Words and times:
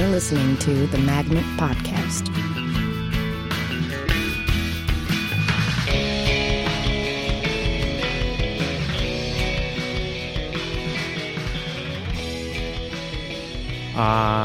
You're 0.00 0.08
listening 0.08 0.56
to 0.60 0.86
the 0.86 0.96
Magnet 0.96 1.44
Podcast. 1.58 2.30
Uh, 13.94 13.94
hello, 13.94 14.39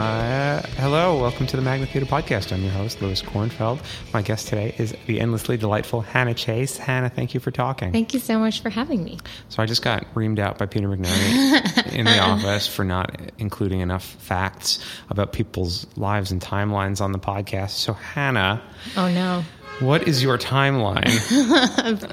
welcome 1.36 1.48
to 1.48 1.58
the 1.58 1.62
Magnet 1.62 1.90
Theater 1.90 2.06
Podcast. 2.06 2.54
I'm 2.54 2.64
your 2.64 2.72
host, 2.72 3.02
Louis 3.02 3.22
Kornfeld. 3.22 3.82
My 4.14 4.22
guest 4.22 4.48
today 4.48 4.74
is 4.78 4.96
the 5.06 5.20
endlessly 5.20 5.58
delightful 5.58 6.00
Hannah 6.00 6.34
Chase. 6.34 6.78
Hannah, 6.78 7.10
thank 7.10 7.34
you 7.34 7.42
for 7.42 7.52
talking. 7.52 7.92
Thank 7.92 8.14
you 8.14 8.22
so 8.22 8.40
much 8.40 8.62
for 8.62 8.70
having 8.70 9.04
me. 9.04 9.20
So 9.50 9.62
I 9.62 9.66
just 9.66 9.82
got 9.82 10.06
reamed 10.14 10.40
out 10.40 10.58
by 10.58 10.66
Peter 10.66 10.88
McNerney 10.88 11.92
in 11.94 12.06
the 12.06 12.20
office 12.20 12.68
for 12.74 12.86
not 12.86 13.20
including 13.38 13.82
enough 13.82 14.06
facts 14.06 14.80
about 15.10 15.34
people's 15.34 15.86
lives 15.98 16.32
and 16.32 16.42
timelines 16.42 17.02
on 17.02 17.12
the 17.12 17.20
podcast. 17.20 17.72
So 17.72 17.92
Hannah, 17.92 18.62
Oh 18.96 19.10
no. 19.10 19.44
what 19.82 20.08
is 20.08 20.24
your 20.24 20.38
timeline? 20.38 21.04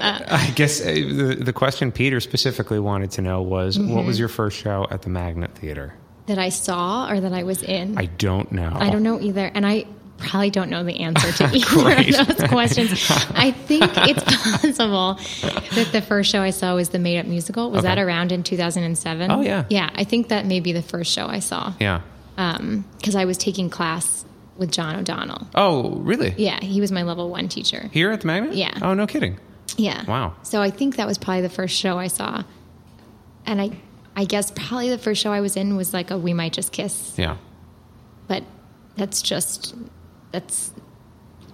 I 0.01 0.51
guess 0.53 0.81
uh, 0.81 0.87
the, 0.95 1.37
the 1.39 1.53
question 1.53 1.93
Peter 1.93 2.19
specifically 2.19 2.79
wanted 2.79 3.11
to 3.11 3.21
know 3.21 3.41
was, 3.41 3.79
what 3.79 4.03
was 4.03 4.19
your 4.19 4.27
first 4.27 4.57
show 4.57 4.85
at 4.91 5.03
the 5.03 5.09
Magnet 5.09 5.55
Theater? 5.55 5.93
That 6.27 6.37
I 6.39 6.49
saw 6.49 7.09
or 7.11 7.19
that 7.19 7.33
I 7.33 7.43
was 7.43 7.61
in? 7.63 7.97
I 7.97 8.05
don't 8.05 8.51
know. 8.51 8.71
I 8.73 8.89
don't 8.91 9.03
know 9.03 9.19
either. 9.19 9.45
And 9.53 9.65
I 9.65 9.85
probably 10.19 10.51
don't 10.51 10.69
know 10.69 10.83
the 10.85 11.01
answer 11.01 11.31
to 11.33 11.43
either 11.53 12.21
of 12.21 12.27
those 12.37 12.47
questions. 12.49 12.91
I 13.35 13.51
think 13.51 13.83
it's 13.97 14.23
possible 14.23 15.15
that 15.75 15.89
the 15.91 16.01
first 16.01 16.31
show 16.31 16.41
I 16.41 16.51
saw 16.51 16.75
was 16.75 16.89
the 16.89 16.99
Made 16.99 17.19
Up 17.19 17.25
Musical. 17.25 17.71
Was 17.71 17.79
Okay. 17.79 17.95
that 17.95 17.97
around 18.01 18.31
in 18.31 18.43
2007? 18.43 19.31
Oh, 19.31 19.41
yeah. 19.41 19.65
Yeah, 19.69 19.89
I 19.93 20.05
think 20.05 20.29
that 20.29 20.45
may 20.45 20.61
be 20.61 20.71
the 20.71 20.81
first 20.81 21.11
show 21.11 21.25
I 21.27 21.39
saw. 21.39 21.73
Yeah. 21.81 22.01
Um, 22.37 22.85
because 22.97 23.15
I 23.15 23.25
was 23.25 23.37
taking 23.37 23.69
class 23.69 24.23
with 24.55 24.71
John 24.71 24.95
O'Donnell. 24.95 25.47
Oh, 25.55 25.89
really? 25.97 26.33
Yeah, 26.37 26.59
he 26.61 26.79
was 26.79 26.91
my 26.91 27.03
level 27.03 27.29
one 27.29 27.49
teacher. 27.49 27.89
Here 27.91 28.11
at 28.11 28.21
the 28.21 28.27
Magnet? 28.27 28.53
Yeah. 28.55 28.71
Oh, 28.81 28.93
no 28.93 29.07
kidding. 29.07 29.39
Yeah. 29.75 30.05
Wow. 30.05 30.35
So 30.43 30.61
I 30.61 30.69
think 30.69 30.95
that 30.95 31.07
was 31.07 31.17
probably 31.17 31.41
the 31.41 31.49
first 31.49 31.75
show 31.75 31.97
I 31.97 32.07
saw. 32.07 32.43
And 33.45 33.59
I 33.61 33.71
I 34.15 34.25
guess 34.25 34.51
probably 34.51 34.89
the 34.89 34.97
first 34.97 35.21
show 35.21 35.31
I 35.31 35.41
was 35.41 35.57
in 35.57 35.75
was 35.75 35.93
like 35.93 36.11
a 36.11 36.17
We 36.17 36.33
Might 36.33 36.53
Just 36.53 36.71
Kiss. 36.71 37.13
Yeah. 37.17 37.37
But 38.27 38.43
that's 38.95 39.21
just 39.21 39.75
that's 40.31 40.71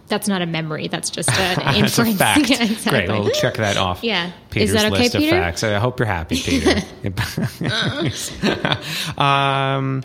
that's 0.07 0.27
not 0.27 0.41
a 0.41 0.45
memory. 0.47 0.87
That's 0.87 1.09
just 1.09 1.29
an 1.31 1.75
inference. 1.83 2.17
fact. 2.17 2.49
Yeah, 2.49 2.63
exactly. 2.63 3.05
Great. 3.05 3.09
We'll 3.09 3.29
check 3.31 3.55
that 3.57 3.77
off. 3.77 4.03
Yeah. 4.03 4.27
Is 4.27 4.33
Peter's 4.49 4.71
that 4.73 4.91
okay, 4.91 5.03
list 5.03 5.15
Peter? 5.15 5.35
of 5.35 5.41
facts. 5.43 5.63
I 5.63 5.75
hope 5.75 5.99
you're 5.99 6.07
happy, 6.07 6.41
Peter. 6.41 6.81
um, 9.17 10.03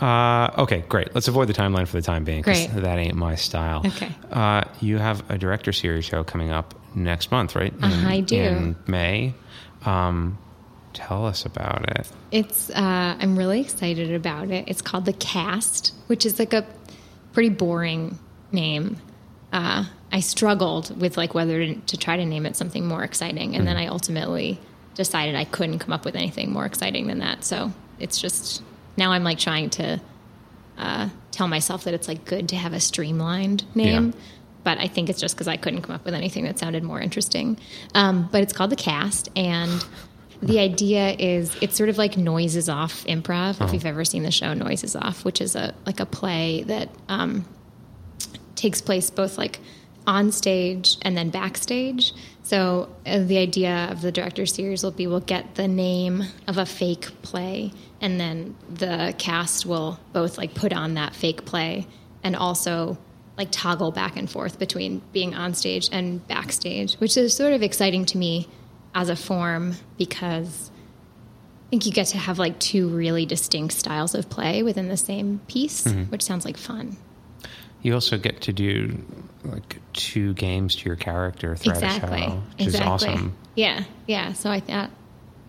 uh, 0.00 0.50
okay, 0.62 0.84
great. 0.88 1.14
Let's 1.14 1.28
avoid 1.28 1.48
the 1.48 1.54
timeline 1.54 1.86
for 1.86 1.96
the 1.96 2.02
time 2.02 2.24
being. 2.24 2.42
'cause 2.42 2.66
Great. 2.68 2.82
That 2.82 2.98
ain't 2.98 3.16
my 3.16 3.34
style. 3.34 3.82
Okay. 3.86 4.10
Uh, 4.30 4.62
you 4.80 4.98
have 4.98 5.28
a 5.30 5.36
director 5.36 5.72
series 5.72 6.04
show 6.04 6.24
coming 6.24 6.50
up 6.50 6.74
next 6.94 7.30
month, 7.30 7.54
right? 7.56 7.72
In, 7.74 7.84
Uh, 7.84 8.08
I 8.08 8.20
do. 8.20 8.36
In 8.40 8.76
May. 8.86 9.34
Um, 9.84 10.38
tell 10.92 11.26
us 11.26 11.44
about 11.44 11.88
it. 11.96 12.08
It's 12.30 12.70
uh, 12.70 13.16
I'm 13.18 13.36
really 13.36 13.60
excited 13.60 14.12
about 14.12 14.50
it. 14.50 14.64
It's 14.68 14.82
called 14.82 15.04
The 15.04 15.12
Cast, 15.12 15.94
which 16.06 16.26
is 16.26 16.38
like 16.38 16.52
a 16.52 16.66
pretty 17.32 17.50
boring 17.50 18.18
name. 18.52 18.96
Uh, 19.52 19.84
I 20.12 20.20
struggled 20.20 21.00
with 21.00 21.16
like 21.16 21.34
whether 21.34 21.58
to, 21.64 21.74
to 21.74 21.96
try 21.96 22.16
to 22.16 22.24
name 22.24 22.46
it 22.46 22.56
something 22.56 22.86
more 22.86 23.04
exciting, 23.04 23.56
and 23.56 23.66
then 23.66 23.76
I 23.76 23.86
ultimately 23.86 24.60
decided 24.94 25.34
I 25.34 25.44
couldn't 25.44 25.78
come 25.78 25.92
up 25.92 26.04
with 26.04 26.16
anything 26.16 26.52
more 26.52 26.66
exciting 26.66 27.06
than 27.06 27.20
that. 27.20 27.44
So 27.44 27.72
it's 27.98 28.20
just 28.20 28.62
now 28.96 29.12
I'm 29.12 29.24
like 29.24 29.38
trying 29.38 29.70
to 29.70 30.00
uh, 30.78 31.08
tell 31.30 31.48
myself 31.48 31.84
that 31.84 31.94
it's 31.94 32.08
like 32.08 32.24
good 32.24 32.48
to 32.50 32.56
have 32.56 32.72
a 32.72 32.80
streamlined 32.80 33.64
name. 33.74 34.06
Yeah. 34.06 34.20
But 34.62 34.78
I 34.78 34.88
think 34.88 35.08
it's 35.08 35.20
just 35.20 35.34
because 35.34 35.48
I 35.48 35.56
couldn't 35.56 35.82
come 35.82 35.94
up 35.94 36.04
with 36.04 36.12
anything 36.12 36.44
that 36.44 36.58
sounded 36.58 36.82
more 36.82 37.00
interesting. 37.00 37.58
Um, 37.94 38.28
but 38.30 38.42
it's 38.42 38.52
called 38.52 38.70
The 38.70 38.76
Cast, 38.76 39.30
and 39.34 39.84
the 40.42 40.58
idea 40.58 41.10
is 41.18 41.56
it's 41.60 41.76
sort 41.76 41.88
of 41.88 41.98
like 41.98 42.16
Noises 42.16 42.68
Off 42.68 43.04
improv. 43.04 43.64
If 43.64 43.72
you've 43.72 43.86
ever 43.86 44.04
seen 44.04 44.22
the 44.22 44.30
show 44.30 44.54
Noises 44.54 44.96
Off, 44.96 45.24
which 45.24 45.40
is 45.40 45.54
a 45.54 45.74
like 45.84 46.00
a 46.00 46.06
play 46.06 46.62
that 46.64 46.88
um, 47.08 47.44
takes 48.54 48.80
place 48.80 49.10
both 49.10 49.36
like 49.36 49.60
on 50.06 50.32
stage 50.32 50.96
and 51.02 51.16
then 51.16 51.30
backstage. 51.30 52.14
So 52.42 52.88
uh, 53.06 53.20
the 53.20 53.38
idea 53.38 53.88
of 53.90 54.00
the 54.00 54.10
director 54.10 54.46
series 54.46 54.82
will 54.82 54.90
be 54.90 55.06
we'll 55.06 55.20
get 55.20 55.54
the 55.56 55.68
name 55.68 56.24
of 56.48 56.58
a 56.58 56.66
fake 56.66 57.08
play 57.22 57.72
and 58.00 58.18
then 58.18 58.56
the 58.68 59.14
cast 59.18 59.66
will 59.66 60.00
both 60.12 60.38
like 60.38 60.54
put 60.54 60.72
on 60.72 60.94
that 60.94 61.14
fake 61.14 61.44
play 61.44 61.86
and 62.24 62.34
also 62.34 62.98
like 63.36 63.48
toggle 63.50 63.92
back 63.92 64.16
and 64.16 64.30
forth 64.30 64.58
between 64.58 65.02
being 65.12 65.34
on 65.34 65.54
stage 65.54 65.88
and 65.92 66.26
backstage, 66.28 66.94
which 66.94 67.16
is 67.16 67.34
sort 67.34 67.52
of 67.52 67.62
exciting 67.62 68.04
to 68.06 68.18
me 68.18 68.48
as 68.94 69.08
a 69.08 69.16
form 69.16 69.74
because 69.98 70.70
I 71.66 71.70
think 71.70 71.86
you 71.86 71.92
get 71.92 72.08
to 72.08 72.18
have 72.18 72.38
like 72.38 72.58
two 72.58 72.88
really 72.88 73.26
distinct 73.26 73.74
styles 73.74 74.14
of 74.14 74.28
play 74.28 74.62
within 74.62 74.88
the 74.88 74.96
same 74.96 75.40
piece, 75.46 75.84
mm-hmm. 75.84 76.10
which 76.10 76.22
sounds 76.22 76.44
like 76.44 76.56
fun. 76.56 76.96
You 77.82 77.94
also 77.94 78.18
get 78.18 78.42
to 78.42 78.52
do 78.52 79.02
like 79.44 79.78
two 79.92 80.34
games 80.34 80.76
to 80.76 80.86
your 80.86 80.96
character 80.96 81.56
throughout 81.56 81.82
exactly. 81.82 82.20
a 82.20 82.24
show, 82.24 82.42
which 82.58 82.66
exactly. 82.66 82.68
is 82.68 82.80
awesome. 82.80 83.36
Yeah, 83.54 83.84
yeah. 84.06 84.32
So 84.32 84.50
I 84.50 84.60
thought 84.60 84.90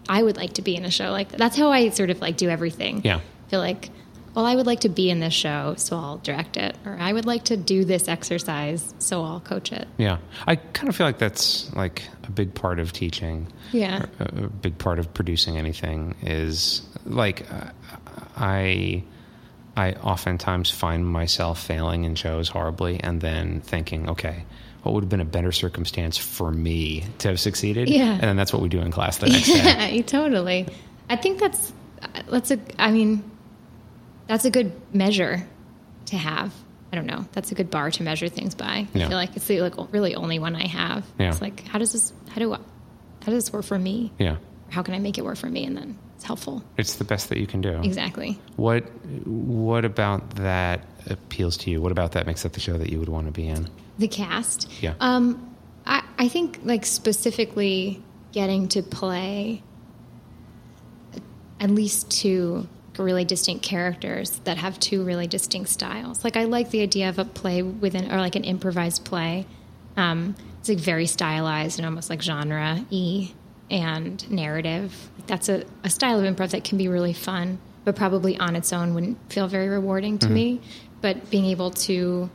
I 0.08 0.22
would 0.22 0.38
like 0.38 0.54
to 0.54 0.62
be 0.62 0.76
in 0.76 0.86
a 0.86 0.92
show 0.92 1.12
like 1.12 1.30
that. 1.30 1.38
That's 1.38 1.58
how 1.58 1.72
I 1.72 1.90
sort 1.90 2.10
of 2.10 2.22
like 2.22 2.38
do 2.38 2.50
everything. 2.50 3.02
Yeah. 3.04 3.22
feel 3.50 3.60
like, 3.60 3.90
well, 4.34 4.46
I 4.46 4.56
would 4.56 4.66
like 4.66 4.82
to 4.82 4.90
be 4.90 5.10
in 5.10 5.20
this 5.20 5.34
show, 5.34 5.76
so 5.78 5.98
I'll 5.98 6.18
direct 6.18 6.56
it, 6.58 6.76
or 6.86 6.98
I 7.00 7.12
would 7.12 7.26
like 7.26 7.46
to 7.46 7.58
do 7.58 7.84
this 7.84 8.08
exercise, 8.08 8.94
so 9.00 9.24
I'll 9.24 9.42
coach 9.42 9.72
it. 9.72 9.88
Yeah, 9.98 10.18
I 10.48 10.56
kind 10.56 10.90
of 10.90 10.96
feel 10.96 11.06
like 11.08 11.18
that's 11.18 11.74
like 11.74 12.04
a 12.24 12.32
big 12.32 12.54
part 12.54 12.80
of 12.80 12.94
teaching. 12.94 13.48
Yeah. 13.72 14.06
a, 14.20 14.46
a 14.46 14.48
big 14.48 14.78
part 14.78 15.00
of 15.00 15.14
producing 15.14 15.58
anything 15.58 16.16
is 16.22 16.82
like 17.06 17.52
uh, 17.52 17.72
I 18.38 19.04
I 19.76 19.94
oftentimes 19.94 20.70
find 20.70 21.06
myself 21.06 21.62
failing 21.62 22.04
in 22.06 22.16
shows 22.16 22.48
horribly, 22.50 23.00
and 23.02 23.22
then 23.22 23.62
thinking, 23.62 24.10
okay. 24.10 24.46
What 24.84 24.96
would 24.96 25.04
have 25.04 25.10
been 25.10 25.22
a 25.22 25.26
better 25.26 25.52
circumstance 25.52 26.18
for 26.18 26.50
me 26.52 27.06
to 27.20 27.28
have 27.28 27.40
succeeded? 27.40 27.88
Yeah. 27.88 28.14
And 28.14 28.22
then 28.24 28.36
that's 28.36 28.52
what 28.52 28.64
we 28.64 28.68
do 28.70 28.80
in 28.80 28.90
class 28.92 29.18
the 29.18 29.28
next 29.30 29.46
day. 29.46 29.92
Yeah, 29.98 30.02
totally. 30.02 30.68
I 31.08 31.18
think 31.18 31.40
that's 31.40 31.72
that's 32.32 32.50
a. 32.50 32.60
I 32.80 32.90
mean, 32.90 33.31
that's 34.32 34.46
a 34.46 34.50
good 34.50 34.72
measure 34.96 35.46
to 36.06 36.16
have. 36.16 36.54
I 36.94 36.96
don't 36.96 37.06
know. 37.06 37.26
That's 37.34 37.52
a 37.52 37.56
good 37.56 37.70
bar 37.70 37.92
to 37.92 38.02
measure 38.02 38.30
things 38.30 38.56
by. 38.56 38.88
Yeah. 38.94 39.06
I 39.06 39.10
feel 39.10 39.18
like 39.18 39.36
it's 39.36 39.46
the 39.46 39.60
like 39.60 39.74
really 39.92 40.16
only 40.16 40.40
one 40.40 40.56
I 40.56 40.68
have. 40.68 41.06
Yeah. 41.20 41.32
It's 41.32 41.42
like 41.42 41.68
how 41.68 41.80
does 41.80 41.92
this 41.92 42.14
how 42.30 42.36
do 42.40 42.54
I, 42.54 42.56
how 42.56 43.32
does 43.34 43.44
this 43.44 43.52
work 43.52 43.66
for 43.66 43.78
me? 43.78 44.14
Yeah. 44.18 44.38
How 44.70 44.84
can 44.84 44.94
I 44.94 45.00
make 45.00 45.18
it 45.18 45.26
work 45.26 45.36
for 45.36 45.48
me? 45.48 45.66
And 45.66 45.76
then 45.76 45.98
it's 46.16 46.24
helpful. 46.24 46.64
It's 46.78 46.96
the 46.96 47.04
best 47.04 47.28
that 47.28 47.40
you 47.40 47.46
can 47.46 47.60
do. 47.60 47.82
Exactly. 47.82 48.40
What 48.56 48.84
What 49.28 49.84
about 49.84 50.36
that 50.38 50.86
appeals 51.08 51.58
to 51.58 51.70
you? 51.70 51.82
What 51.82 51.92
about 51.92 52.14
that 52.14 52.26
makes 52.26 52.44
that 52.44 52.54
the 52.54 52.62
show 52.62 52.78
that 52.78 52.90
you 52.90 53.00
would 53.00 53.10
want 53.10 53.26
to 53.26 53.34
be 53.34 53.50
in? 53.50 53.68
The 54.00 54.08
cast. 54.08 54.72
Yeah. 54.82 54.94
Um, 55.02 55.58
I, 55.86 56.06
I 56.18 56.30
think 56.30 56.62
like 56.64 56.86
specifically 56.86 58.02
getting 58.32 58.70
to 58.70 58.82
play 58.82 59.62
at 61.60 61.70
least 61.70 62.10
two 62.10 62.70
really 62.98 63.26
distinct 63.26 63.64
characters 63.64 64.40
that 64.44 64.58
have 64.58 64.80
two 64.80 65.04
really 65.04 65.28
distinct 65.28 65.70
styles. 65.70 66.24
Like 66.24 66.38
I 66.38 66.46
like 66.46 66.72
the 66.72 66.82
idea 66.82 67.10
of 67.10 67.20
a 67.20 67.26
play 67.26 67.62
within 67.62 68.12
or 68.12 68.18
like 68.18 68.36
an 68.36 68.44
improvised 68.44 69.06
play. 69.06 69.46
Um, 69.98 70.36
it's 70.60 70.70
like 70.70 70.78
very 70.78 71.08
stylized 71.08 71.80
and 71.80 71.86
almost 71.86 72.10
like 72.10 72.22
genre 72.22 72.86
y 72.92 73.32
and 73.70 74.30
narrative. 74.30 75.10
That's 75.28 75.50
a, 75.50 75.64
a 75.84 75.90
style 75.90 76.20
of 76.20 76.26
improv 76.26 76.52
that 76.52 76.64
can 76.64 76.78
be 76.78 76.88
really 76.88 77.14
fun, 77.14 77.60
but 77.86 77.96
probably 77.96 78.38
on 78.38 78.56
its 78.56 78.74
own 78.74 78.94
wouldn't 78.94 79.18
feel 79.32 79.48
very 79.48 79.70
rewarding 79.70 80.20
to 80.20 80.30
me. 80.30 80.62
But 81.00 81.30
being 81.30 81.46
able 81.46 81.72
to 81.72 82.30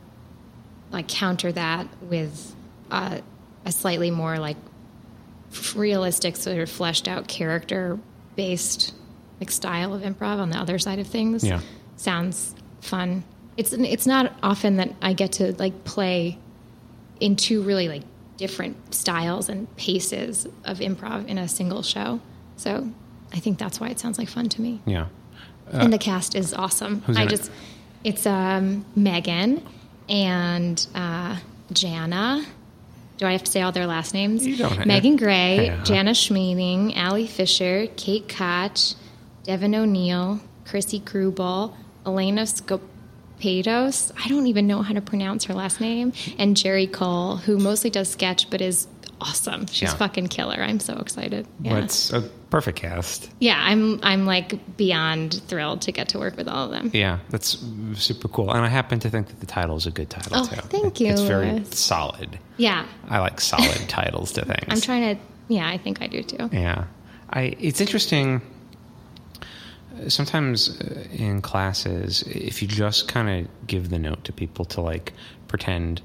like 0.91 1.07
counter 1.07 1.51
that 1.51 1.87
with 2.01 2.55
uh, 2.91 3.19
a 3.65 3.71
slightly 3.71 4.11
more 4.11 4.39
like 4.39 4.57
realistic, 5.75 6.35
sort 6.35 6.57
of 6.57 6.69
fleshed 6.69 7.07
out 7.07 7.27
character 7.27 7.99
based 8.35 8.93
like 9.39 9.51
style 9.51 9.93
of 9.93 10.01
improv 10.01 10.39
on 10.39 10.49
the 10.49 10.57
other 10.57 10.79
side 10.79 10.99
of 10.99 11.07
things. 11.07 11.43
Yeah. 11.43 11.61
sounds 11.95 12.55
fun. 12.81 13.23
It's 13.57 13.73
it's 13.73 14.05
not 14.05 14.33
often 14.43 14.77
that 14.77 14.93
I 15.01 15.13
get 15.13 15.31
to 15.33 15.53
like 15.57 15.83
play 15.83 16.37
in 17.19 17.35
two 17.35 17.61
really 17.63 17.87
like 17.87 18.03
different 18.37 18.93
styles 18.93 19.49
and 19.49 19.75
paces 19.77 20.45
of 20.63 20.77
improv 20.79 21.25
in 21.27 21.37
a 21.39 21.47
single 21.47 21.81
show. 21.81 22.19
So 22.55 22.87
I 23.33 23.39
think 23.39 23.57
that's 23.57 23.79
why 23.79 23.89
it 23.89 23.99
sounds 23.99 24.19
like 24.19 24.29
fun 24.29 24.47
to 24.49 24.61
me 24.61 24.79
Yeah. 24.85 25.07
and 25.71 25.91
the 25.91 25.97
cast 25.97 26.35
is 26.35 26.53
awesome. 26.53 27.03
I 27.07 27.11
in 27.23 27.27
it? 27.27 27.29
just, 27.31 27.51
it's 28.03 28.25
um, 28.27 28.85
Megan 28.95 29.63
and 30.07 30.85
uh, 30.93 31.37
Jana. 31.73 32.45
Do 33.17 33.25
I 33.25 33.31
have 33.31 33.43
to 33.43 33.51
say 33.51 33.61
all 33.63 33.71
their 33.71 33.87
last 33.87 34.13
names? 34.13 34.45
You 34.45 34.55
don't 34.57 34.71
have- 34.77 34.85
Megan 34.85 35.15
Gray, 35.17 35.65
Yeah. 35.65 35.83
Jana 35.83 36.11
Schmeling, 36.11 36.95
Allie 36.95 37.25
Fisher, 37.27 37.87
Kate 37.97 38.29
Koch, 38.29 38.93
Devin 39.47 39.73
O'Neill, 39.73 40.39
Chrissy 40.65 40.99
Krubel, 40.99 41.73
Elena 42.05 42.43
Scop- 42.43 42.81
Pados. 43.39 44.11
I 44.23 44.27
don't 44.29 44.47
even 44.47 44.67
know 44.67 44.81
how 44.81 44.93
to 44.93 45.01
pronounce 45.01 45.45
her 45.45 45.53
last 45.53 45.79
name. 45.79 46.11
And 46.37 46.57
Jerry 46.57 46.87
Cole, 46.87 47.37
who 47.37 47.57
mostly 47.57 47.89
does 47.89 48.09
sketch 48.09 48.49
but 48.49 48.61
is 48.61 48.87
awesome. 49.21 49.67
She's 49.67 49.89
Yeah. 49.89 49.95
fucking 49.95 50.27
killer. 50.27 50.57
I'm 50.59 50.79
so 50.79 50.95
excited. 50.97 51.47
Yeah. 51.61 51.73
Well, 51.73 51.83
it's 51.83 52.11
a 52.11 52.21
perfect 52.49 52.79
cast. 52.79 53.29
yeah, 53.39 53.57
I'm 53.59 53.99
I'm 54.03 54.25
like 54.25 54.75
beyond 54.77 55.41
thrilled 55.47 55.81
to 55.83 55.91
get 55.91 56.09
to 56.09 56.19
work 56.19 56.35
with 56.35 56.47
all 56.47 56.65
of 56.65 56.71
them. 56.71 56.89
Yeah, 56.93 57.19
that's 57.29 57.57
super 57.95 58.27
cool. 58.27 58.51
And 58.51 58.65
I 58.65 58.69
happen 58.69 58.99
to 59.01 59.09
think 59.09 59.27
that 59.27 59.39
the 59.39 59.45
title 59.45 59.75
is 59.77 59.85
a 59.85 59.91
good 59.91 60.09
title 60.09 60.31
Oh, 60.35 60.45
too. 60.45 60.55
thank 60.69 60.99
you, 60.99 61.11
It's 61.11 61.21
very 61.21 61.63
solid. 61.71 62.39
Yeah. 62.57 62.85
I 63.09 63.19
like 63.19 63.39
solid 63.39 63.79
titles 63.87 64.31
to 64.33 64.45
things. 64.45 64.65
I'm 64.67 64.81
trying 64.81 65.15
to 65.15 65.21
yeah, 65.47 65.67
I 65.67 65.77
think 65.77 66.01
I 66.01 66.07
do 66.07 66.23
too. 66.23 66.49
Yeah, 66.51 66.85
I. 67.29 67.55
It's 67.59 67.79
interesting. 67.81 68.41
Sometimes 70.07 70.79
uh, 70.79 71.03
in 71.11 71.41
classes, 71.41 72.23
if 72.23 72.61
you 72.61 72.67
just 72.67 73.07
kind 73.07 73.29
of 73.45 73.67
give 73.67 73.89
the 73.89 73.99
note 73.99 74.23
to 74.25 74.33
people 74.33 74.65
to 74.65 74.81
like 74.81 75.13
pretend 75.47 76.01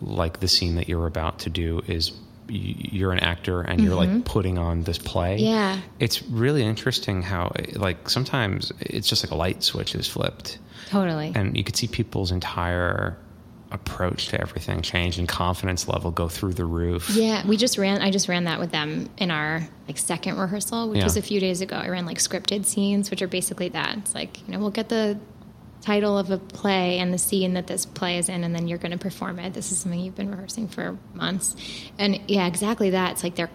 like 0.00 0.40
the 0.40 0.48
scene 0.48 0.76
that 0.76 0.88
you're 0.88 1.06
about 1.06 1.40
to 1.40 1.50
do 1.50 1.82
is 1.86 2.12
you're 2.48 3.12
an 3.12 3.20
actor 3.20 3.62
and 3.62 3.80
you're 3.80 3.94
like 3.94 4.24
putting 4.24 4.58
on 4.58 4.82
this 4.82 4.98
play. 4.98 5.36
Mm-hmm. 5.36 5.44
Yeah. 5.46 5.80
it's 5.98 6.22
really 6.24 6.62
interesting 6.62 7.22
how 7.22 7.52
like 7.74 8.10
sometimes 8.10 8.70
it's 8.80 9.08
just 9.08 9.24
like 9.24 9.30
a 9.30 9.34
light 9.34 9.62
switch 9.62 9.94
is 9.94 10.06
flipped 10.06 10.58
Totally. 10.88 11.32
and 11.34 11.56
you 11.56 11.64
could 11.64 11.76
see 11.76 11.86
people's 11.86 12.30
entire 12.30 13.16
approach 13.74 14.28
to 14.28 14.40
everything 14.40 14.80
change 14.82 15.18
and 15.18 15.28
confidence 15.28 15.86
level 15.88 16.10
go 16.10 16.28
through 16.28 16.54
the 16.54 16.64
roof. 16.64 17.10
Yeah, 17.10 17.46
we 17.46 17.56
just 17.56 17.76
ran. 17.76 18.00
I 18.00 18.10
just 18.10 18.28
ran 18.28 18.44
that 18.44 18.58
with 18.60 18.70
them 18.70 19.10
in 19.18 19.30
our 19.30 19.68
like 19.88 19.98
second 19.98 20.38
rehearsal, 20.38 20.88
which 20.90 20.98
Yeah. 20.98 21.04
was 21.04 21.16
a 21.16 21.22
few 21.22 21.40
days 21.40 21.60
ago. 21.60 21.76
I 21.76 21.88
ran 21.88 22.06
like 22.06 22.18
scripted 22.18 22.64
scenes, 22.64 23.10
which 23.10 23.20
are 23.20 23.28
basically 23.28 23.68
that. 23.70 23.98
It's 23.98 24.14
like 24.14 24.38
you 24.46 24.52
know 24.52 24.60
we'll 24.60 24.70
get 24.70 24.88
the 24.88 25.18
title 25.82 26.16
of 26.16 26.30
a 26.30 26.38
play 26.38 26.98
and 26.98 27.12
the 27.12 27.18
scene 27.18 27.54
that 27.54 27.66
this 27.66 27.84
play 27.84 28.16
is 28.16 28.28
in, 28.30 28.42
and 28.44 28.54
then 28.54 28.68
you're 28.68 28.78
going 28.78 28.92
to 28.92 28.98
perform 28.98 29.38
it. 29.38 29.52
This 29.52 29.70
is 29.70 29.78
something 29.78 30.00
you've 30.00 30.14
been 30.14 30.30
rehearsing 30.30 30.68
for 30.68 30.96
months, 31.12 31.54
and 31.98 32.20
yeah, 32.28 32.46
exactly 32.46 32.90
that. 32.90 33.12
It's 33.12 33.22
like 33.22 33.34
they're 33.34 33.50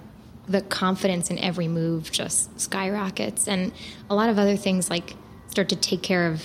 the 0.48 0.62
confidence 0.62 1.30
in 1.31 1.38
every 1.39 1.68
move 1.68 2.12
just 2.12 2.60
skyrockets, 2.60 3.48
and 3.48 3.71
a 4.10 4.16
lot 4.16 4.30
of 4.30 4.38
other 4.38 4.57
things 4.57 4.89
like 4.89 5.16
start 5.48 5.69
to 5.69 5.75
take 5.75 6.01
care 6.04 6.27
of 6.27 6.44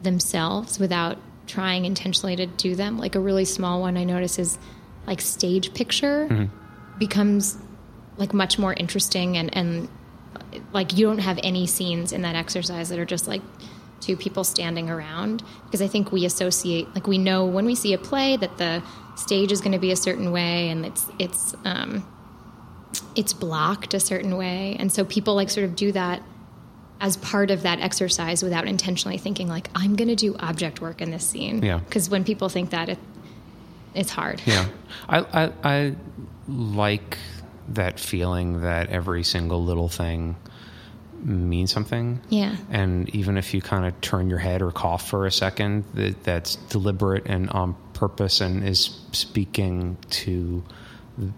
themselves 0.00 0.78
without 0.78 1.18
trying 1.46 1.84
intentionally 1.84 2.36
to 2.36 2.46
do 2.46 2.74
them. 2.74 2.98
Like 2.98 3.14
a 3.14 3.20
really 3.20 3.44
small 3.44 3.80
one 3.80 3.96
I 3.96 4.04
notice 4.04 4.38
is 4.38 4.58
like 5.06 5.20
stage 5.20 5.74
picture 5.74 6.26
becomes 6.98 7.58
like 8.16 8.32
much 8.32 8.58
more 8.58 8.72
interesting 8.74 9.36
and 9.36 9.54
and 9.56 9.88
like 10.72 10.96
you 10.96 11.06
don't 11.06 11.18
have 11.18 11.38
any 11.42 11.66
scenes 11.66 12.12
in 12.12 12.22
that 12.22 12.34
exercise 12.34 12.88
that 12.90 12.98
are 12.98 13.04
just 13.04 13.26
like 13.26 13.42
two 14.00 14.16
people 14.16 14.44
standing 14.44 14.90
around 14.90 15.42
because 15.64 15.80
I 15.80 15.86
think 15.86 16.12
we 16.12 16.24
associate 16.24 16.92
like 16.94 17.06
we 17.06 17.18
know 17.18 17.46
when 17.46 17.64
we 17.64 17.74
see 17.74 17.92
a 17.92 17.98
play 17.98 18.36
that 18.36 18.58
the 18.58 18.82
stage 19.16 19.52
is 19.52 19.60
going 19.60 19.72
to 19.72 19.78
be 19.78 19.92
a 19.92 19.96
certain 19.96 20.32
way 20.32 20.68
and 20.68 20.84
it's 20.86 21.06
it's 21.18 21.54
um 21.64 22.04
it's 23.14 23.32
blocked 23.32 23.94
a 23.94 24.00
certain 24.00 24.36
way 24.36 24.76
and 24.78 24.92
so 24.92 25.04
people 25.04 25.34
like 25.34 25.50
sort 25.50 25.64
of 25.64 25.76
do 25.76 25.92
that 25.92 26.22
as 27.02 27.16
part 27.18 27.50
of 27.50 27.62
that 27.62 27.80
exercise 27.80 28.42
without 28.42 28.66
intentionally 28.66 29.18
thinking 29.18 29.48
like 29.48 29.68
I'm 29.74 29.96
going 29.96 30.08
to 30.08 30.14
do 30.16 30.34
object 30.38 30.80
work 30.80 31.02
in 31.02 31.10
this 31.10 31.26
scene 31.26 31.62
Yeah. 31.62 31.78
because 31.78 32.08
when 32.08 32.24
people 32.24 32.48
think 32.48 32.70
that 32.70 32.88
it 32.88 32.98
it's 33.94 34.10
hard 34.10 34.40
Yeah, 34.46 34.66
I, 35.08 35.18
I 35.44 35.52
I 35.64 35.96
like 36.48 37.18
that 37.68 38.00
feeling 38.00 38.62
that 38.62 38.88
every 38.90 39.22
single 39.24 39.62
little 39.64 39.88
thing 39.88 40.36
means 41.24 41.70
something. 41.72 42.20
Yeah. 42.30 42.56
and 42.70 43.08
even 43.14 43.36
if 43.36 43.54
you 43.54 43.60
kind 43.62 43.84
of 43.86 44.00
turn 44.00 44.28
your 44.30 44.38
head 44.40 44.60
or 44.62 44.72
cough 44.72 45.08
for 45.08 45.26
a 45.26 45.30
second, 45.30 45.84
that 45.94 46.22
that's 46.24 46.56
deliberate 46.56 47.26
and 47.26 47.48
on 47.50 47.76
purpose 47.92 48.40
and 48.40 48.66
is 48.66 48.98
speaking 49.12 49.96
to 50.10 50.64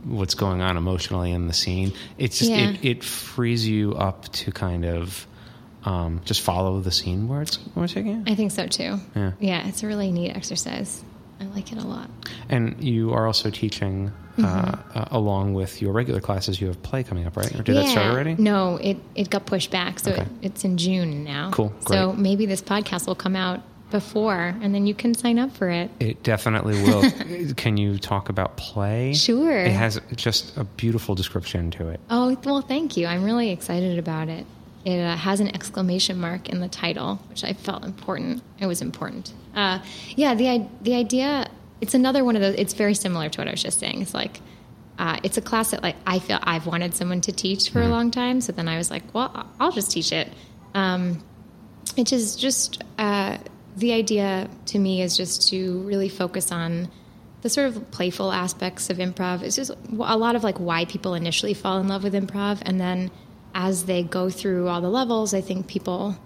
what's 0.04 0.34
going 0.34 0.62
on 0.62 0.76
emotionally 0.78 1.32
in 1.32 1.48
the 1.48 1.52
scene. 1.52 1.92
It's 2.16 2.38
just 2.38 2.50
Yeah. 2.50 2.70
it, 2.70 2.84
it 2.84 3.04
frees 3.04 3.66
you 3.68 3.94
up 3.94 4.24
to 4.32 4.52
kind 4.52 4.84
of 4.86 5.26
um, 5.84 6.20
just 6.24 6.40
follow 6.40 6.80
the 6.80 6.90
scene 6.90 7.28
where 7.28 7.42
it's 7.42 7.56
where 7.74 7.84
it's 7.84 7.94
taking. 7.94 8.24
I 8.26 8.34
think 8.34 8.50
so 8.52 8.66
too. 8.66 8.98
Yeah. 9.14 9.32
Yeah, 9.40 9.68
it's 9.68 9.82
a 9.82 9.86
really 9.86 10.10
neat 10.12 10.30
exercise. 10.30 11.04
I 11.40 11.44
like 11.46 11.72
it 11.72 11.78
a 11.82 11.86
lot. 11.86 12.08
And 12.48 12.82
you 12.82 13.12
are 13.12 13.26
also 13.26 13.50
teaching 13.50 14.12
uh, 14.38 14.76
uh, 14.94 15.04
along 15.10 15.54
with 15.54 15.82
your 15.82 15.92
regular 15.92 16.20
classes. 16.20 16.60
You 16.60 16.68
have 16.68 16.82
play 16.82 17.02
coming 17.02 17.26
up, 17.26 17.36
right? 17.36 17.52
Or 17.58 17.62
did 17.62 17.76
that 17.76 17.88
start 17.88 18.06
already? 18.12 18.36
No, 18.38 18.76
it, 18.76 18.98
it 19.14 19.30
got 19.30 19.44
pushed 19.44 19.70
back. 19.70 19.98
So 19.98 20.12
Okay. 20.12 20.22
it, 20.22 20.28
it's 20.42 20.64
in 20.64 20.78
June 20.78 21.24
now. 21.24 21.50
Cool, 21.50 21.72
So 21.88 22.12
maybe 22.12 22.46
this 22.46 22.62
podcast 22.62 23.06
will 23.08 23.16
come 23.16 23.34
out 23.36 23.62
before 23.90 24.54
and 24.60 24.74
then 24.74 24.86
you 24.86 24.94
can 24.94 25.14
sign 25.14 25.38
up 25.38 25.52
for 25.52 25.68
it. 25.70 25.90
It 26.00 26.22
definitely 26.22 26.74
will. 26.82 27.54
Can 27.56 27.76
you 27.76 27.98
talk 27.98 28.28
about 28.28 28.56
play? 28.56 29.14
Sure. 29.14 29.56
It 29.56 29.70
has 29.72 30.00
just 30.16 30.56
a 30.56 30.64
beautiful 30.64 31.14
description 31.14 31.70
to 31.72 31.88
it. 31.90 32.00
Oh, 32.10 32.36
well, 32.44 32.60
thank 32.60 32.96
you. 32.96 33.06
I'm 33.06 33.22
really 33.24 33.50
excited 33.50 33.98
about 33.98 34.28
it. 34.28 34.46
It 34.84 35.00
uh, 35.00 35.16
has 35.16 35.40
an 35.40 35.48
exclamation 35.54 36.20
mark 36.20 36.48
in 36.48 36.60
the 36.60 36.68
title, 36.68 37.16
which 37.30 37.42
I 37.42 37.54
felt 37.54 37.84
important. 37.84 38.42
It 38.58 38.66
was 38.66 38.82
important. 38.82 39.32
Uh, 39.54 39.80
yeah, 40.16 40.34
the 40.34 40.66
the 40.82 40.94
idea. 40.94 41.50
It's 41.80 41.94
another 41.94 42.24
one 42.24 42.36
of 42.36 42.42
those. 42.42 42.54
It's 42.56 42.74
very 42.74 42.94
similar 42.94 43.28
to 43.28 43.40
what 43.40 43.48
I 43.48 43.50
was 43.50 43.62
just 43.62 43.80
saying. 43.80 44.00
It's 44.02 44.14
like 44.14 44.40
uh, 44.98 45.18
it's 45.22 45.36
a 45.36 45.42
class 45.42 45.70
that 45.70 45.82
like 45.82 45.96
I 46.06 46.18
feel 46.18 46.38
I've 46.42 46.66
wanted 46.66 46.94
someone 46.94 47.20
to 47.22 47.32
teach 47.32 47.70
for 47.70 47.82
a 47.82 47.88
long 47.88 48.10
time. 48.10 48.40
So 48.40 48.52
then 48.52 48.68
I 48.68 48.76
was 48.76 48.90
like, 48.90 49.02
well, 49.14 49.46
I'll 49.58 49.72
just 49.72 49.90
teach 49.90 50.12
it. 50.12 50.32
Um, 50.74 51.22
which 51.96 52.12
is 52.12 52.36
just 52.36 52.82
uh, 52.98 53.38
the 53.76 53.92
idea 53.92 54.48
to 54.66 54.78
me 54.78 55.02
is 55.02 55.16
just 55.16 55.48
to 55.48 55.78
really 55.80 56.08
focus 56.08 56.52
on 56.52 56.90
the 57.42 57.50
sort 57.50 57.68
of 57.68 57.90
playful 57.90 58.32
aspects 58.32 58.88
of 58.88 58.98
improv. 58.98 59.42
It's 59.42 59.56
just 59.56 59.70
a 59.70 60.16
lot 60.16 60.36
of 60.36 60.44
like 60.44 60.58
why 60.58 60.84
people 60.86 61.14
initially 61.14 61.54
fall 61.54 61.78
in 61.78 61.88
love 61.88 62.02
with 62.02 62.14
improv, 62.14 62.62
and 62.62 62.80
then 62.80 63.10
as 63.54 63.84
they 63.84 64.02
go 64.02 64.28
through 64.30 64.68
all 64.68 64.80
the 64.80 64.90
levels, 64.90 65.32
I 65.32 65.40
think 65.40 65.68
people 65.68 66.16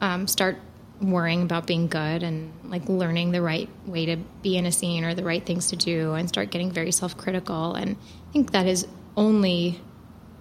um, 0.00 0.26
start 0.26 0.56
worrying 1.00 1.42
about 1.42 1.66
being 1.66 1.88
good 1.88 2.22
and 2.22 2.52
like 2.64 2.88
learning 2.88 3.32
the 3.32 3.42
right 3.42 3.68
way 3.86 4.06
to 4.06 4.16
be 4.42 4.56
in 4.56 4.66
a 4.66 4.72
scene 4.72 5.04
or 5.04 5.14
the 5.14 5.24
right 5.24 5.44
things 5.44 5.68
to 5.68 5.76
do, 5.76 6.12
and 6.12 6.28
start 6.28 6.50
getting 6.50 6.70
very 6.70 6.92
self-critical. 6.92 7.74
And 7.74 7.96
I 7.96 8.32
think 8.32 8.52
that 8.52 8.66
is 8.66 8.86
only 9.16 9.80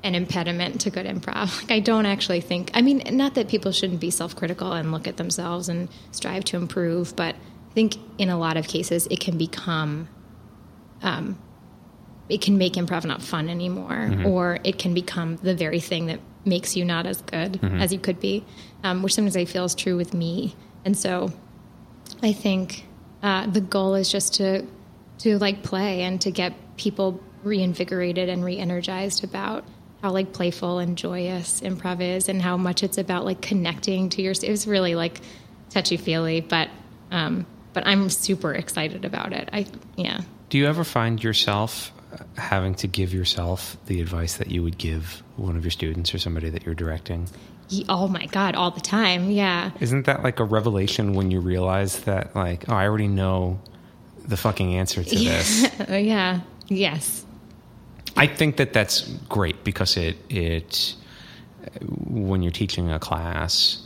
an 0.04 0.16
impediment 0.16 0.82
to 0.82 0.90
good 0.90 1.06
improv. 1.06 1.62
Like 1.62 1.72
I 1.72 1.80
don't 1.80 2.06
actually 2.06 2.42
think. 2.42 2.72
I 2.74 2.82
mean, 2.82 3.04
not 3.12 3.36
that 3.36 3.48
people 3.48 3.72
shouldn't 3.72 4.00
be 4.00 4.10
self-critical 4.10 4.72
and 4.72 4.92
look 4.92 5.08
at 5.08 5.18
themselves 5.18 5.70
and 5.70 5.90
strive 6.12 6.44
to 6.46 6.58
improve, 6.58 7.16
but 7.16 7.36
I 7.36 7.74
think 7.74 7.98
in 8.18 8.30
a 8.30 8.38
lot 8.38 8.58
of 8.58 8.68
cases 8.68 9.08
it 9.08 9.20
can 9.20 9.38
become, 9.38 10.08
um, 11.02 11.38
it 12.32 12.42
can 12.42 12.58
make 12.58 12.74
improv 12.74 13.06
not 13.06 13.22
fun 13.22 13.50
anymore, 13.50 14.10
or 14.26 14.60
it 14.64 14.80
can 14.80 14.94
become 14.94 15.36
the 15.38 15.54
very 15.54 15.82
thing 15.82 16.06
that 16.06 16.20
makes 16.46 16.76
you 16.76 16.86
not 16.86 17.06
as 17.06 17.22
good 17.22 17.60
as 17.64 17.92
you 17.92 18.00
could 18.00 18.20
be, 18.20 18.44
um, 18.84 19.04
which 19.04 19.14
sometimes 19.14 19.36
I 19.36 19.46
feel 19.46 19.66
is 19.66 19.76
true 19.76 19.98
with 19.98 20.14
me. 20.14 20.56
And 20.86 20.98
so, 20.98 21.32
I 22.24 22.32
think 22.32 22.86
uh, 23.22 23.48
the 23.48 23.62
goal 23.62 23.96
is 23.96 24.10
just 24.10 24.36
to 24.36 24.66
to 25.20 25.38
like 25.40 25.62
play 25.62 26.02
and 26.02 26.20
to 26.22 26.32
get 26.32 26.54
people 26.78 27.22
reinvigorated 27.44 28.30
and 28.30 28.44
re-energized 28.46 29.24
about 29.24 29.64
how 30.02 30.12
like 30.12 30.34
playful 30.34 30.80
and 30.80 30.98
joyous 30.98 31.62
improv 31.62 32.02
is 32.02 32.30
and 32.30 32.42
how 32.42 32.58
much 32.58 32.82
it's 32.82 32.98
about 32.98 33.26
like 33.26 33.42
connecting 33.42 34.10
to 34.10 34.22
your 34.22 34.32
it 34.32 34.50
was 34.50 34.66
really 34.66 34.96
like 34.96 35.22
touchy 35.70 35.98
feely 35.98 36.42
but 36.42 36.70
um 37.12 37.46
but 37.74 37.86
i'm 37.86 38.10
super 38.10 38.54
excited 38.54 39.06
about 39.06 39.34
it. 39.34 39.50
I 39.54 39.68
yeah. 39.96 40.22
Do 40.50 40.58
you 40.58 40.68
ever 40.68 40.84
find 40.84 41.24
yourself 41.24 41.94
having 42.38 42.76
to 42.76 42.88
give 42.88 43.14
yourself 43.14 43.78
the 43.88 44.02
advice 44.02 44.38
that 44.38 44.50
you 44.50 44.64
would 44.64 44.78
give 44.78 45.24
one 45.38 45.56
of 45.58 45.64
your 45.64 45.72
students 45.72 46.14
or 46.14 46.20
somebody 46.20 46.50
that 46.50 46.66
you're 46.66 46.76
directing? 46.76 47.28
Oh 47.88 48.08
my 48.10 48.26
god 48.26 48.56
all 48.56 48.72
the 48.72 48.82
time 48.82 49.32
yeah 49.32 49.72
Isn't 49.80 50.06
that 50.06 50.24
like 50.24 50.40
a 50.40 50.44
revelation 50.44 51.14
when 51.14 51.32
you 51.32 51.40
realize 51.40 52.02
that, 52.02 52.36
like, 52.36 52.68
oh, 52.68 52.74
I 52.76 52.86
already 52.86 53.08
know 53.08 53.62
the 54.28 54.36
fucking 54.36 54.76
answer 54.76 55.04
to 55.04 55.16
this? 55.16 55.68
yeah 55.90 56.42
yes 56.68 57.26
I 58.18 58.28
think 58.28 58.58
that 58.58 58.74
that's 58.74 59.08
great 59.30 59.64
because 59.64 59.96
it 59.96 60.18
it 60.30 60.96
when 62.08 62.42
you're 62.42 62.52
teaching 62.52 62.92
a 62.92 63.00
class, 63.00 63.82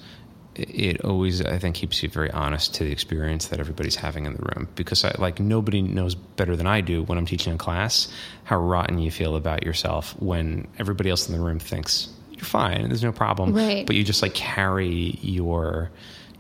it 0.56 1.04
always 1.04 1.42
I 1.42 1.58
think 1.60 1.76
keeps 1.76 2.02
you 2.02 2.10
very 2.10 2.32
honest 2.32 2.74
to 2.76 2.84
the 2.84 2.92
experience 2.92 3.48
that 3.48 3.60
everybody's 3.60 3.96
having 3.96 4.26
in 4.26 4.34
the 4.34 4.42
room. 4.56 4.68
Because 4.76 5.04
I, 5.04 5.14
like 5.20 5.40
nobody 5.40 5.82
knows 5.82 6.16
better 6.16 6.56
than 6.56 6.68
I 6.68 6.82
do 6.82 7.04
when 7.04 7.18
I'm 7.18 7.26
teaching 7.26 7.54
a 7.54 7.58
class 7.58 8.08
how 8.46 8.58
rotten 8.58 9.00
you 9.00 9.12
feel 9.12 9.36
about 9.36 9.64
yourself 9.64 10.16
when 10.22 10.68
everybody 10.80 11.10
else 11.10 11.28
in 11.30 11.36
the 11.38 11.44
room 11.44 11.60
thinks 11.60 12.10
you're 12.32 12.44
fine, 12.46 12.88
there's 12.90 13.04
no 13.04 13.12
problem, 13.14 13.54
Right. 13.54 13.86
but 13.86 13.96
you 13.96 14.04
just 14.04 14.22
like 14.22 14.34
carry 14.34 15.18
your 15.22 15.90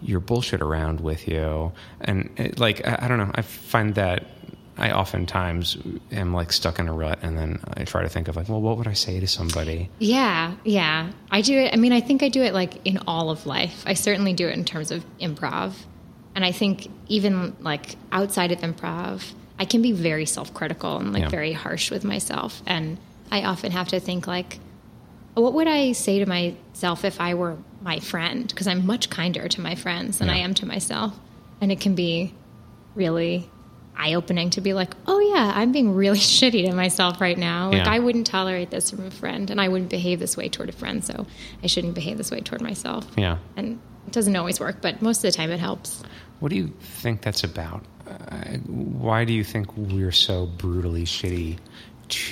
your 0.01 0.19
bullshit 0.19 0.61
around 0.61 0.99
with 0.99 1.27
you. 1.27 1.71
And 2.01 2.29
it, 2.37 2.59
like 2.59 2.85
I, 2.85 2.99
I 3.03 3.07
don't 3.07 3.17
know. 3.17 3.31
I 3.33 3.41
find 3.41 3.95
that 3.95 4.25
I 4.77 4.91
oftentimes 4.91 5.77
am 6.11 6.33
like 6.33 6.51
stuck 6.51 6.79
in 6.79 6.87
a 6.87 6.93
rut, 6.93 7.19
and 7.21 7.37
then 7.37 7.59
I 7.75 7.85
try 7.85 8.03
to 8.03 8.09
think 8.09 8.27
of 8.27 8.35
like, 8.35 8.49
well, 8.49 8.61
what 8.61 8.77
would 8.77 8.87
I 8.87 8.93
say 8.93 9.19
to 9.19 9.27
somebody? 9.27 9.89
Yeah, 9.99 10.55
yeah. 10.65 11.11
I 11.31 11.41
do 11.41 11.57
it. 11.57 11.73
I 11.73 11.77
mean, 11.77 11.93
I 11.93 12.01
think 12.01 12.23
I 12.23 12.29
do 12.29 12.41
it 12.41 12.53
like 12.53 12.85
in 12.85 12.99
all 13.07 13.29
of 13.29 13.45
life. 13.45 13.83
I 13.85 13.93
certainly 13.93 14.33
do 14.33 14.47
it 14.47 14.53
in 14.53 14.65
terms 14.65 14.91
of 14.91 15.05
improv. 15.19 15.73
And 16.35 16.43
I 16.43 16.51
think 16.51 16.89
even 17.07 17.55
like 17.61 17.95
outside 18.11 18.51
of 18.51 18.59
improv, 18.59 19.31
I 19.57 19.63
can 19.63 19.81
be 19.81 19.93
very 19.93 20.25
self 20.25 20.53
critical 20.53 20.97
and 20.97 21.13
like 21.13 21.23
Yeah. 21.23 21.29
very 21.29 21.53
harsh 21.53 21.89
with 21.89 22.03
myself. 22.03 22.61
And 22.65 22.97
I 23.31 23.43
often 23.43 23.71
have 23.71 23.87
to 23.89 24.01
think 24.01 24.27
like, 24.27 24.59
what 25.35 25.53
would 25.53 25.67
I 25.67 25.93
say 25.93 26.19
to 26.19 26.25
myself 26.25 27.05
if 27.05 27.21
I 27.21 27.33
were 27.33 27.57
my 27.81 27.99
friend? 27.99 28.47
Because 28.47 28.67
I'm 28.67 28.85
much 28.85 29.09
kinder 29.09 29.47
to 29.47 29.61
my 29.61 29.75
friends 29.75 30.17
than 30.19 30.29
I 30.29 30.37
am 30.39 30.53
to 30.55 30.65
myself. 30.65 31.17
And 31.61 31.71
it 31.71 31.79
can 31.79 31.95
be 31.95 32.33
really 32.95 33.49
eye 33.97 34.13
opening 34.13 34.49
to 34.51 34.61
be 34.61 34.73
like, 34.73 34.93
oh, 35.07 35.19
yeah, 35.19 35.51
I'm 35.55 35.71
being 35.71 35.95
really 35.95 36.17
shitty 36.35 36.67
to 36.69 36.75
myself 36.75 37.19
right 37.21 37.37
now. 37.37 37.69
Like, 37.69 37.85
Yeah. 37.85 37.91
I 37.91 37.99
wouldn't 37.99 38.27
tolerate 38.27 38.69
this 38.71 38.91
from 38.91 39.05
a 39.05 39.11
friend, 39.11 39.49
and 39.49 39.59
I 39.61 39.67
wouldn't 39.67 39.89
behave 39.89 40.19
this 40.19 40.35
way 40.37 40.49
toward 40.49 40.69
a 40.69 40.73
friend, 40.73 41.03
so 41.03 41.25
I 41.63 41.67
shouldn't 41.67 41.93
behave 41.95 42.17
this 42.17 42.31
way 42.31 42.41
toward 42.41 42.61
myself. 42.61 43.05
Yeah. 43.17 43.37
And 43.55 43.79
it 44.07 44.13
doesn't 44.13 44.35
always 44.35 44.59
work, 44.59 44.77
but 44.81 45.01
most 45.01 45.17
of 45.19 45.23
the 45.23 45.31
time 45.31 45.51
it 45.51 45.59
helps. 45.59 46.03
What 46.39 46.49
do 46.49 46.55
you 46.55 46.67
think 46.79 47.21
that's 47.21 47.43
about? 47.43 47.83
Uh, 48.07 48.57
why 48.67 49.25
do 49.25 49.33
you 49.33 49.43
think 49.43 49.75
we're 49.75 50.11
so 50.11 50.45
brutally 50.45 51.05
shitty 51.05 51.57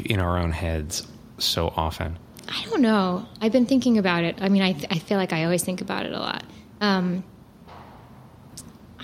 in 0.05 0.19
our 0.19 0.37
own 0.37 0.51
heads 0.51 1.07
so 1.39 1.73
often? 1.75 2.17
I 2.47 2.63
don't 2.65 2.81
know. 2.81 3.25
I've 3.41 3.51
been 3.53 3.65
thinking 3.65 3.97
about 3.97 4.23
it. 4.23 4.35
I 4.41 4.49
mean, 4.49 4.61
I, 4.61 4.75
I 4.91 4.99
feel 4.99 5.17
like 5.17 5.33
I 5.33 5.45
always 5.45 5.63
think 5.63 5.81
about 5.81 6.05
it 6.05 6.11
a 6.11 6.19
lot. 6.19 6.43
Um, 6.81 7.23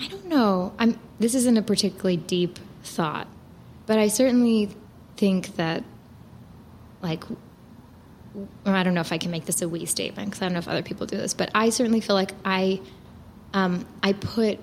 I 0.00 0.08
don't 0.08 0.26
know. 0.26 0.72
I'm. 0.78 0.98
This 1.18 1.34
isn't 1.34 1.56
a 1.56 1.62
particularly 1.62 2.16
deep 2.16 2.58
thought, 2.82 3.28
but 3.86 3.98
I 3.98 4.08
certainly 4.08 4.70
think 5.16 5.56
that, 5.56 5.84
like, 7.02 7.24
I 8.64 8.82
don't 8.82 8.94
know 8.94 9.02
if 9.02 9.12
I 9.12 9.18
can 9.18 9.30
make 9.30 9.44
this 9.44 9.60
a 9.60 9.68
we 9.68 9.84
statement 9.84 10.30
because 10.30 10.40
I 10.40 10.46
don't 10.46 10.54
know 10.54 10.60
if 10.60 10.68
other 10.68 10.82
people 10.82 11.06
do 11.06 11.16
this, 11.18 11.34
but 11.34 11.50
I 11.54 11.68
certainly 11.70 12.00
feel 12.00 12.16
like 12.16 12.32
I, 12.44 12.80
um, 13.52 13.84
I 14.02 14.14
put, 14.14 14.58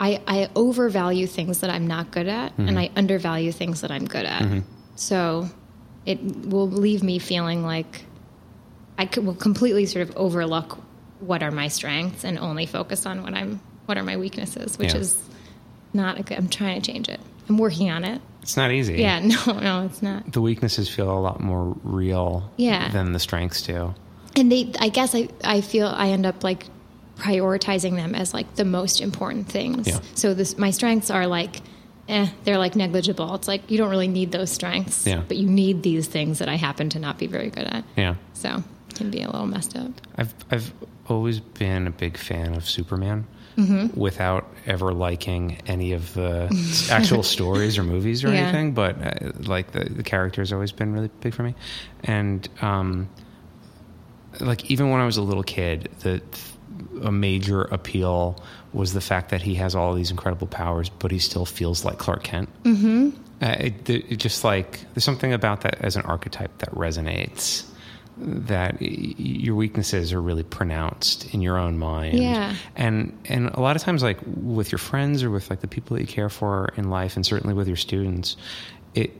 I, 0.00 0.20
I 0.26 0.50
overvalue 0.56 1.28
things 1.28 1.60
that 1.60 1.70
I'm 1.70 1.86
not 1.86 2.10
good 2.10 2.26
at, 2.26 2.58
and 2.58 2.76
I 2.78 2.90
undervalue 2.96 3.52
things 3.52 3.82
that 3.82 3.92
I'm 3.92 4.06
good 4.06 4.24
at. 4.24 4.42
So, 4.96 5.48
it 6.04 6.20
will 6.46 6.68
leave 6.68 7.02
me 7.04 7.20
feeling 7.20 7.62
like 7.62 8.02
I 8.98 9.08
will 9.20 9.34
completely 9.34 9.86
sort 9.86 10.08
of 10.08 10.16
overlook 10.16 10.78
what 11.20 11.42
are 11.42 11.50
my 11.52 11.68
strengths 11.68 12.24
and 12.24 12.38
only 12.38 12.66
focus 12.66 13.06
on 13.06 13.22
what 13.22 13.34
I'm 13.34 13.60
what 13.90 13.98
are 13.98 14.04
my 14.04 14.16
weaknesses, 14.16 14.78
which 14.78 14.94
Yeah. 14.94 15.00
is 15.00 15.16
not 15.92 16.20
a 16.20 16.22
good. 16.22 16.38
I'm 16.38 16.48
trying 16.48 16.80
to 16.80 16.92
change 16.92 17.08
it. 17.08 17.18
I'm 17.48 17.58
working 17.58 17.90
on 17.90 18.04
it. 18.04 18.20
It's 18.42 18.56
not 18.56 18.70
easy. 18.70 18.94
Yeah, 19.02 19.18
no, 19.46 19.58
no, 19.58 19.82
it's 19.86 20.00
not. 20.00 20.30
The 20.32 20.40
weaknesses 20.40 20.88
feel 20.88 21.10
a 21.10 21.18
lot 21.18 21.40
more 21.40 21.76
real 21.82 22.48
Yeah. 22.56 22.88
than 22.92 23.10
the 23.12 23.18
strengths 23.18 23.62
do. 23.62 23.92
And 24.36 24.50
they, 24.52 24.70
I 24.78 24.90
guess, 24.90 25.12
I 25.16 25.28
I 25.42 25.60
feel 25.60 25.88
I 25.88 26.10
end 26.10 26.24
up 26.24 26.44
like 26.44 26.66
prioritizing 27.16 27.96
them 27.96 28.14
as 28.14 28.32
like 28.32 28.54
the 28.54 28.64
most 28.64 29.00
important 29.00 29.48
things. 29.48 29.88
Yeah. 29.88 29.98
So 30.14 30.34
this, 30.34 30.56
my 30.56 30.70
strengths 30.70 31.10
are 31.10 31.26
like. 31.26 31.60
Eh, 32.08 32.26
they're 32.42 32.58
like 32.58 32.74
negligible. 32.74 33.36
It's 33.36 33.46
like 33.46 33.70
you 33.70 33.78
don't 33.78 33.90
really 33.90 34.08
need 34.08 34.32
those 34.32 34.50
strengths, 34.50 35.06
Yeah. 35.06 35.22
but 35.28 35.36
you 35.36 35.48
need 35.48 35.84
these 35.84 36.08
things 36.08 36.40
that 36.40 36.48
I 36.48 36.56
happen 36.56 36.88
to 36.90 36.98
not 36.98 37.18
be 37.18 37.28
very 37.28 37.50
good 37.50 37.68
at. 37.68 37.84
Yeah. 37.96 38.16
So 38.32 38.64
it 38.88 38.94
can 38.96 39.10
be 39.12 39.22
a 39.22 39.30
little 39.30 39.46
messed 39.46 39.76
up. 39.76 39.92
I've 40.18 40.34
I've 40.50 40.72
always 41.08 41.38
been 41.38 41.86
a 41.86 41.92
big 41.92 42.16
fan 42.16 42.54
of 42.56 42.68
Superman 42.68 43.28
Mm-hmm. 43.56 43.98
without 44.00 44.48
ever 44.66 44.92
liking 44.92 45.58
any 45.66 45.92
of 45.92 46.14
the 46.14 46.48
actual 46.90 47.22
stories 47.22 47.76
or 47.78 47.82
movies 47.82 48.24
or 48.24 48.28
Yeah. 48.28 48.40
anything. 48.40 48.72
But 48.72 48.96
uh, 49.02 49.32
like 49.40 49.72
the 49.72 49.84
the 49.84 50.02
character 50.02 50.40
has 50.40 50.52
always 50.52 50.72
been 50.72 50.92
really 50.92 51.10
big 51.20 51.34
for 51.34 51.42
me, 51.42 51.54
and 52.04 52.48
um, 52.62 53.08
like 54.40 54.70
even 54.70 54.90
when 54.90 55.00
I 55.00 55.06
was 55.06 55.16
a 55.16 55.22
little 55.22 55.42
kid, 55.42 55.88
the 56.00 56.22
a 57.02 57.10
major 57.12 57.62
appeal 57.62 58.42
was 58.72 58.92
the 58.94 59.00
fact 59.00 59.30
that 59.30 59.42
he 59.42 59.56
has 59.56 59.74
all 59.74 59.94
these 59.94 60.10
incredible 60.10 60.46
powers, 60.46 60.88
but 60.88 61.10
he 61.10 61.18
still 61.18 61.44
feels 61.44 61.84
like 61.84 61.98
Clark 61.98 62.22
Kent. 62.22 62.48
Mm-hmm. 62.62 63.10
Uh, 63.42 63.56
it, 63.58 63.90
it 63.90 64.16
just 64.16 64.44
like 64.44 64.80
there's 64.94 65.04
something 65.04 65.32
about 65.32 65.62
that 65.62 65.80
as 65.80 65.96
an 65.96 66.02
archetype 66.02 66.56
that 66.58 66.70
resonates. 66.70 67.64
That 68.18 68.76
your 68.82 69.54
weaknesses 69.54 70.12
are 70.12 70.20
really 70.20 70.42
pronounced 70.42 71.32
in 71.32 71.40
your 71.40 71.56
own 71.56 71.78
mind, 71.78 72.18
Yeah. 72.18 72.54
and 72.76 73.16
and 73.24 73.46
a 73.48 73.60
lot 73.60 73.76
of 73.76 73.82
times, 73.82 74.02
like 74.02 74.18
with 74.26 74.72
your 74.72 74.78
friends 74.78 75.22
or 75.22 75.30
with 75.30 75.48
like 75.48 75.60
the 75.60 75.68
people 75.68 75.96
that 75.96 76.02
you 76.02 76.08
care 76.08 76.28
for 76.28 76.70
in 76.76 76.90
life, 76.90 77.16
and 77.16 77.24
certainly 77.24 77.54
with 77.54 77.66
your 77.68 77.76
students, 77.78 78.36
it 78.94 79.19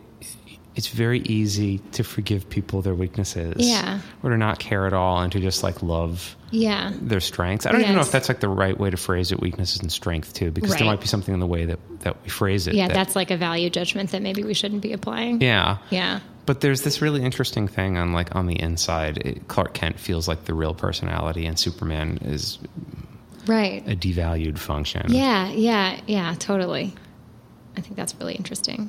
it's 0.81 0.89
very 0.89 1.21
easy 1.21 1.77
to 1.93 2.03
forgive 2.03 2.49
people 2.49 2.81
their 2.81 2.95
weaknesses, 2.95 3.55
Yeah. 3.59 4.01
or 4.23 4.31
to 4.31 4.39
not 4.39 4.59
care 4.59 4.87
at 4.87 4.95
all, 4.95 5.21
and 5.21 5.31
to 5.33 5.39
just 5.41 5.63
like 5.63 5.83
love 5.83 6.37
Yeah. 6.51 6.93
their 7.03 7.21
strengths. 7.21 7.67
I 7.67 7.73
don't 7.73 7.83
even 7.83 7.97
know 7.97 8.01
if 8.01 8.11
that's 8.11 8.31
like 8.31 8.41
the 8.41 8.49
right 8.49 8.79
way 8.81 8.89
to 8.89 8.97
phrase 8.97 9.31
it, 9.31 9.41
weaknesses 9.41 9.81
and 9.83 9.93
strength 9.93 10.33
too, 10.33 10.51
because 10.51 10.75
there 10.75 10.87
might 10.87 11.03
be 11.03 11.07
something 11.07 11.35
in 11.35 11.41
the 11.41 11.47
way 11.47 11.67
that, 11.67 11.79
that 12.01 12.17
we 12.23 12.31
phrase 12.31 12.67
it. 12.67 12.75
Yeah, 12.75 12.89
that- 12.89 12.95
that's 12.95 13.15
like 13.15 13.31
a 13.31 13.37
value 13.37 13.69
judgment 13.69 14.11
that 14.13 14.23
maybe 14.23 14.43
we 14.43 14.55
shouldn't 14.55 14.81
be 14.81 14.95
applying. 14.95 15.43
yeah. 15.43 15.77
Yeah. 15.91 16.21
But 16.47 16.63
there's 16.63 16.81
this 16.81 17.03
really 17.03 17.23
interesting 17.23 17.69
thing 17.69 17.99
on 17.99 18.13
like 18.15 18.35
on 18.35 18.47
the 18.47 18.59
inside. 18.59 19.19
It, 19.19 19.49
Clark 19.49 19.75
Kent 19.75 20.01
feels 20.01 20.27
like 20.29 20.47
the 20.47 20.55
real 20.55 20.73
personality, 20.73 21.45
and 21.45 21.59
Superman 21.59 22.19
is 22.25 22.59
Right. 23.47 23.87
a 23.87 23.95
devalued 23.95 24.59
function. 24.59 25.13
Yeah, 25.13 25.51
yeah, 25.51 26.01
yeah, 26.07 26.35
totally. 26.39 26.95
I 27.77 27.83
think 27.83 27.97
that's 27.97 28.15
really 28.19 28.35
interesting. 28.35 28.89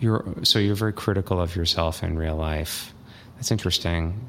You're 0.00 0.24
so 0.42 0.58
you're 0.58 0.74
very 0.74 0.92
critical 0.92 1.40
of 1.40 1.56
yourself 1.56 2.02
in 2.02 2.16
real 2.18 2.36
life. 2.36 2.92
That's 3.36 3.50
interesting 3.50 4.28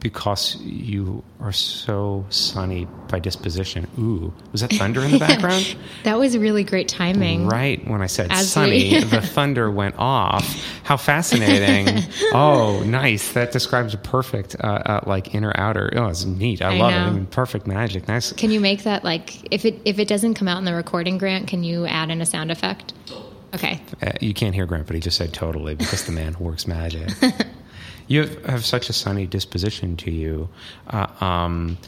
because 0.00 0.56
you 0.62 1.22
are 1.40 1.52
so 1.52 2.24
sunny 2.30 2.86
by 3.08 3.18
disposition. 3.18 3.86
Ooh, 3.98 4.32
was 4.52 4.62
that 4.62 4.72
thunder 4.72 5.02
in 5.02 5.10
the 5.10 5.18
background? 5.28 5.76
That 6.04 6.18
was 6.18 6.36
really 6.38 6.64
great 6.64 6.88
timing. 6.88 7.46
Right 7.46 7.86
when 7.86 8.00
I 8.00 8.06
said 8.06 8.28
As 8.30 8.50
sunny, 8.50 8.94
we- 8.94 9.04
the 9.04 9.20
thunder 9.20 9.70
went 9.70 9.96
off. 9.98 10.44
How 10.84 10.96
fascinating! 10.96 12.02
oh, 12.32 12.82
nice. 12.86 13.32
That 13.34 13.52
describes 13.52 13.92
a 13.92 13.98
perfect, 13.98 14.56
uh, 14.58 14.66
uh, 14.66 15.00
like 15.06 15.34
inner 15.34 15.52
outer. 15.56 15.92
Oh, 15.94 16.06
it's 16.08 16.24
neat. 16.24 16.62
I, 16.62 16.76
I 16.76 16.78
love 16.78 16.92
it. 16.92 16.96
I 16.96 17.10
mean, 17.10 17.26
perfect 17.26 17.66
magic. 17.66 18.08
Nice. 18.08 18.32
Can 18.32 18.50
you 18.50 18.60
make 18.60 18.84
that 18.84 19.04
like 19.04 19.52
if 19.52 19.64
it 19.64 19.80
if 19.84 19.98
it 19.98 20.08
doesn't 20.08 20.34
come 20.34 20.48
out 20.48 20.58
in 20.58 20.64
the 20.64 20.74
recording 20.74 21.18
grant, 21.18 21.46
can 21.46 21.62
you 21.62 21.86
add 21.86 22.10
in 22.10 22.20
a 22.20 22.26
sound 22.26 22.50
effect? 22.50 22.94
Okay. 23.54 23.80
Uh, 24.02 24.12
you 24.20 24.34
can't 24.34 24.54
hear 24.54 24.66
Grant, 24.66 24.86
but 24.86 24.94
he 24.94 25.00
just 25.00 25.16
said 25.16 25.32
totally 25.32 25.74
because 25.74 26.06
the 26.06 26.12
man 26.12 26.36
works 26.38 26.66
magic. 26.66 27.10
you 28.06 28.20
have, 28.20 28.44
have 28.44 28.64
such 28.64 28.88
a 28.88 28.92
sunny 28.92 29.26
disposition 29.26 29.96
to 29.98 30.10
you, 30.10 30.48
uh, 30.88 31.06
um, 31.20 31.78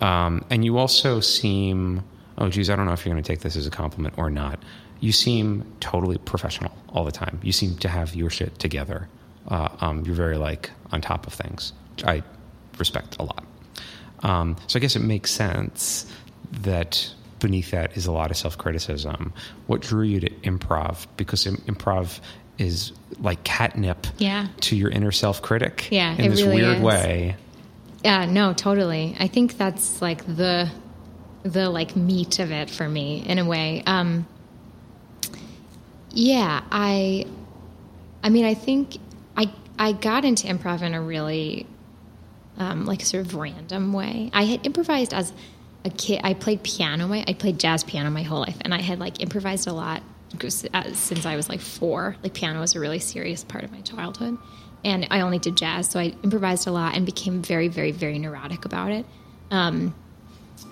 um, 0.00 0.44
and 0.50 0.64
you 0.64 0.78
also 0.78 1.20
seem. 1.20 2.02
Oh, 2.38 2.50
geez, 2.50 2.68
I 2.68 2.76
don't 2.76 2.84
know 2.84 2.92
if 2.92 3.06
you're 3.06 3.14
going 3.14 3.22
to 3.22 3.26
take 3.26 3.40
this 3.40 3.56
as 3.56 3.66
a 3.66 3.70
compliment 3.70 4.18
or 4.18 4.28
not. 4.28 4.62
You 5.00 5.10
seem 5.10 5.64
totally 5.80 6.18
professional 6.18 6.72
all 6.90 7.04
the 7.04 7.12
time. 7.12 7.40
You 7.42 7.52
seem 7.52 7.78
to 7.78 7.88
have 7.88 8.14
your 8.14 8.28
shit 8.28 8.58
together. 8.58 9.08
Uh, 9.48 9.68
um, 9.80 10.04
you're 10.04 10.14
very 10.14 10.36
like 10.36 10.70
on 10.92 11.00
top 11.00 11.26
of 11.26 11.32
things, 11.32 11.72
which 11.92 12.04
I 12.04 12.22
respect 12.78 13.16
a 13.18 13.22
lot. 13.22 13.44
Um, 14.22 14.56
so 14.66 14.78
I 14.78 14.80
guess 14.80 14.96
it 14.96 15.02
makes 15.02 15.30
sense 15.30 16.10
that 16.50 17.10
beneath 17.38 17.70
that 17.70 17.96
is 17.96 18.06
a 18.06 18.12
lot 18.12 18.30
of 18.30 18.36
self 18.36 18.56
criticism. 18.58 19.32
What 19.66 19.82
drew 19.82 20.02
you 20.04 20.20
to 20.20 20.30
improv? 20.42 21.06
Because 21.16 21.44
improv 21.44 22.20
is 22.58 22.92
like 23.20 23.44
catnip 23.44 24.06
Yeah. 24.18 24.46
to 24.62 24.76
your 24.76 24.90
inner 24.90 25.12
self 25.12 25.42
critic 25.42 25.88
Yeah, 25.90 26.14
in 26.16 26.30
this 26.30 26.42
really 26.42 26.62
weird 26.62 26.76
is. 26.78 26.82
way. 26.82 27.36
Yeah, 28.04 28.24
no, 28.26 28.52
totally. 28.54 29.14
I 29.18 29.26
think 29.28 29.56
that's 29.58 30.00
like 30.00 30.24
the 30.26 30.70
the 31.42 31.68
like 31.70 31.94
meat 31.96 32.38
of 32.38 32.50
it 32.50 32.70
for 32.70 32.88
me 32.88 33.22
in 33.26 33.38
a 33.38 33.44
way. 33.44 33.82
Um 33.86 34.26
yeah, 36.10 36.62
I 36.70 37.26
I 38.22 38.28
mean, 38.30 38.44
I 38.44 38.54
think 38.54 38.96
I 39.36 39.52
I 39.78 39.92
got 39.92 40.24
into 40.24 40.46
improv 40.46 40.82
in 40.82 40.94
a 40.94 41.00
really 41.02 41.66
um, 42.58 42.86
like 42.86 43.02
sort 43.02 43.26
of 43.26 43.34
random 43.34 43.92
way. 43.92 44.30
I 44.32 44.44
had 44.44 44.64
improvised 44.66 45.12
as 45.12 45.32
a 45.86 45.90
kid. 45.90 46.20
I 46.24 46.34
played 46.34 46.62
piano. 46.62 47.06
My 47.06 47.24
I 47.26 47.32
played 47.32 47.58
jazz 47.58 47.84
piano 47.84 48.10
my 48.10 48.22
whole 48.22 48.40
life, 48.40 48.58
and 48.60 48.74
I 48.74 48.82
had 48.82 48.98
like 48.98 49.22
improvised 49.22 49.66
a 49.68 49.72
lot 49.72 50.02
uh, 50.42 50.92
since 50.92 51.24
I 51.24 51.36
was 51.36 51.48
like 51.48 51.60
four. 51.60 52.16
Like 52.22 52.34
piano 52.34 52.60
was 52.60 52.74
a 52.74 52.80
really 52.80 52.98
serious 52.98 53.44
part 53.44 53.64
of 53.64 53.72
my 53.72 53.80
childhood, 53.80 54.36
and 54.84 55.06
I 55.10 55.20
only 55.20 55.38
did 55.38 55.56
jazz, 55.56 55.88
so 55.88 56.00
I 56.00 56.14
improvised 56.22 56.66
a 56.66 56.72
lot 56.72 56.96
and 56.96 57.06
became 57.06 57.40
very, 57.40 57.68
very, 57.68 57.92
very 57.92 58.18
neurotic 58.18 58.64
about 58.64 58.90
it. 58.90 59.06
Um, 59.50 59.94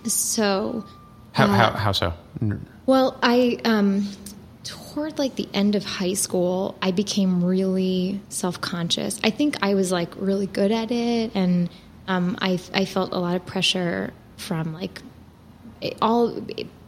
so 0.04 0.84
How, 1.32 1.44
Uh, 1.44 1.48
how, 1.48 1.70
how 1.70 1.92
so? 1.92 2.12
Well, 2.86 3.16
I 3.22 3.58
um, 3.64 4.08
toward 4.64 5.18
like 5.18 5.36
the 5.36 5.48
end 5.54 5.76
of 5.76 5.84
high 5.84 6.14
school, 6.14 6.76
I 6.82 6.90
became 6.90 7.44
really 7.44 8.20
self 8.28 8.60
conscious. 8.60 9.20
I 9.22 9.30
think 9.30 9.56
I 9.62 9.74
was 9.74 9.92
like 9.92 10.10
really 10.16 10.46
good 10.46 10.72
at 10.72 10.90
it, 10.90 11.30
and 11.34 11.70
um, 12.08 12.36
I 12.40 12.58
I 12.74 12.84
felt 12.84 13.12
a 13.12 13.18
lot 13.18 13.36
of 13.36 13.46
pressure 13.46 14.12
from 14.36 14.72
like 14.72 15.02
all 16.00 16.34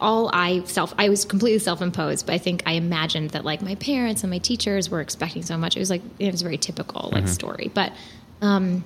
all 0.00 0.30
I 0.32 0.62
self 0.64 0.94
I 0.98 1.08
was 1.08 1.24
completely 1.24 1.58
self 1.58 1.82
imposed, 1.82 2.26
but 2.26 2.34
I 2.34 2.38
think 2.38 2.62
I 2.66 2.72
imagined 2.72 3.30
that 3.30 3.44
like 3.44 3.62
my 3.62 3.74
parents 3.76 4.22
and 4.22 4.30
my 4.30 4.38
teachers 4.38 4.88
were 4.90 5.00
expecting 5.00 5.42
so 5.42 5.56
much. 5.56 5.76
It 5.76 5.80
was 5.80 5.90
like 5.90 6.02
it 6.18 6.30
was 6.30 6.40
a 6.40 6.44
very 6.44 6.58
typical 6.58 7.10
like 7.12 7.28
story, 7.28 7.70
but 7.72 7.92
um, 8.40 8.84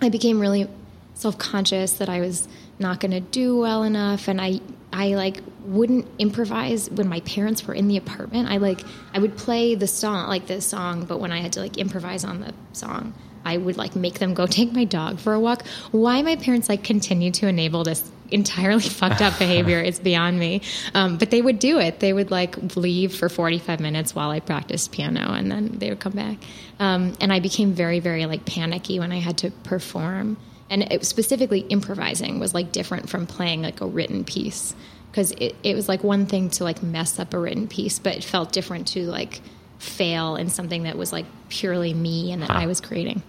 I 0.00 0.08
became 0.08 0.40
really 0.40 0.68
self 1.14 1.38
conscious 1.38 1.94
that 1.94 2.08
I 2.08 2.20
was 2.20 2.48
not 2.78 3.00
going 3.00 3.10
to 3.10 3.20
do 3.20 3.58
well 3.58 3.82
enough, 3.82 4.28
and 4.28 4.40
I 4.40 4.60
I 4.92 5.14
like 5.14 5.40
wouldn't 5.64 6.06
improvise 6.18 6.90
when 6.90 7.08
my 7.08 7.20
parents 7.20 7.66
were 7.66 7.74
in 7.74 7.88
the 7.88 7.96
apartment. 7.96 8.48
I 8.50 8.56
like 8.56 8.82
I 9.14 9.18
would 9.18 9.36
play 9.36 9.74
the 9.74 9.86
song 9.86 10.28
like 10.28 10.46
the 10.46 10.60
song, 10.60 11.04
but 11.04 11.20
when 11.20 11.32
I 11.32 11.40
had 11.40 11.52
to 11.54 11.60
like 11.60 11.76
improvise 11.76 12.24
on 12.24 12.40
the 12.40 12.54
song, 12.72 13.14
I 13.44 13.56
would 13.56 13.76
like 13.76 13.96
make 13.96 14.18
them 14.18 14.34
go 14.34 14.46
take 14.58 14.72
my 14.72 14.84
dog 14.84 15.18
for 15.18 15.32
a 15.32 15.40
walk. 15.40 15.66
Why 15.90 16.22
my 16.22 16.36
parents 16.36 16.68
like 16.68 16.84
continue 16.84 17.30
to 17.32 17.48
enable 17.48 17.84
this 17.84 18.02
entirely 18.30 18.82
fucked 18.88 19.20
up 19.20 19.38
behavior 19.38 19.80
is 19.80 19.98
beyond 19.98 20.38
me. 20.38 20.62
Um, 20.94 21.18
but 21.18 21.30
they 21.30 21.42
would 21.42 21.58
do 21.58 21.78
it. 21.78 22.00
They 22.00 22.12
would 22.12 22.30
like 22.30 22.76
leave 22.76 23.14
for 23.14 23.28
45 23.28 23.80
minutes 23.80 24.14
while 24.14 24.30
I 24.30 24.40
practiced 24.40 24.92
piano 24.92 25.32
and 25.32 25.50
then 25.50 25.78
they 25.78 25.90
would 25.90 26.00
come 26.00 26.12
back. 26.12 26.38
Um, 26.78 27.14
and 27.20 27.32
I 27.32 27.40
became 27.40 27.72
very, 27.72 28.00
very 28.00 28.26
like 28.26 28.44
panicky 28.44 28.98
when 28.98 29.12
I 29.12 29.18
had 29.18 29.38
to 29.38 29.50
perform. 29.50 30.36
And 30.68 30.84
it, 30.92 31.04
specifically 31.04 31.60
improvising 31.60 32.38
was 32.38 32.54
like 32.54 32.70
different 32.72 33.10
from 33.10 33.26
playing 33.26 33.62
like 33.62 33.80
a 33.80 33.86
written 33.86 34.24
piece 34.24 34.74
because 35.10 35.32
it, 35.32 35.56
it 35.64 35.74
was 35.74 35.88
like 35.88 36.04
one 36.04 36.26
thing 36.26 36.50
to 36.50 36.64
like 36.64 36.82
mess 36.82 37.18
up 37.18 37.34
a 37.34 37.38
written 37.38 37.66
piece, 37.66 37.98
but 37.98 38.14
it 38.14 38.22
felt 38.22 38.52
different 38.52 38.86
to 38.88 39.02
like 39.06 39.40
fail 39.78 40.36
in 40.36 40.48
something 40.48 40.84
that 40.84 40.96
was 40.96 41.12
like 41.12 41.26
purely 41.48 41.92
me 41.92 42.30
and 42.30 42.42
that 42.42 42.50
Huh. 42.50 42.58
I 42.58 42.66
was 42.66 42.80
creating. 42.80 43.22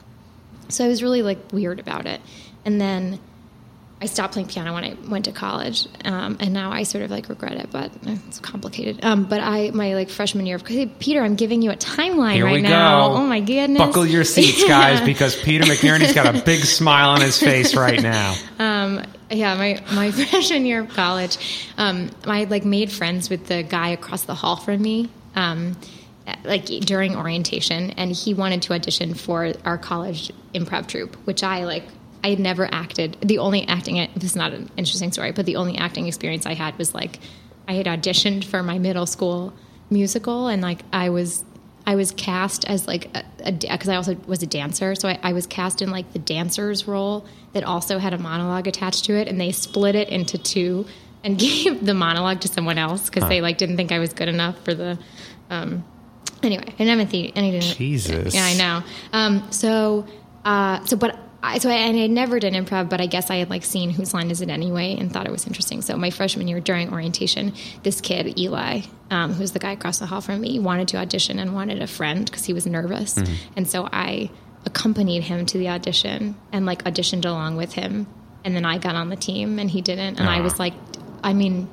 So 0.72 0.86
I 0.86 0.88
was 0.88 1.04
really 1.04 1.22
like 1.22 1.52
weird 1.52 1.80
about 1.80 2.06
it. 2.06 2.22
And 2.66 2.80
then 2.80 3.20
I 4.02 4.08
stopped 4.08 4.34
playing 4.34 4.48
piano 4.48 4.74
when 4.74 4.84
I 4.84 4.96
went 5.08 5.26
to 5.26 5.32
college, 5.32 5.88
um, 6.06 6.38
and 6.40 6.54
now 6.54 6.72
I 6.72 6.84
sort 6.84 7.04
of 7.04 7.12
like 7.12 7.30
regret 7.30 7.54
it, 7.54 7.70
but 7.70 7.92
it's 8.02 8.40
complicated. 8.40 9.06
Um, 9.06 9.26
but 9.26 9.42
I, 9.42 9.70
my 9.70 9.94
like 9.94 10.10
freshman 10.10 10.48
year 10.48 10.56
of 10.56 10.66
hey, 10.66 10.88
Peter, 10.88 11.22
I'm 11.22 11.36
giving 11.36 11.62
you 11.62 11.70
a 11.70 11.76
timeline 11.76 12.34
Here 12.34 12.46
right 12.46 12.54
we 12.56 12.62
now. 12.64 13.10
go. 13.10 13.14
Oh 13.18 13.28
my 13.28 13.42
goodness! 13.42 13.78
Buckle 13.78 14.08
your 14.08 14.24
seats, 14.26 14.68
guys, 14.68 15.02
because 15.02 15.40
Peter 15.40 15.66
McNerney's 15.66 16.14
got 16.14 16.36
a 16.36 16.42
big 16.42 16.62
smile 16.62 17.10
on 17.12 17.22
his 17.22 17.40
face 17.40 17.76
right 17.76 18.02
now. 18.02 18.36
yeah, 19.30 19.56
my, 19.56 19.84
my 19.94 20.12
freshman 20.30 20.66
year 20.66 20.82
of 20.82 20.90
college, 20.90 21.68
um, 21.78 22.10
I 22.26 22.46
like 22.46 22.66
made 22.66 22.92
friends 22.92 23.30
with 23.30 23.46
the 23.46 23.62
guy 23.62 23.90
across 23.90 24.24
the 24.24 24.36
hall 24.36 24.56
from 24.56 24.82
me, 24.82 25.10
um, 25.36 25.78
like 26.44 26.66
during 26.66 27.16
orientation, 27.16 27.92
and 27.92 28.12
he 28.12 28.34
wanted 28.34 28.62
to 28.64 28.74
audition 28.74 29.14
for 29.14 29.54
our 29.66 29.78
college 29.78 30.32
improv 30.54 30.88
troupe, 30.88 31.16
which 31.26 31.44
I 31.44 31.66
like. 31.66 31.84
I 32.24 32.30
had 32.30 32.40
never 32.40 32.70
acted. 32.72 33.18
The 33.22 33.40
only 33.40 33.68
acting 33.68 33.96
this 34.14 34.26
is 34.26 34.36
not 34.36 34.54
an 34.54 34.70
interesting 34.78 35.12
story, 35.12 35.32
but 35.32 35.48
the 35.48 35.56
only 35.56 35.78
acting 35.80 36.08
experience 36.08 36.46
I 36.46 36.54
had 36.54 36.78
was 36.78 36.94
like 36.94 37.20
I 37.68 37.74
had 37.74 37.88
auditioned 37.88 38.44
for 38.44 38.62
my 38.62 38.78
middle 38.78 39.08
school 39.08 39.54
musical, 39.90 40.48
and 40.48 40.62
like 40.62 40.82
I 40.94 41.10
was 41.10 41.44
I 41.86 41.96
was 41.96 42.12
cast 42.12 42.66
as 42.66 42.88
like 42.88 43.10
a 43.16 43.52
because 43.52 43.90
I 43.90 43.96
also 43.96 44.16
was 44.28 44.44
a 44.44 44.48
dancer, 44.48 44.94
so 44.96 45.10
I, 45.10 45.20
I 45.24 45.34
was 45.34 45.48
cast 45.48 45.82
in 45.82 45.90
like 45.90 46.14
the 46.14 46.20
dancer's 46.20 46.88
role 46.88 47.26
that 47.54 47.64
also 47.64 47.98
had 47.98 48.14
a 48.14 48.18
monologue 48.18 48.68
attached 48.68 49.06
to 49.06 49.14
it, 49.14 49.28
and 49.28 49.40
they 49.40 49.52
split 49.52 49.96
it 49.96 50.10
into 50.10 50.38
two 50.38 50.86
and 51.24 51.38
gave 51.40 51.86
the 51.86 51.94
monologue 51.94 52.42
to 52.42 52.48
someone 52.48 52.78
else 52.78 53.10
because 53.10 53.28
they 53.30 53.42
like 53.42 53.58
didn't 53.58 53.78
think 53.78 53.92
I 53.92 54.00
was 54.00 54.14
good 54.14 54.30
enough 54.30 54.64
for 54.64 54.74
the. 54.74 55.00
Um, 55.50 55.84
anyway, 56.44 56.74
I'm 56.80 57.00
at 57.00 57.10
the 57.10 57.36
anything. 57.36 57.62
Jesus. 57.76 58.34
Yeah, 58.34 58.46
I 58.46 58.54
know. 58.56 58.84
Um, 59.14 59.52
so, 59.52 60.06
uh, 60.44 60.84
so, 60.86 60.98
but 60.98 61.18
I, 61.44 61.58
so 61.58 61.70
I, 61.70 61.74
and 61.74 61.98
I 61.98 62.08
never 62.08 62.40
did 62.40 62.54
improv, 62.54 62.90
but 62.90 63.02
I 63.02 63.08
guess 63.08 63.30
I 63.30 63.38
had 63.38 63.50
like 63.50 63.64
seen 63.64 63.90
Whose 63.90 64.14
Line 64.14 64.30
Is 64.30 64.42
It 64.42 64.50
Anyway 64.50 64.96
and 65.00 65.12
thought 65.12 65.26
it 65.26 65.32
was 65.32 65.48
interesting. 65.48 65.82
So 65.82 65.98
my 65.98 66.10
freshman 66.12 66.48
year 66.48 66.60
during 66.60 66.92
orientation, 66.92 67.54
this 67.84 68.00
kid, 68.00 68.38
Eli, 68.40 68.82
um, 69.10 69.34
who's 69.34 69.52
the 69.52 69.60
guy 69.60 69.72
across 69.72 70.00
the 70.00 70.06
hall 70.06 70.22
from 70.22 70.42
me, 70.42 70.60
wanted 70.60 70.88
to 70.90 70.98
audition 70.98 71.40
and 71.40 71.56
wanted 71.56 71.82
a 71.82 71.88
friend 71.88 72.26
because 72.26 72.46
he 72.46 72.54
was 72.54 72.68
nervous. 72.68 73.18
And 73.56 73.68
so 73.68 73.88
I 73.92 74.30
accompanied 74.66 75.24
him 75.24 75.48
to 75.48 75.58
the 75.58 75.70
audition 75.70 76.36
and 76.52 76.66
like 76.68 76.84
auditioned 76.84 77.26
along 77.26 77.58
with 77.58 77.74
him. 77.74 78.06
And 78.44 78.56
then 78.56 78.66
I 78.66 78.78
got 78.78 78.96
on 78.96 79.10
the 79.10 79.16
team 79.16 79.58
and 79.58 79.70
he 79.70 79.82
didn't. 79.82 80.20
And 80.20 80.30
I 80.30 80.42
was 80.42 80.60
like, 80.60 80.74
I 81.24 81.34
mean, 81.34 81.68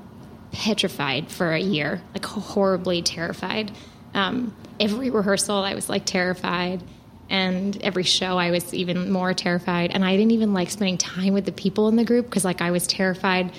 petrified 0.53 1.31
for 1.31 1.53
a 1.53 1.61
year, 1.61 2.03
like 2.15 2.25
horribly 2.25 3.03
terrified. 3.03 3.71
Um, 4.15 4.55
every 4.81 5.11
rehearsal, 5.11 5.57
I 5.57 5.75
was 5.75 5.89
like 5.89 6.05
terrified. 6.05 6.83
And 7.31 7.77
every 7.83 8.05
show, 8.05 8.39
I 8.39 8.51
was 8.51 8.73
even 8.73 9.11
more 9.13 9.35
terrified. 9.35 9.91
And 9.93 10.03
I 10.05 10.17
didn't 10.17 10.31
even 10.31 10.55
like 10.55 10.71
spending 10.71 10.97
time 10.97 11.35
with 11.35 11.45
the 11.45 11.53
people 11.53 11.89
in 11.89 11.97
the 11.97 12.05
group 12.05 12.25
because, 12.25 12.43
like, 12.45 12.63
I 12.63 12.71
was 12.71 12.87
terrified, 12.87 13.53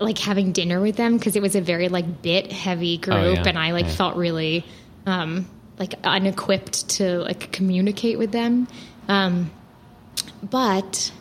like 0.00 0.16
having 0.16 0.52
dinner 0.52 0.80
with 0.80 0.96
them 0.96 1.18
because 1.18 1.36
it 1.36 1.42
was 1.42 1.54
a 1.54 1.60
very 1.60 1.88
like 1.90 2.22
bit 2.22 2.50
heavy 2.50 2.96
group, 2.96 3.14
Oh, 3.16 3.30
yeah. 3.32 3.42
and 3.46 3.58
I 3.58 3.72
like 3.72 3.84
Yeah. 3.86 3.92
felt 3.92 4.16
really 4.16 4.64
um, 5.04 5.46
like 5.78 5.94
unequipped 6.02 6.88
to 6.90 7.18
like 7.18 7.52
communicate 7.52 8.18
with 8.18 8.32
them. 8.32 8.68
Um, 9.06 9.50
but 10.42 11.12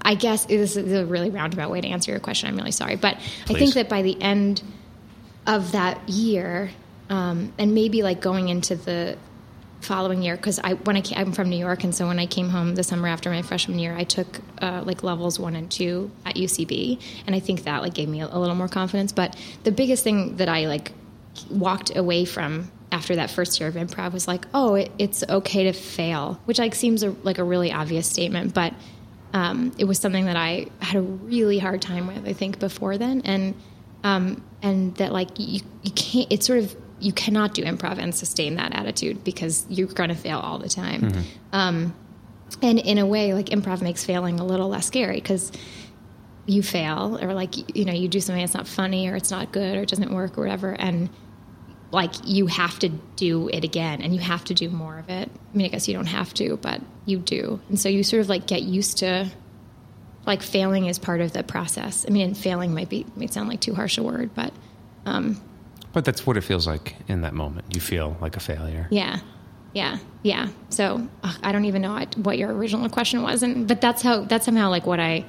I 0.00 0.14
guess 0.14 0.46
this 0.46 0.76
is 0.76 0.92
a 0.92 1.04
really 1.04 1.28
roundabout 1.30 1.70
way 1.70 1.80
to 1.82 1.88
answer 1.88 2.10
your 2.12 2.20
question. 2.20 2.48
I'm 2.48 2.56
really 2.56 2.70
sorry, 2.72 2.96
but 2.96 3.16
I 3.48 3.54
think 3.54 3.74
that 3.74 3.88
by 3.90 4.00
the 4.02 4.20
end 4.22 4.62
of 5.46 5.72
that 5.72 6.08
year, 6.08 6.70
um, 7.08 7.52
and 7.58 7.74
maybe 7.74 8.02
like 8.02 8.20
going 8.20 8.48
into 8.48 8.76
the 8.76 9.16
following 9.80 10.22
year, 10.22 10.36
because 10.36 10.58
I 10.58 10.74
when 10.74 10.96
I 10.96 11.00
came, 11.00 11.18
I'm 11.18 11.32
from 11.32 11.48
New 11.50 11.56
York, 11.56 11.84
and 11.84 11.94
so 11.94 12.06
when 12.06 12.18
I 12.18 12.26
came 12.26 12.48
home 12.48 12.74
the 12.74 12.82
summer 12.82 13.08
after 13.08 13.30
my 13.30 13.42
freshman 13.42 13.78
year, 13.78 13.94
I 13.96 14.04
took 14.04 14.40
uh, 14.60 14.82
like 14.84 15.02
levels 15.02 15.38
one 15.38 15.56
and 15.56 15.70
two 15.70 16.10
at 16.24 16.36
UCB, 16.36 17.00
and 17.26 17.34
I 17.34 17.40
think 17.40 17.64
that 17.64 17.82
like 17.82 17.94
gave 17.94 18.08
me 18.08 18.20
a, 18.20 18.26
a 18.26 18.38
little 18.38 18.56
more 18.56 18.68
confidence. 18.68 19.12
But 19.12 19.36
the 19.64 19.72
biggest 19.72 20.04
thing 20.04 20.36
that 20.36 20.48
I 20.48 20.66
like 20.66 20.92
walked 21.50 21.96
away 21.96 22.24
from 22.24 22.70
after 22.90 23.16
that 23.16 23.30
first 23.30 23.60
year 23.60 23.68
of 23.68 23.74
improv 23.74 24.12
was 24.12 24.26
like, 24.26 24.46
oh, 24.54 24.74
it, 24.74 24.90
it's 24.98 25.22
okay 25.28 25.64
to 25.64 25.72
fail, 25.72 26.40
which 26.46 26.58
like 26.58 26.74
seems 26.74 27.02
a, 27.02 27.10
like 27.22 27.38
a 27.38 27.44
really 27.44 27.70
obvious 27.70 28.06
statement, 28.06 28.54
but 28.54 28.72
um, 29.32 29.72
it 29.78 29.84
was 29.84 29.98
something 29.98 30.24
that 30.24 30.36
I 30.36 30.66
had 30.80 30.96
a 30.96 31.02
really 31.02 31.58
hard 31.58 31.82
time 31.82 32.06
with. 32.06 32.26
I 32.26 32.32
think 32.32 32.58
before 32.58 32.96
then, 32.96 33.22
and 33.24 33.54
um, 34.02 34.42
and 34.62 34.94
that 34.96 35.12
like 35.12 35.28
you 35.38 35.60
you 35.82 35.90
can't. 35.92 36.32
It's 36.32 36.46
sort 36.46 36.60
of 36.60 36.74
you 37.00 37.12
cannot 37.12 37.54
do 37.54 37.62
improv 37.62 37.98
and 37.98 38.14
sustain 38.14 38.56
that 38.56 38.74
attitude 38.74 39.24
because 39.24 39.66
you're 39.68 39.88
going 39.88 40.08
to 40.08 40.14
fail 40.14 40.38
all 40.38 40.58
the 40.58 40.68
time. 40.68 41.02
Um, 41.52 41.94
and 42.62 42.78
in 42.78 42.98
a 42.98 43.06
way, 43.06 43.34
like 43.34 43.46
improv 43.46 43.82
makes 43.82 44.04
failing 44.04 44.40
a 44.40 44.44
little 44.44 44.68
less 44.68 44.86
scary 44.86 45.16
because 45.16 45.52
you 46.46 46.62
fail 46.62 47.18
or 47.20 47.34
like 47.34 47.76
you 47.76 47.84
know 47.84 47.92
you 47.92 48.08
do 48.08 48.20
something 48.20 48.42
that's 48.42 48.54
not 48.54 48.66
funny 48.66 49.08
or 49.08 49.14
it's 49.16 49.30
not 49.30 49.52
good 49.52 49.76
or 49.76 49.82
it 49.82 49.88
doesn't 49.88 50.10
work 50.12 50.38
or 50.38 50.42
whatever 50.42 50.72
and 50.72 51.10
like 51.90 52.12
you 52.24 52.46
have 52.46 52.78
to 52.78 52.88
do 52.88 53.48
it 53.48 53.64
again 53.64 54.00
and 54.00 54.14
you 54.14 54.20
have 54.20 54.44
to 54.44 54.54
do 54.54 54.70
more 54.70 54.98
of 54.98 55.08
it. 55.10 55.30
I 55.30 55.56
mean 55.56 55.66
i 55.66 55.68
guess 55.68 55.88
you 55.88 55.94
don't 55.94 56.06
have 56.06 56.32
to 56.34 56.56
but 56.56 56.80
you 57.04 57.18
do. 57.18 57.60
And 57.68 57.78
so 57.78 57.88
you 57.88 58.02
sort 58.02 58.20
of 58.20 58.28
like 58.28 58.46
get 58.46 58.62
used 58.62 58.98
to 58.98 59.30
like 60.26 60.42
failing 60.42 60.86
is 60.86 60.98
part 60.98 61.20
of 61.20 61.32
the 61.32 61.42
process. 61.42 62.06
I 62.08 62.10
mean 62.10 62.34
failing 62.34 62.74
might 62.74 62.88
be 62.88 63.04
might 63.14 63.32
sound 63.32 63.48
like 63.48 63.60
too 63.60 63.74
harsh 63.74 63.98
a 63.98 64.02
word 64.02 64.30
but 64.34 64.52
But 65.92 66.04
that's 66.04 66.26
what 66.26 66.36
it 66.36 66.42
feels 66.42 66.66
like 66.66 66.96
in 67.08 67.22
that 67.22 67.34
moment. 67.34 67.74
You 67.74 67.80
feel 67.80 68.16
like 68.20 68.36
a 68.36 68.40
failure. 68.40 68.86
Yeah, 68.90 69.18
yeah, 69.72 69.98
yeah. 70.22 70.48
So 70.70 71.08
ugh, 71.22 71.36
I 71.42 71.50
don't 71.52 71.64
even 71.64 71.82
know 71.82 72.04
what, 72.16 72.38
your 72.38 72.52
original 72.54 72.88
question 72.88 73.22
was, 73.22 73.42
and 73.42 73.66
but 73.66 73.80
that's 73.80 74.02
how 74.02 74.20
that's 74.22 74.44
somehow 74.44 74.68
like 74.70 74.86
what 74.86 75.00
I 75.00 75.24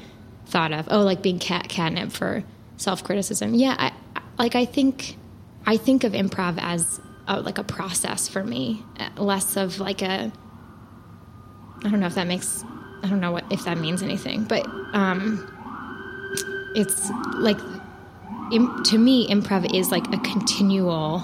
thought 0.47 0.73
of. 0.73 0.87
Oh, 0.91 1.01
like 1.01 1.21
being 1.21 1.39
cat 1.39 1.69
catnip 1.69 2.11
for 2.11 2.43
self 2.77 3.03
criticism. 3.03 3.53
Yeah, 3.53 3.75
I, 3.77 3.91
I- 4.15 4.21
like 4.37 4.55
I 4.55 4.65
think 4.65 5.17
I 5.65 5.77
think 5.77 6.03
of 6.03 6.13
improv 6.13 6.57
as 6.61 6.99
a, 7.27 7.41
like 7.41 7.57
a 7.57 7.63
process 7.63 8.27
for 8.27 8.43
me, 8.43 8.83
uh, 8.99 9.09
less 9.21 9.55
of 9.57 9.79
like 9.79 10.01
a. 10.01 10.31
I 11.83 11.89
don't 11.89 11.99
know 12.01 12.07
if 12.07 12.15
that 12.15 12.27
makes. 12.27 12.63
I 13.03 13.07
don't 13.07 13.21
know 13.21 13.31
what 13.31 13.45
if 13.51 13.63
that 13.65 13.77
means 13.77 14.03
anything, 14.03 14.43
but 14.43 14.65
um, 14.93 15.45
it's 16.75 17.09
like 17.35 17.57
im- 18.51 18.83
to 18.83 18.97
me, 18.97 19.27
improv 19.27 19.73
is 19.75 19.91
like 19.91 20.07
a 20.13 20.17
continual 20.19 21.23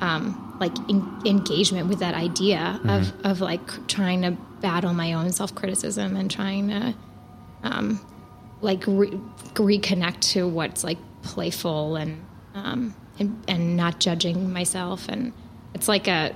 um, 0.00 0.56
like 0.60 0.76
en- 0.88 1.20
engagement 1.26 1.88
with 1.88 1.98
that 2.00 2.14
idea 2.14 2.80
of, 2.84 3.12
of 3.24 3.40
like 3.40 3.86
trying 3.88 4.22
to 4.22 4.30
battle 4.60 4.92
my 4.94 5.12
own 5.14 5.32
self 5.32 5.54
criticism 5.54 6.16
and 6.16 6.30
trying 6.30 6.68
to 6.68 6.94
um, 7.62 8.00
like 8.60 8.84
re- 8.86 9.18
reconnect 9.54 10.20
to 10.20 10.46
what's 10.48 10.84
like 10.84 10.98
playful 11.22 11.96
and, 11.96 12.22
um, 12.54 12.94
and 13.18 13.42
and 13.48 13.76
not 13.76 14.00
judging 14.00 14.52
myself. 14.52 15.08
And 15.08 15.32
it's 15.74 15.88
like 15.88 16.08
a 16.08 16.34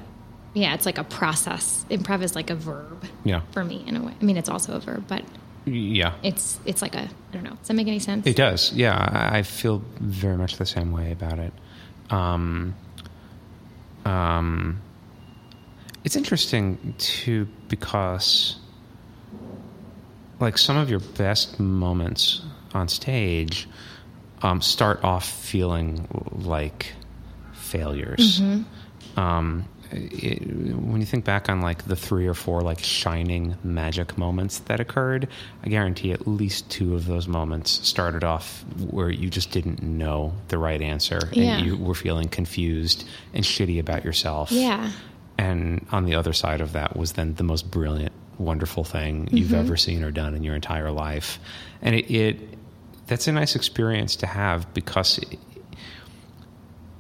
yeah 0.53 0.75
it's 0.75 0.87
like 0.87 0.99
a 0.99 1.05
process. 1.05 1.85
Improv 1.91 2.23
is 2.23 2.35
like 2.35 2.51
a 2.51 2.55
verb 2.55 3.05
Yeah. 3.25 3.41
for 3.53 3.65
me 3.65 3.83
in 3.87 3.97
a 3.97 4.03
way. 4.05 4.13
I 4.21 4.25
mean 4.25 4.37
it's 4.37 4.49
also 4.51 4.75
a 4.75 4.81
verb 4.81 5.05
but 5.09 5.23
Yeah. 5.67 6.15
it's 6.23 6.59
it's 6.67 6.83
like 6.83 6.95
a 6.95 7.03
i 7.03 7.09
don't 7.33 7.43
know 7.45 7.51
does 7.57 7.69
that 7.69 7.75
make 7.75 7.87
any 7.89 7.99
sense 7.99 8.27
It 8.27 8.37
does. 8.37 8.73
Yeah, 8.73 8.97
I 9.33 9.43
feel 9.43 9.83
very 10.01 10.37
much 10.37 10.57
the 10.57 10.67
same 10.67 10.93
way 10.93 11.11
about 11.13 11.39
it. 11.39 11.53
Um, 12.11 12.75
um, 14.05 14.81
it's 16.05 16.17
interesting 16.17 16.95
too 16.99 17.49
because, 17.69 18.57
like, 20.41 20.59
some 20.59 20.77
of 20.77 20.91
your 20.91 21.01
best 21.01 21.59
moments 21.59 22.43
on 22.75 22.89
stage 22.89 23.67
um, 24.43 24.61
start 24.61 25.03
off 25.03 25.27
feeling 25.27 26.07
like 26.33 26.93
failures. 27.55 28.43
Um, 29.17 29.65
it, 29.95 30.77
when 30.77 31.01
you 31.01 31.07
think 31.07 31.25
back 31.25 31.49
on 31.49 31.61
like 31.61 31.85
the 31.85 31.97
three 31.97 32.27
or 32.27 32.35
four 32.35 32.61
like 32.63 32.79
shining 32.81 33.57
magic 33.63 34.19
moments 34.19 34.59
that 34.61 34.81
occurred, 34.81 35.29
I 35.63 35.69
guarantee 35.69 36.13
at 36.13 36.27
least 36.27 36.69
two 36.71 36.95
of 36.95 37.07
those 37.07 37.29
moments 37.29 37.71
started 37.87 38.25
off 38.25 38.65
where 38.91 39.11
you 39.11 39.31
just 39.31 39.51
didn't 39.51 39.83
know 39.83 40.33
the 40.49 40.59
right 40.59 40.81
answer 40.83 41.21
Yeah. 41.33 41.57
and 41.59 41.67
you 41.67 41.77
were 41.77 41.95
feeling 41.95 42.29
confused 42.29 43.05
and 43.33 43.45
shitty 43.45 43.79
about 43.79 44.05
yourself. 44.05 44.51
Yeah. 44.53 44.91
And 45.39 45.85
on 45.91 46.05
the 46.05 46.15
other 46.15 46.33
side 46.33 46.61
of 46.61 46.73
that 46.73 46.97
was 46.97 47.13
then 47.13 47.35
the 47.35 47.43
most 47.45 47.71
brilliant, 47.71 48.13
wonderful 48.39 48.85
thing 48.85 49.29
you've 49.31 49.49
Mm-hmm. 49.49 49.55
ever 49.61 49.77
seen 49.77 50.03
or 50.05 50.11
done 50.11 50.35
in 50.35 50.43
your 50.45 50.55
entire 50.55 50.91
life. 50.91 51.39
And 51.83 51.95
it, 51.95 52.11
it 52.11 52.39
that's 53.07 53.27
a 53.29 53.33
nice 53.33 53.55
experience 53.57 54.17
to 54.17 54.27
have 54.27 54.73
because 54.75 55.21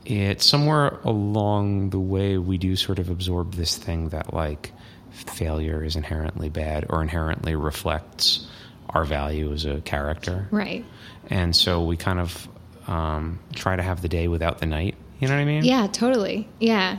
it, 0.05 0.43
somewhere 0.43 0.99
along 1.05 1.91
the 1.91 1.99
way 1.99 2.39
we 2.39 2.59
do 2.59 2.77
sort 2.77 2.99
of 2.99 3.09
absorb 3.11 3.55
this 3.55 3.77
thing 3.77 4.11
that 4.11 4.35
like 4.35 4.73
failure 5.11 5.83
is 5.85 5.97
inherently 5.97 6.49
bad 6.49 6.87
or 6.91 7.01
inherently 7.03 7.55
reflects 7.55 8.47
our 8.91 9.05
value 9.05 9.53
as 9.53 9.65
a 9.65 9.81
character. 9.81 10.47
Right. 10.51 10.85
And 11.31 11.55
so 11.55 11.85
we 11.85 11.97
kind 11.97 12.19
of 12.21 12.49
um, 12.87 13.39
try 13.55 13.77
to 13.77 13.83
have 13.83 14.03
the 14.03 14.09
day 14.09 14.29
without 14.29 14.59
the 14.59 14.67
night. 14.67 14.95
You 15.21 15.29
know 15.29 15.35
what 15.35 15.41
I 15.41 15.45
mean? 15.45 15.65
Yeah, 15.65 15.87
totally. 15.87 16.49
Yeah. 16.61 16.99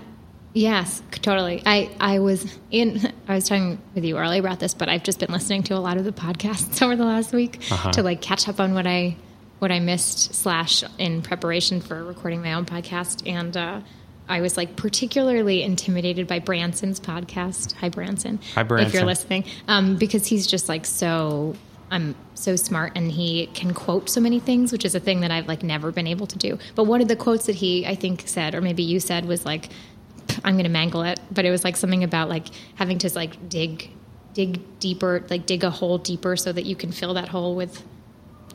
Yes, 0.54 1.04
totally. 1.12 1.62
I, 1.66 1.92
I 2.00 2.20
was 2.20 2.58
in, 2.72 3.12
I 3.28 3.36
was 3.36 3.48
talking 3.50 3.80
with 3.94 4.06
you 4.06 4.18
earlier 4.18 4.40
about 4.40 4.60
this, 4.60 4.74
but 4.74 4.88
I've 4.90 5.04
just 5.04 5.20
been 5.20 5.32
listening 5.32 5.64
to 5.64 5.76
a 5.76 5.80
lot 5.80 5.98
of 5.98 6.06
the 6.06 6.12
podcasts 6.14 6.82
over 6.82 6.96
the 6.96 7.04
last 7.06 7.34
week 7.34 7.60
Uh-huh. 7.70 7.92
to 7.92 8.04
like 8.04 8.22
catch 8.22 8.48
up 8.48 8.60
on 8.60 8.74
what 8.74 8.88
I, 8.88 9.18
what 9.60 9.72
I 9.72 9.80
missed 9.80 10.36
slash 10.36 10.84
in 10.98 11.22
preparation 11.22 11.82
for 11.82 12.04
recording 12.04 12.42
my 12.42 12.54
own 12.54 12.66
podcast. 12.66 13.28
And, 13.28 13.56
uh, 13.56 13.82
I 14.28 14.42
was 14.42 14.58
like 14.58 14.76
particularly 14.76 15.62
intimidated 15.62 16.28
by 16.28 16.40
Branson's 16.40 17.00
podcast. 17.00 17.74
Hi, 17.74 17.90
Branson. 17.90 18.40
Hi, 18.56 18.64
Branson. 18.64 18.88
If 18.88 18.94
you're 18.94 19.06
listening, 19.06 19.46
um, 19.68 19.98
because 19.98 20.26
he's 20.26 20.48
just 20.48 20.68
like 20.68 20.86
so, 20.86 21.56
I'm 21.92 22.16
so 22.34 22.56
smart, 22.56 22.94
and 22.96 23.12
he 23.12 23.48
can 23.48 23.74
quote 23.74 24.10
so 24.10 24.20
many 24.20 24.40
things, 24.40 24.72
which 24.72 24.86
is 24.86 24.96
a 24.96 25.00
thing 25.00 25.22
that 25.22 25.32
I've 25.32 25.48
like 25.48 25.62
never 25.62 25.92
been 25.92 26.08
able 26.08 26.28
to 26.28 26.38
do. 26.38 26.58
But 26.74 26.86
one 26.86 27.02
of 27.02 27.08
the 27.08 27.16
quotes 27.16 27.46
that 27.46 27.56
he, 27.56 27.86
I 27.86 27.96
think, 27.96 28.24
said, 28.28 28.56
or 28.56 28.62
maybe 28.62 28.84
you 28.84 29.00
said, 29.00 29.26
was 29.26 29.46
like, 29.46 29.70
I'm 30.44 30.56
going 30.56 30.66
to 30.66 30.70
mangle 30.70 31.04
it, 31.04 31.20
but 31.32 31.46
it 31.46 31.52
was 31.52 31.64
like 31.64 31.78
something 31.78 32.04
about 32.04 32.28
like 32.28 32.48
having 32.76 32.98
to 33.00 33.14
like 33.14 33.48
dig, 33.48 33.92
dig 34.34 34.80
deeper, 34.80 35.24
like 35.30 35.46
dig 35.46 35.64
a 35.64 35.70
hole 35.70 36.00
deeper 36.00 36.36
so 36.36 36.52
that 36.52 36.66
you 36.66 36.76
can 36.76 36.92
fill 36.92 37.14
that 37.14 37.30
hole 37.30 37.56
with 37.56 37.84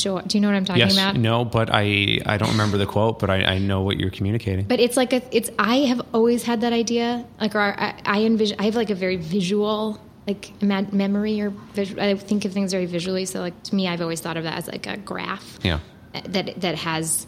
joy. 0.00 0.20
Do 0.22 0.36
you 0.36 0.40
know 0.42 0.48
what 0.48 0.56
I'm 0.56 0.64
talking 0.64 0.80
Yes. 0.82 0.94
about? 0.94 1.16
No, 1.16 1.44
but 1.44 1.68
I 1.72 2.18
I 2.26 2.36
don't 2.38 2.50
remember 2.50 2.76
the 2.78 2.86
quote, 2.86 3.18
but 3.20 3.30
I, 3.30 3.44
I 3.54 3.58
know 3.58 3.82
what 3.82 3.98
you're 4.00 4.10
communicating. 4.10 4.64
But 4.66 4.80
it's 4.80 4.96
like 4.96 5.12
a, 5.12 5.22
it's. 5.30 5.50
I 5.58 5.76
have 5.90 6.00
always 6.12 6.42
had 6.42 6.62
that 6.62 6.72
idea. 6.72 7.24
Like, 7.40 7.54
or 7.54 7.60
I, 7.60 7.94
I 8.04 8.22
envision. 8.24 8.56
I 8.58 8.64
have 8.64 8.74
like 8.76 8.90
a 8.90 8.94
very 9.06 9.16
visual, 9.16 10.00
like 10.26 10.50
memory 10.62 11.40
or 11.40 11.50
visual. 11.74 12.02
I 12.02 12.14
think 12.16 12.44
of 12.44 12.52
things 12.52 12.72
very 12.72 12.86
visually. 12.86 13.24
So, 13.26 13.40
like 13.40 13.62
to 13.64 13.74
me, 13.74 13.86
I've 13.86 14.00
always 14.00 14.20
thought 14.20 14.36
of 14.36 14.44
that 14.44 14.56
as 14.58 14.66
like 14.66 14.86
a 14.86 14.96
graph. 14.96 15.58
Yeah. 15.62 15.78
That 16.24 16.60
that 16.60 16.74
has 16.76 17.26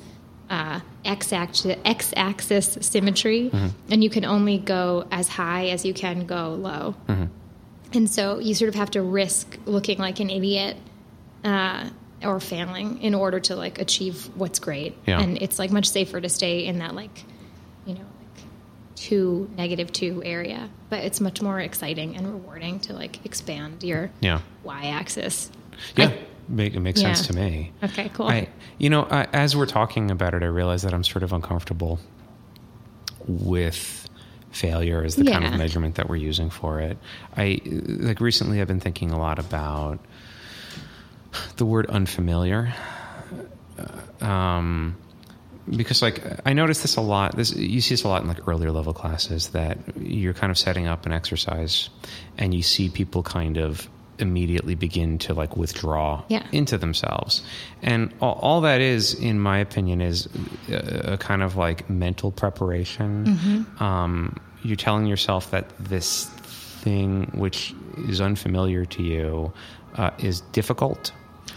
uh, 0.50 0.80
x 1.04 1.32
axis 1.32 1.76
x 1.84 2.12
axis 2.16 2.78
symmetry, 2.80 3.50
and 3.90 4.02
you 4.02 4.10
can 4.10 4.24
only 4.24 4.58
go 4.58 5.06
as 5.12 5.28
high 5.28 5.68
as 5.68 5.84
you 5.84 5.94
can 5.94 6.26
go 6.26 6.54
low. 6.54 6.94
And 7.94 8.08
so 8.10 8.38
you 8.38 8.54
sort 8.54 8.70
of 8.70 8.74
have 8.74 8.90
to 8.92 9.02
risk 9.02 9.58
looking 9.66 9.98
like 9.98 10.18
an 10.18 10.30
idiot 10.30 10.76
uh, 11.44 11.90
or 12.24 12.40
failing 12.40 13.00
in 13.02 13.14
order 13.14 13.40
to 13.40 13.56
like 13.56 13.80
achieve 13.80 14.28
what's 14.34 14.58
great. 14.58 14.96
Yeah. 15.06 15.20
And 15.20 15.40
it's 15.40 15.58
like 15.58 15.70
much 15.70 15.88
safer 15.88 16.20
to 16.20 16.28
stay 16.28 16.66
in 16.66 16.78
that 16.78 16.94
like, 16.94 17.24
you 17.86 17.94
know, 17.94 18.00
like 18.00 18.44
two 18.96 19.50
negative 19.56 19.92
two 19.92 20.22
area. 20.24 20.68
But 20.90 21.00
it's 21.04 21.20
much 21.20 21.40
more 21.42 21.58
exciting 21.60 22.16
and 22.16 22.26
rewarding 22.26 22.80
to 22.80 22.92
like 22.92 23.24
expand 23.24 23.82
your 23.82 24.10
Yeah. 24.20 24.40
y 24.64 24.86
axis. 24.86 25.50
Yeah. 25.96 26.06
I- 26.08 26.18
Make, 26.48 26.74
it 26.74 26.80
makes 26.80 27.00
sense 27.00 27.28
to 27.28 27.32
me. 27.34 27.72
Okay, 27.84 28.10
cool. 28.12 28.26
I, 28.26 28.48
you 28.76 28.90
know, 28.90 29.06
I, 29.08 29.26
as 29.32 29.56
we're 29.56 29.64
talking 29.64 30.10
about 30.10 30.34
it, 30.34 30.42
I 30.42 30.46
realize 30.46 30.82
that 30.82 30.92
I'm 30.92 31.04
sort 31.04 31.22
of 31.22 31.32
uncomfortable 31.32 32.00
with 33.26 34.08
failure 34.50 35.02
as 35.02 35.16
the 35.16 35.24
kind 35.24 35.44
of 35.44 35.52
measurement 35.56 35.94
that 35.94 36.08
we're 36.08 36.16
using 36.16 36.50
for 36.50 36.80
it. 36.80 36.98
I 37.36 37.60
like 37.64 38.20
recently 38.20 38.60
I've 38.60 38.68
been 38.68 38.80
thinking 38.80 39.10
a 39.12 39.18
lot 39.18 39.38
about 39.38 40.00
the 41.56 41.66
word 41.66 41.86
unfamiliar. 41.86 42.72
Um, 44.20 44.96
because 45.68 46.02
like 46.02 46.22
I 46.44 46.52
notice 46.52 46.82
this 46.82 46.96
a 46.96 47.00
lot. 47.00 47.36
This 47.36 47.54
you 47.54 47.80
see 47.80 47.94
this 47.94 48.04
a 48.04 48.08
lot 48.08 48.22
in 48.22 48.28
like 48.28 48.46
earlier 48.48 48.70
level 48.72 48.92
classes 48.92 49.48
that 49.50 49.78
you're 49.96 50.34
kind 50.34 50.50
of 50.50 50.58
setting 50.58 50.86
up 50.86 51.06
an 51.06 51.12
exercise, 51.12 51.88
and 52.36 52.52
you 52.52 52.62
see 52.62 52.88
people 52.88 53.22
kind 53.22 53.56
of 53.58 53.88
immediately 54.18 54.74
begin 54.74 55.18
to 55.18 55.34
like 55.34 55.56
withdraw 55.56 56.22
Yeah. 56.28 56.46
into 56.52 56.78
themselves, 56.78 57.42
and 57.80 58.12
all, 58.20 58.34
all 58.42 58.60
that 58.62 58.80
is, 58.80 59.14
in 59.14 59.38
my 59.40 59.58
opinion, 59.58 60.00
is 60.00 60.28
a, 60.68 61.12
a 61.14 61.16
kind 61.18 61.42
of 61.42 61.56
like 61.56 61.88
mental 61.88 62.30
preparation. 62.32 63.66
Um, 63.80 64.36
you're 64.62 64.76
telling 64.76 65.06
yourself 65.06 65.50
that 65.52 65.70
this 65.78 66.26
thing, 66.26 67.30
which 67.34 67.74
is 68.08 68.20
unfamiliar 68.20 68.84
to 68.86 69.02
you, 69.02 69.52
uh, 69.94 70.10
is 70.18 70.40
difficult 70.52 71.12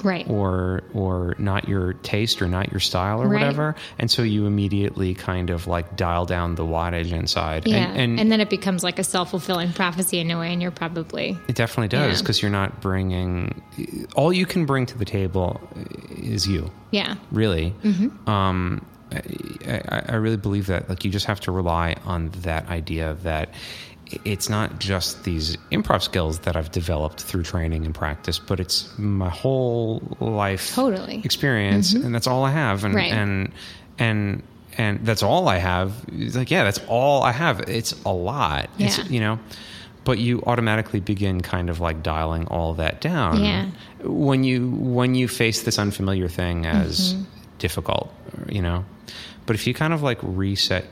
Right. 0.05 0.25
or 0.29 0.83
or 0.93 1.35
not 1.39 1.67
your 1.67 1.93
taste 1.93 2.41
or 2.41 2.47
not 2.47 2.71
your 2.71 2.79
style 2.79 3.21
or 3.21 3.27
Right. 3.27 3.41
whatever 3.41 3.75
and 3.99 4.09
so 4.09 4.21
you 4.21 4.45
immediately 4.45 5.13
kind 5.15 5.49
of 5.49 5.65
like 5.67 5.97
dial 5.97 6.25
down 6.25 6.55
the 6.55 6.63
wattage 6.63 7.11
inside 7.11 7.67
yeah. 7.67 7.77
and, 7.77 7.97
And, 7.99 8.19
and, 8.19 8.31
then 8.31 8.39
it 8.39 8.49
becomes 8.49 8.83
like 8.83 8.99
a 8.99 9.03
self 9.03 9.31
fulfilling 9.31 9.73
prophecy 9.73 10.19
in 10.19 10.29
a 10.31 10.37
way, 10.39 10.53
and 10.53 10.61
you're 10.61 10.71
probably. 10.71 11.37
it 11.47 11.55
definitely 11.55 11.87
does 11.89 12.17
Yeah. 12.17 12.21
because 12.21 12.41
you're 12.41 12.51
not 12.51 12.79
bringing 12.81 13.61
all 14.15 14.31
you 14.31 14.45
can 14.45 14.65
bring 14.65 14.85
to 14.85 14.97
the 14.97 15.05
table 15.05 15.59
is 16.15 16.47
you 16.47 16.69
Yeah. 16.91 17.15
really 17.31 17.73
Mm-hmm. 17.83 18.29
um 18.29 18.85
I, 19.11 19.81
I 19.87 20.01
I 20.09 20.15
really 20.15 20.37
believe 20.37 20.67
that 20.67 20.89
like 20.89 21.05
you 21.05 21.11
just 21.11 21.25
have 21.27 21.39
to 21.41 21.51
rely 21.51 21.95
on 22.05 22.29
that 22.41 22.67
idea 22.69 23.17
that 23.23 23.49
it's 24.23 24.49
not 24.49 24.79
just 24.79 25.23
these 25.23 25.57
improv 25.71 26.01
skills 26.03 26.39
that 26.39 26.55
I've 26.55 26.71
developed 26.71 27.21
through 27.21 27.43
training 27.43 27.85
and 27.85 27.93
practice, 27.95 28.37
but 28.39 28.59
it's 28.59 28.93
my 28.97 29.29
whole 29.29 30.15
life 30.19 30.73
Totally. 30.75 31.21
experience, 31.23 31.93
and 31.93 32.13
that's 32.13 32.27
all 32.27 32.43
I 32.43 32.51
have. 32.51 32.83
And 32.83 32.93
Right. 32.95 33.11
and 33.11 33.51
and 33.97 34.43
and 34.77 35.05
that's 35.05 35.23
all 35.23 35.47
I 35.47 35.57
have. 35.57 35.93
It's 36.11 36.35
like, 36.35 36.51
yeah, 36.51 36.63
that's 36.65 36.79
all 36.87 37.23
I 37.23 37.31
have. 37.31 37.61
It's 37.61 37.93
a 38.05 38.11
lot. 38.13 38.69
It's, 38.77 39.09
you 39.09 39.21
know, 39.21 39.39
but 40.03 40.17
you 40.19 40.43
automatically 40.45 40.99
begin 40.99 41.39
kind 41.41 41.69
of 41.69 41.79
like 41.79 42.03
dialing 42.03 42.45
all 42.47 42.73
that 42.75 42.99
down 43.01 43.41
Yeah. 43.43 43.67
when 44.03 44.43
you 44.43 44.69
when 44.69 45.15
you 45.15 45.27
face 45.27 45.63
this 45.63 45.79
unfamiliar 45.79 46.27
thing 46.27 46.65
as 46.65 47.13
Mm-hmm. 47.13 47.23
difficult, 47.57 48.13
you 48.49 48.61
know. 48.61 48.83
But 49.45 49.55
if 49.55 49.65
you 49.65 49.73
kind 49.73 49.93
of 49.93 50.03
like 50.03 50.19
reset 50.21 50.85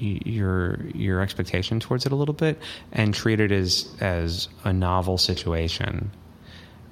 your 0.00 0.80
your 0.94 1.20
expectation 1.20 1.80
towards 1.80 2.06
it 2.06 2.12
a 2.12 2.16
little 2.16 2.34
bit 2.34 2.58
and 2.92 3.14
treat 3.14 3.40
it 3.40 3.52
as 3.52 3.88
as 4.00 4.48
a 4.64 4.72
novel 4.72 5.18
situation 5.18 6.10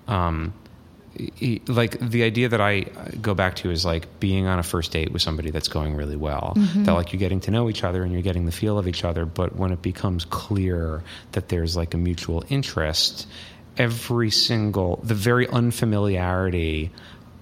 um 0.07 0.53
like 1.67 1.99
the 1.99 2.23
idea 2.23 2.49
that 2.49 2.61
I 2.61 2.83
go 3.21 3.35
back 3.35 3.57
to 3.57 3.71
is 3.71 3.85
like 3.85 4.21
being 4.21 4.47
on 4.47 4.59
a 4.59 4.63
first 4.63 4.93
date 4.93 5.13
with 5.13 5.23
somebody 5.23 5.51
that's 5.51 5.69
going 5.69 5.97
really 5.97 6.17
well. 6.17 6.53
That 6.85 6.93
like 6.93 7.13
you're 7.13 7.19
getting 7.19 7.41
to 7.41 7.51
know 7.51 7.69
each 7.69 7.83
other 7.83 8.03
and 8.03 8.13
you're 8.13 8.23
getting 8.23 8.47
the 8.47 8.53
feel 8.53 8.79
of 8.79 8.87
each 8.87 9.05
other, 9.05 9.25
but 9.25 9.57
when 9.57 9.73
it 9.73 9.83
becomes 9.83 10.25
clear 10.25 11.03
that 11.33 11.49
there's 11.49 11.77
like 11.77 11.95
a 11.95 11.97
mutual 11.97 12.45
interest, 12.49 13.27
every 13.77 14.31
single 14.31 15.01
the 15.03 15.15
very 15.15 15.49
unfamiliarity 15.49 16.91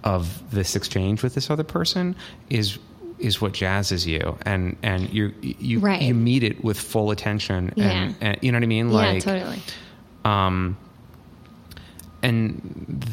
of 0.04 0.50
this 0.50 0.76
exchange 0.76 1.22
with 1.22 1.34
this 1.34 1.50
other 1.50 1.64
person 1.64 2.16
is 2.48 2.78
is 3.18 3.40
what 3.40 3.52
jazzes 3.52 4.06
you 4.06 4.36
and 4.42 4.76
and 4.82 5.08
you 5.12 5.32
you 5.42 5.78
Right. 5.78 6.02
you 6.02 6.14
meet 6.14 6.42
it 6.42 6.62
with 6.62 6.78
full 6.78 7.10
attention 7.10 7.72
Yeah. 7.76 7.90
and, 7.90 8.16
and 8.20 8.38
you 8.42 8.52
know 8.52 8.56
what 8.58 8.64
I 8.64 8.66
mean 8.66 8.88
yeah, 8.90 8.94
like 8.94 9.22
totally. 9.22 9.60
um, 10.24 10.76
and 12.22 12.60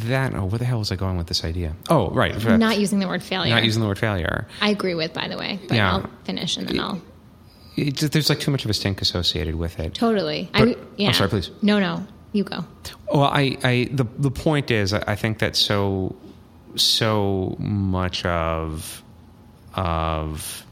that, 0.07 0.33
oh, 0.33 0.45
where 0.45 0.57
the 0.59 0.65
hell 0.65 0.79
was 0.79 0.91
I 0.91 0.95
going 0.95 1.17
with 1.17 1.27
this 1.27 1.43
idea? 1.43 1.75
Oh, 1.89 2.09
right. 2.09 2.33
Not 2.57 2.79
using 2.79 2.99
the 2.99 3.07
word 3.07 3.21
failure. 3.21 3.53
Not 3.53 3.63
using 3.63 3.81
the 3.81 3.87
word 3.87 3.99
failure. 3.99 4.47
I 4.61 4.69
agree 4.69 4.95
with, 4.95 5.13
by 5.13 5.27
the 5.27 5.37
way, 5.37 5.59
but 5.67 5.75
Yeah. 5.75 5.91
I'll 5.97 6.09
finish 6.23 6.57
and 6.57 6.67
then 6.67 6.79
I'll. 6.79 7.01
It 7.75 7.95
just, 7.95 8.13
there's 8.13 8.29
like 8.29 8.39
too 8.39 8.49
much 8.51 8.63
of 8.63 8.71
a 8.71 8.73
stink 8.73 9.01
associated 9.01 9.55
with 9.55 9.79
it. 9.79 9.93
Totally. 9.93 10.49
But- 10.53 10.61
I, 10.69 10.75
yeah. 10.95 11.09
I'm 11.09 11.13
sorry, 11.13 11.29
please. 11.29 11.51
No, 11.61 11.79
no. 11.79 12.05
You 12.31 12.43
go. 12.43 12.65
Well, 13.13 13.25
I, 13.25 13.57
I, 13.63 13.89
the, 13.91 14.05
the 14.17 14.31
point 14.31 14.71
is, 14.71 14.93
I 14.93 15.03
I 15.05 15.15
think 15.15 15.37
that 15.39 15.55
so, 15.55 16.15
so 16.75 17.55
much 17.59 18.25
of, 18.25 19.03
of 19.75 20.65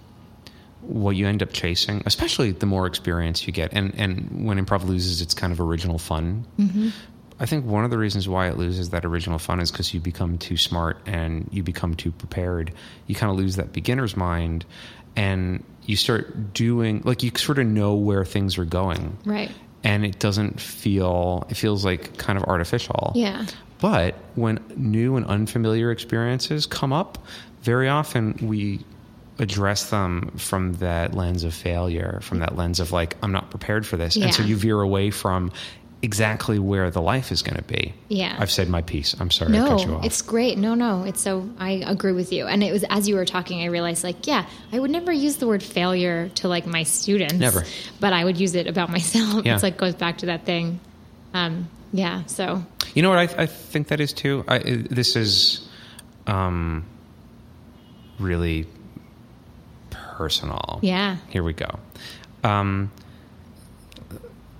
what 0.81 1.11
you 1.15 1.27
end 1.27 1.43
up 1.43 1.53
chasing, 1.53 2.01
especially 2.05 2.51
the 2.51 2.65
more 2.65 2.87
experience 2.87 3.45
you 3.45 3.53
get, 3.53 3.71
and, 3.73 3.93
and 3.95 4.45
when 4.45 4.63
improv 4.63 4.85
loses 4.85 5.21
its 5.21 5.33
kind 5.33 5.53
of 5.53 5.61
original 5.61 5.97
fun, 5.99 6.45
mm-hmm. 6.57 6.89
I 7.39 7.45
think 7.45 7.65
one 7.65 7.83
of 7.85 7.91
the 7.91 7.97
reasons 7.97 8.27
why 8.27 8.47
it 8.49 8.57
loses 8.57 8.91
that 8.91 9.03
original 9.05 9.39
fun 9.39 9.59
is 9.59 9.71
because 9.71 9.93
you 9.93 9.99
become 9.99 10.37
too 10.37 10.57
smart 10.57 10.97
and 11.07 11.47
you 11.51 11.63
become 11.63 11.95
too 11.95 12.11
prepared. 12.11 12.71
You 13.07 13.15
kind 13.15 13.31
of 13.31 13.37
lose 13.37 13.55
that 13.55 13.73
beginner's 13.73 14.15
mind, 14.15 14.63
and 15.15 15.63
you 15.85 15.95
start 15.95 16.53
doing 16.53 17.01
like 17.03 17.23
you 17.23 17.31
sort 17.35 17.57
of 17.59 17.65
know 17.67 17.95
where 17.95 18.23
things 18.25 18.57
are 18.59 18.65
going 18.65 19.17
Right. 19.25 19.51
and 19.83 20.05
it 20.05 20.19
doesn't 20.19 20.59
feel 20.61 21.45
it 21.49 21.57
feels 21.57 21.83
like 21.83 22.17
kind 22.17 22.37
of 22.37 22.45
artificial 22.45 23.11
Yeah. 23.15 23.45
but 23.79 24.15
when 24.35 24.59
new 24.77 25.15
and 25.17 25.25
unfamiliar 25.25 25.91
experiences 25.91 26.65
come 26.67 26.93
up 26.93 27.17
very 27.63 27.89
often 27.89 28.37
we 28.43 28.85
address 29.41 29.89
them 29.89 30.31
from 30.37 30.73
that 30.75 31.13
lens 31.13 31.43
of 31.43 31.53
failure 31.53 32.19
from 32.21 32.39
that 32.39 32.55
lens 32.55 32.79
of 32.79 32.91
like 32.91 33.17
i'm 33.23 33.31
not 33.31 33.49
prepared 33.49 33.85
for 33.85 33.97
this 33.97 34.15
and 34.15 34.33
so 34.33 34.43
you 34.43 34.55
veer 34.55 34.79
away 34.79 35.09
from 35.11 35.51
exactly 36.03 36.57
where 36.57 36.89
the 36.89 37.01
life 37.01 37.31
is 37.31 37.41
going 37.43 37.55
to 37.57 37.63
be 37.63 37.93
Yeah. 38.07 38.35
i've 38.39 38.49
said 38.51 38.69
my 38.69 38.81
piece 38.81 39.13
i'm 39.19 39.29
sorry 39.31 39.57
i 39.57 39.67
cut 39.67 39.81
you 39.81 39.87
No, 39.87 39.95
off 39.97 40.05
it's 40.05 40.21
great. 40.21 40.57
No, 40.57 40.73
no, 40.75 41.03
it's 41.03 41.21
so 41.21 41.47
I 41.59 41.83
agree 41.85 42.11
with 42.13 42.31
you. 42.33 42.47
And 42.47 42.63
it 42.63 42.71
was 42.71 42.83
as 42.89 43.07
you 43.09 43.15
were 43.15 43.25
talking, 43.25 43.61
I 43.61 43.65
realized 43.65 44.03
like, 44.03 44.25
yeah, 44.25 44.45
I 44.71 44.79
would 44.79 44.89
never 44.91 45.11
use 45.11 45.37
the 45.37 45.45
word 45.47 45.61
failure 45.61 46.29
to 46.35 46.47
like 46.47 46.65
my 46.65 46.83
students. 46.83 47.35
Never. 47.35 47.63
But 47.99 48.13
I 48.13 48.23
would 48.25 48.39
use 48.39 48.55
it 48.55 48.65
about 48.67 48.89
myself. 48.97 49.45
Yeah. 49.45 49.53
It's 49.53 49.61
like 49.63 49.77
goes 49.77 49.93
back 49.95 50.19
to 50.19 50.25
that 50.27 50.43
thing. 50.45 50.79
Um, 51.35 51.69
yeah. 51.93 52.25
So 52.25 52.63
You 52.95 53.03
know 53.03 53.09
what 53.09 53.19
I, 53.19 53.43
I 53.43 53.45
think 53.45 53.89
that 53.89 53.99
is 53.99 54.11
too. 54.13 54.43
I, 54.47 54.57
this 54.89 55.15
is 55.15 55.67
um, 56.25 56.83
really 58.19 58.65
personal. 60.21 60.79
Yeah. 60.83 61.17
Here 61.29 61.43
we 61.43 61.53
go. 61.53 61.79
Um, 62.43 62.91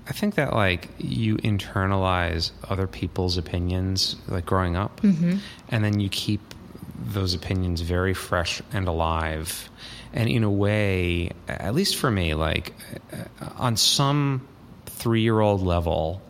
I 0.08 0.14
think 0.14 0.36
that 0.36 0.54
like 0.54 0.90
you 0.98 1.38
internalize 1.38 2.52
other 2.68 2.88
people's 2.88 3.38
opinions, 3.38 4.16
like 4.28 4.46
growing 4.46 4.76
up, 4.76 5.02
Mm-hmm. 5.02 5.38
and 5.70 5.84
then 5.84 6.00
you 6.00 6.10
keep 6.10 6.42
those 7.14 7.34
opinions 7.36 7.82
very 7.82 8.14
fresh 8.14 8.62
and 8.74 8.88
alive. 8.88 9.70
And 10.14 10.28
in 10.30 10.44
a 10.44 10.50
way, 10.52 11.32
at 11.48 11.74
least 11.74 11.96
for 11.96 12.12
me, 12.12 12.34
like 12.34 12.74
uh, 13.14 13.50
on 13.58 13.78
some 13.78 14.48
three-year-old 14.88 15.62
level, 15.62 16.22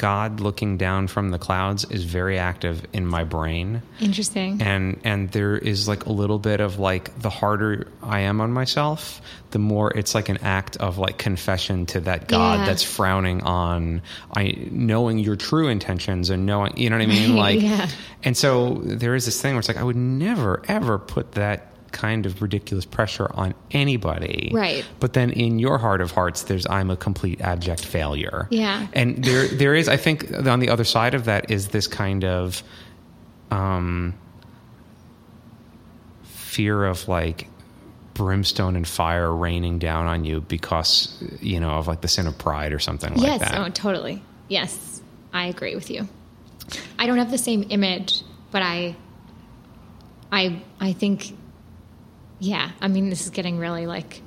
God 0.00 0.40
looking 0.40 0.78
down 0.78 1.08
from 1.08 1.28
the 1.30 1.38
clouds 1.38 1.84
is 1.84 2.04
very 2.04 2.38
active 2.38 2.86
in 2.94 3.06
my 3.06 3.22
brain 3.24 3.82
interesting. 4.00 4.62
and 4.62 4.98
and 5.04 5.30
there 5.30 5.58
is 5.58 5.86
like 5.88 6.06
a 6.06 6.12
little 6.12 6.38
bit 6.38 6.60
of 6.60 6.78
like 6.78 7.16
the 7.20 7.28
harder 7.28 7.86
I 8.02 8.20
am 8.20 8.40
on 8.40 8.50
myself, 8.50 9.20
the 9.50 9.58
more 9.58 9.90
it's 9.94 10.14
like 10.14 10.30
an 10.30 10.38
act 10.38 10.78
of 10.78 10.96
like 10.96 11.18
confession 11.18 11.84
to 11.92 12.00
that 12.00 12.28
God 12.28 12.60
Yeah. 12.60 12.64
that's 12.66 12.82
frowning 12.82 13.42
on 13.42 14.00
I 14.34 14.68
knowing 14.70 15.18
your 15.18 15.36
true 15.36 15.68
intentions 15.68 16.30
and 16.30 16.46
knowing 16.46 16.78
you 16.78 16.88
know 16.88 16.96
what 16.96 17.02
I 17.02 17.06
mean 17.06 17.36
like 17.46 17.60
yeah. 17.60 17.86
and 18.24 18.34
so 18.34 18.80
there 18.82 19.14
is 19.14 19.26
this 19.26 19.40
thing 19.42 19.52
where 19.52 19.58
it's 19.58 19.68
like 19.68 19.76
I 19.76 19.82
would 19.84 19.96
never 19.96 20.62
ever 20.66 20.98
put 20.98 21.32
that 21.32 21.66
kind 21.92 22.26
of 22.26 22.40
ridiculous 22.42 22.84
pressure 22.84 23.30
on 23.34 23.54
anybody 23.70 24.50
Right. 24.54 24.84
but 25.00 25.12
then 25.12 25.30
in 25.30 25.58
your 25.58 25.78
heart 25.78 26.00
of 26.00 26.10
hearts 26.12 26.42
there's 26.44 26.66
i'm 26.68 26.90
a 26.90 26.96
complete 26.96 27.40
abject 27.40 27.84
failure 27.84 28.46
Yeah. 28.50 28.86
and 28.92 29.22
there 29.24 29.46
there 29.48 29.74
is 29.74 29.88
i 29.88 29.96
think 29.96 30.32
on 30.46 30.60
the 30.60 30.70
other 30.70 30.84
side 30.84 31.14
of 31.14 31.24
that 31.26 31.50
is 31.50 31.68
this 31.68 31.86
kind 31.86 32.24
of 32.24 32.62
um 33.50 34.14
fear 36.24 36.84
of 36.84 37.08
like 37.08 37.48
brimstone 38.14 38.76
and 38.76 38.86
fire 38.86 39.34
raining 39.34 39.78
down 39.78 40.06
on 40.06 40.24
you 40.24 40.40
because 40.42 41.22
you 41.40 41.58
know 41.60 41.70
of 41.70 41.86
like 41.88 42.00
the 42.00 42.08
sin 42.08 42.26
of 42.26 42.36
pride 42.38 42.72
or 42.72 42.78
something 42.78 43.14
like 43.14 43.40
that. 43.40 43.52
yes. 43.52 43.54
Oh, 43.56 43.68
totally. 43.70 44.22
Yes. 44.48 45.00
I 45.32 45.46
agree 45.46 45.74
with 45.76 45.90
you. 45.90 46.08
I 46.98 47.06
don't 47.06 47.18
have 47.18 47.30
the 47.30 47.38
same 47.38 47.64
image, 47.70 48.22
but 48.50 48.62
I, 48.62 48.96
I, 50.30 50.60
I 50.80 50.92
think, 50.92 51.36
yeah. 52.40 52.70
I 52.80 52.88
mean, 52.88 53.08
this 53.10 53.22
is 53.24 53.30
getting 53.30 53.58
really 53.58 53.86
like. 53.86 54.22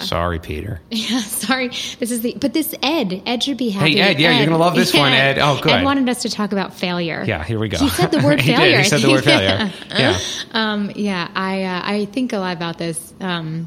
sorry 0.00 0.38
peter 0.38 0.80
Yeah, 0.90 1.20
sorry. 1.20 1.68
This 1.98 2.10
is 2.10 2.20
the 2.20 2.36
but 2.38 2.52
this 2.52 2.74
Ed. 2.82 3.22
Ed 3.24 3.42
should 3.42 3.56
be 3.56 3.70
happy. 3.70 3.94
Hey 3.96 4.00
Ed, 4.02 4.20
yeah, 4.20 4.36
you're 4.36 4.44
gonna 4.46 4.58
love 4.58 4.74
this 4.74 4.92
one, 4.92 5.12
Ed. 5.14 5.38
Oh, 5.38 5.58
good. 5.62 5.72
Ed 5.72 5.82
wanted 5.84 6.06
us 6.10 6.22
to 6.22 6.28
talk 6.28 6.52
about 6.52 6.74
failure. 6.74 7.24
yeah 7.26 7.42
here 7.42 7.58
we 7.58 7.68
go 7.68 7.78
He 7.78 7.88
said 7.88 8.10
the 8.10 8.20
word 8.20 8.38
he 8.42 8.52
failure. 8.54 8.76
did 8.76 8.82
he 8.84 8.88
said 8.90 9.00
the 9.00 9.08
word 9.12 9.24
failure 9.24 9.72
yeah 9.88 10.18
Um, 10.52 10.92
yeah, 10.94 11.26
I 11.34 11.64
uh, 11.64 11.80
I 11.84 12.04
think 12.04 12.34
a 12.34 12.38
lot 12.38 12.54
about 12.54 12.76
this. 12.76 13.14
Um, 13.20 13.66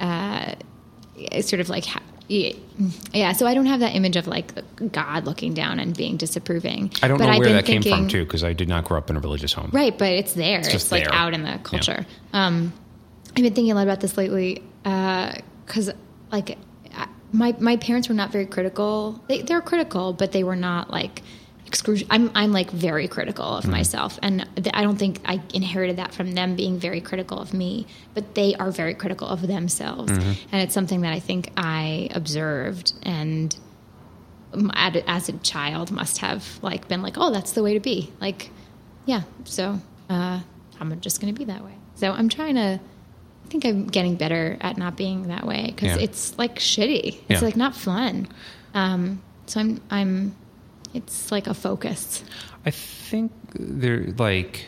uh, 0.00 0.54
sort 1.42 1.60
of 1.60 1.68
like 1.68 1.84
yeah, 2.28 2.52
yeah. 3.12 3.32
So 3.32 3.46
I 3.46 3.54
don't 3.54 3.66
have 3.66 3.80
that 3.80 3.94
image 3.94 4.16
of 4.16 4.26
like 4.26 4.52
God 4.92 5.24
looking 5.26 5.54
down 5.54 5.78
and 5.80 5.96
being 5.96 6.16
disapproving. 6.16 6.90
i 7.02 7.08
don't 7.08 7.18
But 7.18 7.26
know 7.26 7.32
I've 7.32 7.38
where 7.40 7.52
that 7.52 7.64
came 7.66 7.82
from 7.82 8.08
too 8.08 8.24
because 8.24 8.42
i 8.44 8.52
did 8.52 8.68
not 8.68 8.84
grow 8.84 8.98
up 8.98 9.10
in 9.10 9.16
a 9.16 9.20
religious 9.20 9.52
home 9.52 9.70
Right, 9.72 9.96
but 9.96 10.08
it's 10.10 10.32
there. 10.34 10.60
It's, 10.60 10.70
just 10.72 10.92
like 10.92 11.04
there. 11.04 11.14
out 11.14 11.34
in 11.34 11.42
the 11.42 11.58
culture. 11.62 12.06
Um, 12.32 12.72
I've 13.28 13.34
been 13.36 13.44
thinking 13.54 13.72
a 13.72 13.74
lot 13.74 13.82
about 13.84 14.00
this 14.00 14.16
lately 14.16 14.62
because, 14.82 15.90
like, 16.30 16.58
I- 16.94 17.08
my 17.32 17.54
my 17.60 17.76
parents 17.76 18.08
were 18.08 18.14
not 18.14 18.30
very 18.30 18.44
critical. 18.46 19.20
They 19.26 19.40
they're 19.42 19.62
critical, 19.62 20.12
but 20.12 20.32
they 20.32 20.44
were 20.44 20.56
not 20.56 20.90
like 20.90 21.22
excruci- 21.72 22.06
I'm 22.10 22.30
I'm 22.34 22.52
like 22.52 22.70
very 22.70 23.08
critical 23.08 23.44
of 23.44 23.66
myself, 23.66 24.18
and 24.22 24.46
th- 24.56 24.70
I 24.74 24.82
don't 24.82 24.96
think 24.98 25.20
I 25.24 25.40
inherited 25.54 25.96
that 25.96 26.12
from 26.14 26.32
them 26.32 26.54
being 26.54 26.78
very 26.78 27.00
critical 27.00 27.38
of 27.40 27.52
me. 27.52 27.86
But 28.14 28.34
they 28.34 28.54
are 28.54 28.70
very 28.70 28.94
critical 28.94 29.26
of 29.26 29.46
themselves, 29.46 30.12
and 30.12 30.62
it's 30.62 30.74
something 30.74 31.00
that 31.02 31.12
I 31.12 31.20
think 31.20 31.50
I 31.56 32.08
observed 32.14 32.92
and 33.02 33.56
as 35.06 35.28
a 35.30 35.32
child 35.38 35.90
must 35.90 36.18
have 36.18 36.58
like 36.62 36.86
been 36.88 37.00
like, 37.02 37.16
oh, 37.16 37.30
that's 37.32 37.52
the 37.52 37.62
way 37.62 37.72
to 37.74 37.80
be. 37.80 38.12
Like, 38.20 38.50
yeah. 39.06 39.22
So 39.44 39.80
uh, 40.10 40.40
I'm 40.78 41.00
just 41.00 41.20
going 41.20 41.32
to 41.34 41.38
be 41.38 41.46
that 41.46 41.64
way. 41.64 41.72
So 41.94 42.12
I'm 42.12 42.28
trying 42.28 42.56
to. 42.56 42.80
I 43.44 43.48
think 43.48 43.64
I'm 43.66 43.86
getting 43.86 44.16
better 44.16 44.56
at 44.60 44.76
not 44.78 44.96
being 44.96 45.28
that 45.28 45.46
way 45.46 45.66
because 45.74 45.96
Yeah. 45.96 46.02
it's 46.04 46.38
like 46.38 46.56
shitty. 46.56 47.16
It's 47.28 47.40
Yeah. 47.40 47.40
like 47.40 47.56
not 47.56 47.74
fun. 47.74 48.28
Um, 48.74 49.22
so 49.46 49.60
I'm. 49.60 49.80
I'm. 49.90 50.36
It's 50.94 51.32
like 51.32 51.46
a 51.46 51.54
focus. 51.54 52.22
I 52.64 52.70
think 52.70 53.32
there 53.54 54.04
like 54.18 54.66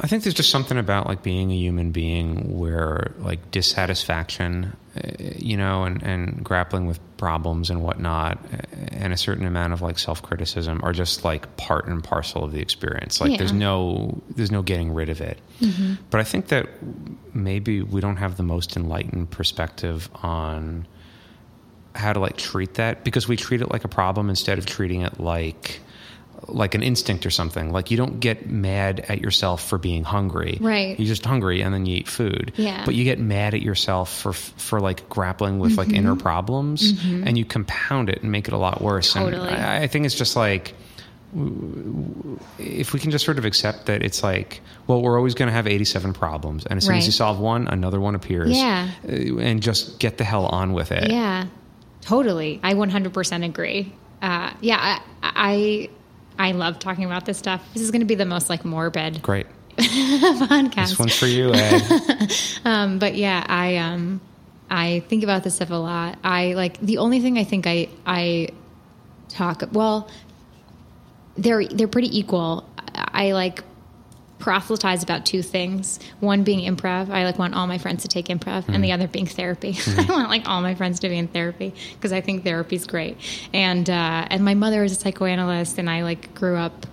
I 0.00 0.06
think 0.06 0.22
there's 0.22 0.34
just 0.34 0.50
something 0.50 0.78
about 0.78 1.06
like 1.06 1.22
being 1.22 1.50
a 1.50 1.54
human 1.54 1.92
being 1.92 2.58
where 2.58 3.12
like 3.18 3.50
dissatisfaction, 3.50 4.76
uh, 4.96 5.10
you 5.36 5.56
know, 5.56 5.84
and, 5.84 6.02
and 6.02 6.44
grappling 6.44 6.86
with 6.86 6.98
problems 7.16 7.70
and 7.70 7.82
whatnot, 7.82 8.38
uh, 8.52 8.58
and 8.92 9.12
a 9.12 9.16
certain 9.16 9.46
amount 9.46 9.72
of 9.72 9.82
like 9.82 9.98
self 9.98 10.22
criticism 10.22 10.80
are 10.82 10.92
just 10.92 11.24
like 11.24 11.56
part 11.56 11.86
and 11.86 12.02
parcel 12.02 12.44
of 12.44 12.52
the 12.52 12.60
experience. 12.60 13.20
Like 13.20 13.38
there's 13.38 13.52
no 13.52 14.20
there's 14.30 14.50
no 14.50 14.62
getting 14.62 14.92
rid 14.92 15.08
of 15.08 15.20
it. 15.20 15.38
But 16.10 16.20
I 16.20 16.24
think 16.24 16.48
that 16.48 16.68
maybe 17.34 17.82
we 17.82 18.00
don't 18.00 18.16
have 18.16 18.36
the 18.36 18.42
most 18.42 18.76
enlightened 18.76 19.30
perspective 19.30 20.08
on 20.22 20.86
how 21.98 22.12
to 22.12 22.20
like 22.20 22.36
treat 22.36 22.74
that 22.74 23.04
because 23.04 23.28
we 23.28 23.36
treat 23.36 23.60
it 23.60 23.70
like 23.70 23.84
a 23.84 23.88
problem 23.88 24.28
instead 24.30 24.58
of 24.58 24.66
treating 24.66 25.02
it 25.02 25.20
like 25.20 25.80
like 26.46 26.74
an 26.74 26.82
instinct 26.82 27.26
or 27.26 27.30
something. 27.30 27.72
Like 27.72 27.90
you 27.90 27.96
don't 27.96 28.20
get 28.20 28.48
mad 28.48 29.00
at 29.08 29.20
yourself 29.20 29.68
for 29.68 29.76
being 29.76 30.04
hungry. 30.04 30.56
Right. 30.60 30.98
You're 30.98 31.08
just 31.08 31.26
hungry 31.26 31.60
and 31.62 31.74
then 31.74 31.84
you 31.84 31.96
eat 31.96 32.08
food. 32.08 32.52
Yeah. 32.56 32.84
But 32.86 32.94
you 32.94 33.04
get 33.04 33.18
mad 33.18 33.54
at 33.54 33.60
yourself 33.60 34.16
for 34.22 34.32
for 34.32 34.80
like 34.80 35.08
grappling 35.08 35.58
with 35.58 35.76
like 35.76 35.90
inner 35.92 36.16
problems 36.16 36.92
and 37.04 37.36
you 37.36 37.44
compound 37.44 38.08
it 38.08 38.22
and 38.22 38.30
make 38.32 38.46
it 38.48 38.54
a 38.54 38.58
lot 38.58 38.80
worse. 38.80 39.12
Totally. 39.12 39.48
And 39.48 39.62
I, 39.62 39.82
I 39.82 39.86
think 39.88 40.06
it's 40.06 40.14
just 40.14 40.36
like 40.36 40.74
if 42.58 42.92
we 42.94 43.00
can 43.00 43.10
just 43.10 43.24
sort 43.24 43.38
of 43.38 43.44
accept 43.44 43.86
that 43.86 44.02
it's 44.02 44.22
like, 44.22 44.60
well, 44.86 45.02
we're 45.02 45.16
always 45.18 45.34
going 45.34 45.48
to 45.48 45.52
have 45.52 45.66
87 45.66 46.12
problems. 46.14 46.64
And 46.66 46.78
as 46.78 46.86
soon 46.86 46.96
as 46.96 47.06
you 47.06 47.12
solve 47.12 47.38
one, 47.38 47.68
another 47.68 48.00
one 48.00 48.14
appears. 48.14 48.56
Yeah. 48.56 48.90
Uh, 49.06 49.38
And 49.38 49.62
just 49.62 49.98
get 49.98 50.16
the 50.18 50.24
hell 50.24 50.46
on 50.46 50.72
with 50.72 50.90
it. 50.92 51.10
Yeah, 51.10 51.46
totally. 52.00 52.60
I 52.62 52.74
100% 52.74 53.44
agree. 53.44 53.92
Uh, 54.20 54.52
yeah, 54.60 54.78
I, 54.80 55.00
I 55.22 55.90
I 56.38 56.52
love 56.52 56.78
talking 56.78 57.04
about 57.04 57.24
this 57.24 57.36
stuff. 57.36 57.66
This 57.74 57.82
is 57.82 57.90
going 57.90 58.00
to 58.00 58.06
be 58.06 58.14
the 58.14 58.24
most 58.24 58.48
like 58.48 58.64
morbid 58.64 59.22
Great. 59.22 59.46
podcast. 59.76 60.74
This 60.74 60.98
one's 60.98 61.18
for 61.18 61.26
you, 61.26 61.52
Ed. 61.52 62.32
Um, 62.64 62.98
but 62.98 63.14
yeah, 63.14 63.44
I 63.48 63.76
um, 63.76 64.20
I 64.68 65.00
think 65.08 65.22
about 65.24 65.42
this 65.44 65.54
stuff 65.56 65.70
a 65.70 65.74
lot. 65.74 66.18
I 66.22 66.52
like 66.54 66.78
the 66.80 66.98
only 66.98 67.20
thing 67.20 67.38
I 67.38 67.44
think 67.44 67.66
I 67.66 67.88
I 68.04 68.48
talk 69.28 69.62
well, 69.72 70.08
they're 71.36 71.66
they're 71.66 71.88
pretty 71.88 72.16
equal. 72.16 72.68
I, 72.94 73.28
I 73.28 73.32
like 73.32 73.62
proselytize 74.38 75.02
about 75.02 75.26
two 75.26 75.42
things. 75.42 75.98
One 76.20 76.44
being 76.44 76.60
improv. 76.60 77.10
I 77.10 77.24
like 77.24 77.38
want 77.38 77.54
all 77.54 77.66
my 77.66 77.78
friends 77.78 78.02
to 78.02 78.08
take 78.08 78.26
improv, 78.26 78.64
and 78.68 78.82
the 78.82 78.92
other 78.92 79.08
being 79.08 79.26
therapy. 79.26 79.76
I 79.86 80.06
want 80.08 80.28
like 80.28 80.48
all 80.48 80.60
my 80.60 80.74
friends 80.74 81.00
to 81.00 81.08
be 81.08 81.18
in 81.18 81.28
therapy 81.28 81.74
because 81.94 82.12
I 82.12 82.20
think 82.20 82.44
therapy's 82.44 82.86
great. 82.86 83.16
And 83.52 83.88
uh, 83.88 84.26
and 84.30 84.44
my 84.44 84.54
mother 84.54 84.84
is 84.84 84.92
a 84.92 84.94
psychoanalyst, 84.96 85.78
and 85.78 85.90
I 85.90 86.02
like 86.02 86.34
grew 86.34 86.56
up 86.56 86.86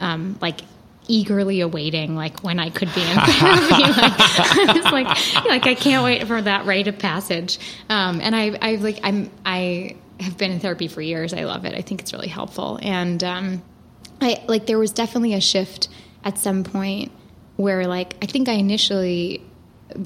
um, 0.00 0.38
like 0.40 0.60
eagerly 1.06 1.60
awaiting 1.60 2.16
like 2.16 2.42
when 2.42 2.58
I 2.58 2.70
could 2.70 2.92
be 2.94 3.02
in 3.02 3.16
therapy. 3.26 3.70
like, 3.70 4.18
I 4.58 4.72
was 4.74 4.92
like, 4.92 5.44
like 5.44 5.66
I 5.66 5.74
can't 5.74 6.04
wait 6.04 6.26
for 6.26 6.40
that 6.40 6.64
rite 6.64 6.88
of 6.88 6.98
passage. 6.98 7.58
Um, 7.88 8.20
and 8.20 8.34
I, 8.34 8.56
I 8.60 8.74
like 8.76 9.00
I'm 9.02 9.30
I 9.44 9.96
have 10.20 10.38
been 10.38 10.52
in 10.52 10.60
therapy 10.60 10.88
for 10.88 11.02
years. 11.02 11.34
I 11.34 11.44
love 11.44 11.64
it. 11.64 11.74
I 11.74 11.82
think 11.82 12.00
it's 12.00 12.12
really 12.12 12.28
helpful. 12.28 12.78
And 12.80 13.22
um, 13.24 13.62
I 14.20 14.42
like 14.46 14.66
there 14.66 14.78
was 14.78 14.92
definitely 14.92 15.34
a 15.34 15.40
shift 15.40 15.88
at 16.24 16.38
some 16.38 16.64
point 16.64 17.12
where 17.56 17.86
like 17.86 18.16
I 18.22 18.26
think 18.26 18.48
I 18.48 18.54
initially 18.54 19.42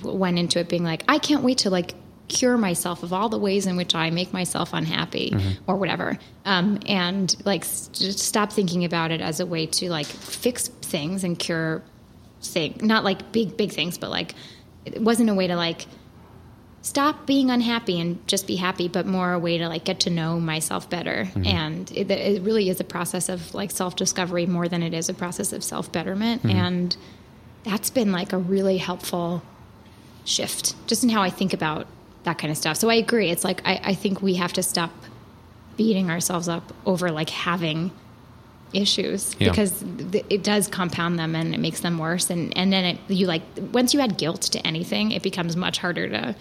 went 0.03 0.39
into 0.39 0.59
it 0.59 0.69
being 0.69 0.85
like 0.85 1.05
I 1.09 1.19
can't 1.19 1.43
wait 1.43 1.59
to 1.59 1.71
like 1.71 1.95
cure 2.29 2.59
myself 2.59 3.03
of 3.03 3.13
all 3.15 3.31
the 3.31 3.39
ways 3.39 3.67
in 3.67 3.77
which 3.77 3.95
I 3.95 4.11
make 4.11 4.35
myself 4.35 4.75
unhappy 4.75 5.33
or 5.67 5.77
whatever, 5.77 6.19
um, 6.45 6.79
and 6.87 7.35
like 7.47 7.63
just 7.63 8.19
stop 8.19 8.53
thinking 8.53 8.85
about 8.85 9.11
it 9.13 9.23
as 9.23 9.41
a 9.41 9.47
way 9.47 9.65
to 9.67 9.89
like 9.89 10.05
fix 10.07 10.69
things 10.69 11.25
and 11.25 11.39
cure 11.39 11.83
thing, 12.43 12.79
not 12.83 13.03
like 13.03 13.33
big 13.33 13.57
big 13.57 13.73
things, 13.73 13.97
but 13.97 14.11
like 14.11 14.35
it 14.85 15.01
wasn't 15.01 15.31
a 15.31 15.35
way 15.35 15.47
to 15.47 15.57
like 15.57 15.87
stop 16.83 17.27
being 17.27 17.51
unhappy 17.51 18.01
and 18.01 18.27
just 18.27 18.47
be 18.47 18.57
happy, 18.57 18.88
but 18.88 19.07
more 19.07 19.33
a 19.33 19.38
way 19.38 19.59
to 19.59 19.69
like 19.69 19.85
get 19.85 20.01
to 20.01 20.11
know 20.11 20.38
myself 20.38 20.88
better. 20.88 21.25
Mm-hmm. 21.25 21.47
And 21.47 21.93
it, 21.93 22.11
it 22.11 22.43
really 22.43 22.69
is 22.69 22.81
a 22.81 22.85
process 22.85 23.29
of 23.29 23.55
like 23.55 23.71
self 23.71 23.97
discovery 23.97 24.47
more 24.47 24.69
than 24.69 24.83
it 24.83 24.95
is 24.95 25.09
a 25.09 25.14
process 25.14 25.53
of 25.53 25.64
self 25.64 25.91
betterment. 25.91 26.43
Mm-hmm. 26.43 26.57
And 26.57 26.97
that's 27.64 27.91
been 27.91 28.12
like 28.12 28.33
a 28.33 28.38
really 28.38 28.79
helpful 28.79 29.43
shift 30.25 30.75
just 30.87 31.03
in 31.03 31.11
how 31.11 31.23
I 31.23 31.31
think 31.31 31.53
about 31.53 31.87
that 32.25 32.38
kind 32.38 32.51
of 32.51 32.57
stuff. 32.57 32.77
So 32.77 32.88
I 32.91 32.95
agree. 32.95 33.31
It's 33.31 33.45
like 33.45 33.67
I, 33.67 33.81
I 33.83 33.95
think 33.95 34.23
we 34.23 34.35
have 34.35 34.53
to 34.55 34.62
stop 34.62 34.91
beating 35.77 36.11
ourselves 36.11 36.49
up 36.49 36.73
over 36.87 37.11
like 37.11 37.31
having 37.31 37.91
issues 38.73 39.35
Yeah. 39.38 39.51
because 39.51 39.83
th- 40.12 40.27
it 40.29 40.43
does 40.43 40.69
compound 40.69 41.19
them 41.19 41.35
and 41.35 41.55
it 41.55 41.59
makes 41.59 41.81
them 41.81 41.97
worse 41.97 42.29
and 42.29 42.55
and 42.55 42.71
then 42.71 42.85
it 42.85 42.99
you 43.09 43.27
like 43.27 43.41
once 43.73 43.95
you 43.95 44.01
add 44.01 44.19
guilt 44.19 44.43
to 44.43 44.67
anything 44.67 45.12
it 45.12 45.23
becomes 45.23 45.57
much 45.57 45.79
harder 45.79 46.07
to 46.07 46.37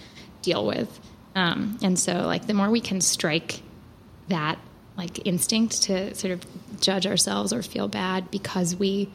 deal 0.47 0.65
with 0.65 0.99
um, 1.35 1.77
and 1.83 1.99
so 1.99 2.13
like 2.25 2.47
the 2.47 2.53
more 2.53 2.69
we 2.69 2.81
can 2.81 3.01
strike 3.01 3.61
that 4.29 4.57
like 4.97 5.25
instinct 5.27 5.83
to 5.83 6.15
sort 6.15 6.33
of 6.33 6.41
judge 6.81 7.05
ourselves 7.05 7.53
or 7.53 7.61
feel 7.61 7.87
bad 7.87 8.31
because 8.31 8.75
we 8.75 9.09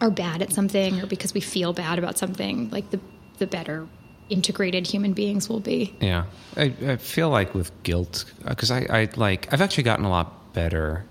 are 0.00 0.10
bad 0.10 0.42
at 0.42 0.52
something 0.52 1.00
or 1.00 1.06
because 1.06 1.34
we 1.34 1.40
feel 1.40 1.72
bad 1.72 1.98
about 1.98 2.18
something 2.18 2.70
like 2.70 2.90
the 2.90 3.00
the 3.38 3.46
better 3.46 3.88
integrated 4.28 4.86
human 4.86 5.12
beings 5.12 5.48
will 5.48 5.60
be 5.60 5.94
Yeah, 6.00 6.24
I, 6.56 6.72
I 6.86 6.96
feel 6.96 7.28
like 7.28 7.54
with 7.54 7.70
guilt 7.82 8.24
because 8.46 8.70
I, 8.70 8.86
I 8.88 9.08
like 9.16 9.52
I've 9.52 9.60
actually 9.60 9.84
gotten 9.84 10.04
a 10.04 10.10
lot 10.10 10.52
better 10.52 11.04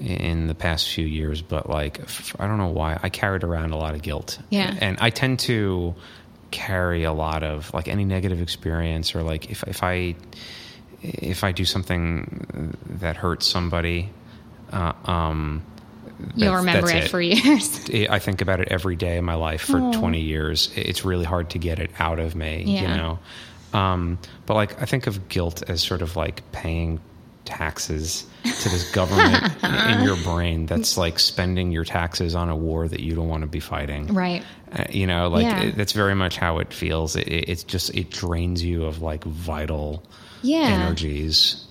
in 0.00 0.46
the 0.46 0.54
past 0.54 0.88
few 0.88 1.06
years, 1.06 1.42
but 1.42 1.68
like 1.68 2.00
I 2.38 2.46
don't 2.46 2.58
know 2.58 2.68
why 2.68 2.98
I 3.02 3.08
carried 3.08 3.44
around 3.44 3.72
a 3.72 3.76
lot 3.76 3.94
of 3.94 4.02
guilt. 4.02 4.38
Yeah. 4.50 4.74
and 4.80 4.96
I 5.00 5.10
tend 5.10 5.40
to 5.40 5.94
carry 6.50 7.04
a 7.04 7.12
lot 7.12 7.42
of 7.42 7.72
like 7.74 7.88
any 7.88 8.04
negative 8.04 8.40
experience 8.42 9.14
or 9.14 9.22
like 9.22 9.50
if 9.50 9.62
if 9.64 9.82
I 9.82 10.16
if 11.02 11.44
I 11.44 11.52
do 11.52 11.64
something 11.64 12.76
that 13.00 13.16
hurts 13.16 13.46
somebody. 13.46 14.10
Uh, 14.72 14.92
um, 15.04 15.62
you'll 16.34 16.56
remember 16.56 16.88
that's 16.88 17.06
it, 17.06 17.10
for 17.10 17.20
years 17.22 17.88
I 18.10 18.18
think 18.18 18.40
about 18.42 18.60
it 18.60 18.68
every 18.70 18.96
day 18.96 19.16
of 19.18 19.24
my 19.24 19.34
life 19.34 19.62
for 19.62 19.78
20 19.92 20.20
years. 20.20 20.70
It's 20.74 21.04
really 21.04 21.24
hard 21.24 21.50
to 21.50 21.58
get 21.58 21.78
it 21.78 21.90
out 21.98 22.18
of 22.18 22.34
me, 22.34 22.64
you 22.82 22.88
know. 22.88 23.18
Um, 23.72 24.18
but 24.46 24.54
like 24.54 24.82
I 24.82 24.86
think 24.86 25.06
of 25.06 25.28
guilt 25.28 25.62
as 25.68 25.82
sort 25.82 26.02
of 26.02 26.16
like 26.16 26.50
paying 26.52 27.00
taxes 27.48 28.24
to 28.44 28.68
this 28.68 28.90
government 28.92 29.52
in 29.64 30.04
your 30.04 30.16
brain 30.22 30.66
that's 30.66 30.96
like 30.96 31.18
spending 31.18 31.72
your 31.72 31.84
taxes 31.84 32.34
on 32.34 32.48
a 32.48 32.56
war 32.56 32.86
that 32.86 33.00
you 33.00 33.14
don't 33.14 33.28
want 33.28 33.42
to 33.42 33.48
be 33.48 33.60
fighting. 33.60 34.06
right 34.14 34.44
Uh, 34.72 34.84
you 34.90 35.06
know, 35.06 35.28
like 35.28 35.42
Yeah. 35.44 35.62
it, 35.62 35.76
that's 35.76 35.92
very 35.92 36.14
much 36.14 36.36
how 36.36 36.58
it 36.58 36.72
feels. 36.72 37.16
It, 37.16 37.26
it, 37.28 37.48
it's 37.48 37.64
just 37.64 37.94
it 37.94 38.10
drains 38.10 38.62
you 38.62 38.84
of 38.84 39.02
like 39.02 39.24
vital 39.24 40.02
yeah 40.42 40.58
energies. 40.86 41.64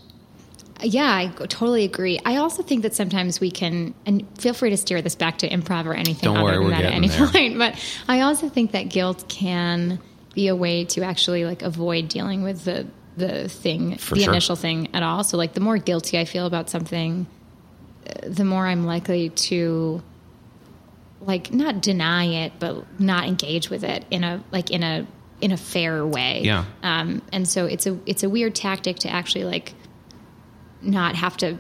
Yeah, 0.84 1.12
I 1.12 1.28
totally 1.48 1.86
agree. 1.86 2.20
I 2.24 2.36
also 2.36 2.62
think 2.62 2.84
that 2.84 2.94
sometimes 2.94 3.40
we 3.40 3.50
can, 3.50 3.96
and 4.06 4.28
feel 4.38 4.54
free 4.54 4.70
to 4.70 4.78
steer 4.78 5.02
this 5.02 5.16
back 5.16 5.40
to 5.40 5.50
improv 5.50 5.86
or 5.88 5.96
anything 5.96 6.28
Don't 6.32 6.38
other 6.38 6.44
worry, 6.44 6.54
than 6.58 6.64
we're 6.66 6.70
that 6.70 6.86
at 6.86 6.94
any 6.94 7.08
there. 7.14 7.28
point. 7.28 7.58
But 7.58 7.84
I 8.08 8.22
also 8.22 8.48
think 8.50 8.74
that 8.74 8.84
guilt 8.90 9.28
can 9.28 9.98
be 10.36 10.50
a 10.50 10.56
way 10.56 10.86
to 10.86 11.02
actually 11.02 11.46
like 11.46 11.64
avoid 11.64 12.10
dealing 12.10 12.44
with 12.44 12.64
the 12.64 12.86
the 13.18 13.50
thing, 13.50 13.98
For 13.98 14.16
the 14.16 14.22
sure. 14.22 14.34
initial 14.34 14.56
thing 14.56 14.90
at 14.94 15.04
all. 15.04 15.24
So 15.24 15.38
like 15.38 15.54
the 15.54 15.60
more 15.60 15.78
guilty 15.78 16.18
I 16.20 16.26
feel 16.26 16.46
about 16.46 16.70
something, 16.70 17.26
the 18.24 18.46
more 18.46 18.68
I'm 18.68 18.86
likely 18.86 19.30
to 19.30 20.02
like 21.22 21.52
not 21.52 21.82
deny 21.82 22.26
it, 22.46 22.54
but 22.60 22.86
not 23.00 23.28
engage 23.28 23.70
with 23.70 23.84
it 23.84 24.06
in 24.12 24.24
a 24.24 24.44
like 24.52 24.70
in 24.72 24.84
a 24.84 25.08
in 25.42 25.52
a 25.52 25.58
fair 25.58 26.06
way. 26.06 26.42
Yeah. 26.44 26.66
Um, 26.84 27.22
and 27.34 27.48
so 27.48 27.66
it's 27.66 27.86
a 27.88 28.00
it's 28.06 28.24
a 28.24 28.30
weird 28.30 28.56
tactic 28.56 28.98
to 29.00 29.10
actually 29.10 29.44
like 29.44 29.74
not 30.82 31.16
have 31.16 31.36
to 31.38 31.58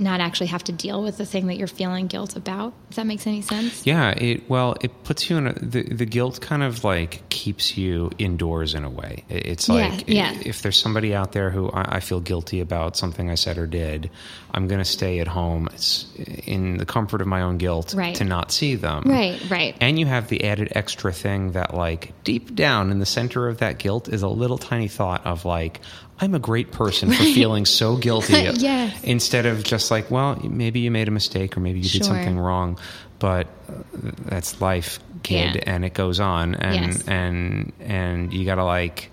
not 0.00 0.20
actually 0.20 0.46
have 0.48 0.64
to 0.64 0.72
deal 0.72 1.02
with 1.02 1.18
the 1.18 1.26
thing 1.26 1.46
that 1.48 1.56
you're 1.56 1.66
feeling 1.68 2.06
guilt 2.06 2.34
about. 2.36 2.72
If 2.90 2.96
that 2.96 3.06
makes 3.06 3.26
any 3.26 3.42
sense. 3.42 3.86
Yeah, 3.86 4.10
it 4.10 4.48
well, 4.48 4.76
it 4.80 5.04
puts 5.04 5.28
you 5.30 5.36
in 5.36 5.46
a, 5.48 5.52
the 5.52 5.82
the 5.82 6.06
guilt 6.06 6.40
kind 6.40 6.62
of 6.62 6.82
like 6.84 7.28
keeps 7.28 7.76
you 7.76 8.10
indoors 8.18 8.74
in 8.74 8.84
a 8.84 8.90
way. 8.90 9.24
It's 9.28 9.68
like 9.68 9.92
i- 9.92 10.04
yeah. 10.06 10.34
if 10.44 10.62
there's 10.62 10.78
somebody 10.78 11.14
out 11.14 11.32
there 11.32 11.50
who 11.50 11.70
I, 11.70 11.96
I 11.96 12.00
feel 12.00 12.20
guilty 12.20 12.60
about 12.60 12.96
something 12.96 13.30
I 13.30 13.34
said 13.34 13.58
or 13.58 13.66
did, 13.66 14.10
I'm 14.52 14.66
going 14.68 14.80
to 14.80 14.84
stay 14.84 15.20
at 15.20 15.28
home 15.28 15.68
it's 15.72 16.06
in 16.46 16.78
the 16.78 16.86
comfort 16.86 17.20
of 17.20 17.26
my 17.26 17.42
own 17.42 17.58
guilt 17.58 17.94
Right. 17.94 18.14
to 18.16 18.24
not 18.24 18.50
see 18.52 18.74
them. 18.76 19.04
Right, 19.06 19.40
right. 19.50 19.76
And 19.80 19.98
you 19.98 20.06
have 20.06 20.28
the 20.28 20.44
added 20.44 20.68
extra 20.72 21.12
thing 21.12 21.52
that 21.52 21.74
like 21.74 22.12
deep 22.24 22.54
down 22.54 22.90
in 22.90 22.98
the 22.98 23.06
center 23.06 23.48
of 23.48 23.58
that 23.58 23.78
guilt 23.78 24.08
is 24.08 24.22
a 24.22 24.28
little 24.28 24.58
tiny 24.58 24.88
thought 24.88 25.24
of 25.26 25.44
like 25.44 25.80
I'm 26.20 26.34
a 26.34 26.38
great 26.38 26.70
person 26.72 27.10
for 27.10 27.22
feeling 27.22 27.64
so 27.66 27.96
guilty. 28.06 28.34
Yes. 28.56 29.02
Instead 29.02 29.46
of 29.46 29.62
just 29.64 29.90
like, 29.90 30.10
well, 30.10 30.36
maybe 30.42 30.80
you 30.80 30.90
made 30.90 31.08
a 31.08 31.12
mistake 31.12 31.56
or 31.56 31.60
maybe 31.60 31.80
you 31.80 31.88
did 31.88 32.04
something 32.04 32.38
wrong, 32.38 32.78
but 33.18 33.46
uh, 33.68 33.72
that's 34.26 34.60
life, 34.60 34.98
kid, 35.22 35.56
Yeah. 35.56 35.62
and 35.66 35.84
it 35.84 35.94
goes 35.94 36.20
on, 36.20 36.54
and 36.56 36.92
Yes. 36.94 37.08
and 37.08 37.72
and 37.80 38.32
you 38.32 38.44
got 38.44 38.56
to 38.56 38.64
like 38.64 39.10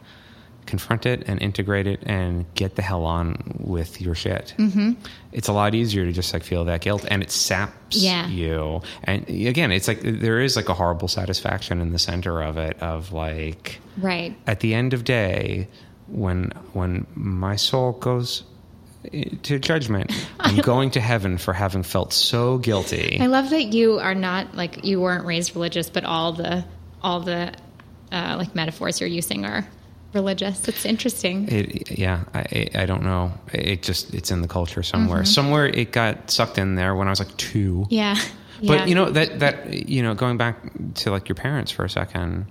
confront 0.65 1.05
it 1.05 1.23
and 1.27 1.41
integrate 1.41 1.87
it 1.87 2.01
and 2.05 2.45
get 2.53 2.75
the 2.75 2.81
hell 2.81 3.05
on 3.05 3.55
with 3.57 4.01
your 4.01 4.13
shit. 4.13 4.53
Mm-hmm. 4.57 4.93
It's 5.31 5.47
a 5.47 5.53
lot 5.53 5.73
easier 5.73 6.03
to 6.05 6.11
just 6.11 6.33
like 6.33 6.43
feel 6.43 6.65
that 6.65 6.81
guilt, 6.81 7.05
and 7.09 7.23
it 7.23 7.31
saps 7.31 7.95
Yeah. 7.95 8.27
you. 8.27 8.81
And 9.05 9.23
again, 9.29 9.71
it's 9.71 9.87
like 9.87 10.01
there 10.03 10.41
is 10.41 10.57
like 10.57 10.67
a 10.67 10.73
horrible 10.73 11.07
satisfaction 11.07 11.79
in 11.79 11.93
the 11.93 11.99
center 11.99 12.41
of 12.41 12.57
it, 12.57 12.77
of 12.81 13.13
like 13.13 13.79
Right. 13.97 14.35
at 14.45 14.59
the 14.59 14.73
end 14.73 14.93
of 14.93 15.05
day 15.05 15.69
when 16.07 16.51
when 16.73 17.05
my 17.15 17.55
soul 17.55 17.91
goes 17.93 18.43
eh, 19.13 19.25
to 19.43 19.59
judgment 19.59 20.11
i'm 20.39 20.57
going 20.57 20.89
to 20.91 20.99
heaven 21.01 21.37
for 21.37 21.53
having 21.53 21.83
felt 21.83 22.13
so 22.13 22.57
guilty 22.57 23.17
I 23.19 23.25
love 23.27 23.49
that 23.49 23.63
you 23.73 23.99
are 23.99 24.15
not 24.15 24.55
like 24.55 24.83
you 24.85 25.01
weren't 25.01 25.25
raised 25.25 25.55
religious, 25.55 25.89
but 25.89 26.03
all 26.05 26.33
the 26.33 26.63
all 27.01 27.19
the 27.19 27.53
uh, 28.11 28.35
like 28.37 28.55
metaphors 28.55 28.99
you're 29.01 29.09
using 29.09 29.45
are 29.45 29.67
religious. 30.13 30.67
It's 30.67 30.85
interesting. 30.85 31.47
it, 31.49 31.91
yeah 31.99 32.23
I, 32.33 32.69
I- 32.73 32.85
don't 32.85 33.03
know 33.03 33.33
it 33.53 33.83
just 33.83 34.13
it's 34.13 34.31
in 34.31 34.41
the 34.41 34.47
culture 34.47 34.81
somewhere 34.81 35.25
somewhere 35.25 35.65
it 35.67 35.91
got 35.91 36.31
sucked 36.31 36.57
in 36.57 36.75
there 36.75 36.95
when 36.95 37.07
i 37.07 37.11
was 37.11 37.19
like 37.19 37.35
two 37.37 37.85
yeah. 37.89 38.15
but 38.63 38.79
Yeah. 38.79 38.85
you 38.85 38.95
know 38.95 39.09
that 39.11 39.39
that 39.39 39.73
you 39.89 40.01
know 40.01 40.15
going 40.15 40.37
back 40.37 40.55
to 40.95 41.11
like 41.11 41.27
your 41.29 41.35
parents 41.35 41.69
for 41.71 41.83
a 41.83 41.89
second 41.89 42.45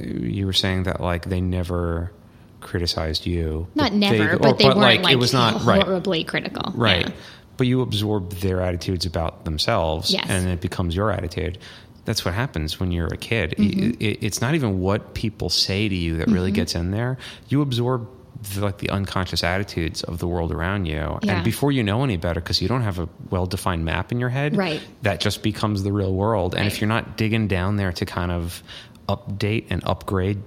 you 0.00 0.46
were 0.46 0.52
saying 0.52 0.84
that 0.84 1.00
like 1.00 1.24
they 1.26 1.40
never 1.40 2.12
criticized 2.60 3.26
you 3.26 3.66
not 3.74 3.90
but 3.90 3.96
never, 3.96 4.34
or- 4.34 4.38
but 4.38 4.58
they 4.58 4.64
weren't 4.64 5.02
like, 5.02 5.12
it 5.12 5.16
was 5.16 5.32
not 5.32 5.62
right 5.64 5.82
horribly 5.82 6.24
critical. 6.24 6.72
Right. 6.74 7.06
Yeah. 7.08 7.14
But 7.56 7.66
you 7.66 7.80
absorb 7.80 8.32
their 8.34 8.60
attitudes 8.60 9.06
about 9.06 9.44
themselves 9.44 10.10
Yes. 10.12 10.26
and 10.28 10.48
it 10.48 10.60
becomes 10.60 10.94
your 10.96 11.10
attitude. 11.10 11.58
That's 12.04 12.24
what 12.24 12.34
happens 12.34 12.78
when 12.78 12.92
you're 12.92 13.06
a 13.12 13.16
kid. 13.16 13.54
Mm-hmm. 13.58 13.90
It- 14.02 14.18
it's 14.22 14.40
not 14.40 14.54
even 14.54 14.80
what 14.80 15.14
people 15.14 15.48
say 15.48 15.88
to 15.88 15.94
you 15.94 16.16
that 16.18 16.28
really 16.28 16.50
gets 16.52 16.74
in 16.74 16.90
there. 16.90 17.18
You 17.48 17.62
absorb 17.62 18.08
the, 18.54 18.60
like 18.60 18.78
the 18.78 18.90
unconscious 18.90 19.42
attitudes 19.42 20.02
of 20.04 20.18
the 20.18 20.28
world 20.28 20.52
around 20.52 20.84
you. 20.86 21.18
Yeah. 21.22 21.36
And 21.36 21.44
before 21.44 21.72
you 21.72 21.82
know 21.82 22.04
any 22.04 22.16
better, 22.18 22.40
because 22.40 22.60
you 22.60 22.68
don't 22.68 22.82
have 22.82 22.98
a 22.98 23.08
well 23.30 23.46
defined 23.46 23.84
map 23.84 24.12
in 24.12 24.20
your 24.20 24.28
head, 24.28 24.56
Right. 24.56 24.80
that 25.02 25.20
just 25.20 25.42
becomes 25.42 25.82
the 25.82 25.92
real 25.92 26.12
world. 26.12 26.54
And 26.54 26.66
if 26.66 26.80
you're 26.80 26.88
not 26.88 27.16
digging 27.16 27.48
down 27.48 27.76
there 27.76 27.92
to 27.92 28.04
kind 28.04 28.30
of 28.30 28.62
update 29.08 29.66
and 29.70 29.82
upgrade 29.84 30.38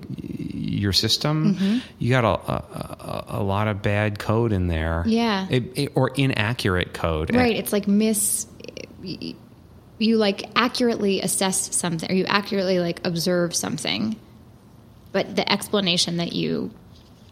your 0.54 0.92
system, 0.94 1.56
Mm-hmm. 1.56 1.78
you 1.98 2.10
got 2.10 2.26
a, 2.26 2.52
a, 2.52 2.56
a, 2.56 3.26
a 3.40 3.44
lot 3.44 3.68
of 3.68 3.82
bad 3.82 4.20
code 4.20 4.52
in 4.52 4.68
there. 4.68 5.04
Yeah. 5.06 5.48
It, 5.50 5.64
it- 5.78 5.92
or 5.96 6.10
inaccurate 6.10 6.94
code. 6.94 7.34
Right. 7.34 7.56
It's 7.56 7.72
like 7.74 7.88
miss. 7.88 8.46
You 9.02 10.18
like 10.18 10.50
accurately 10.56 11.22
assess 11.22 11.76
something, 11.76 12.10
or 12.10 12.16
you 12.16 12.26
accurately 12.26 12.80
like 12.80 13.06
observe 13.06 13.54
something, 13.54 14.16
but 15.12 15.36
the 15.36 15.50
explanation 15.52 16.18
that 16.18 16.32
you 16.34 16.72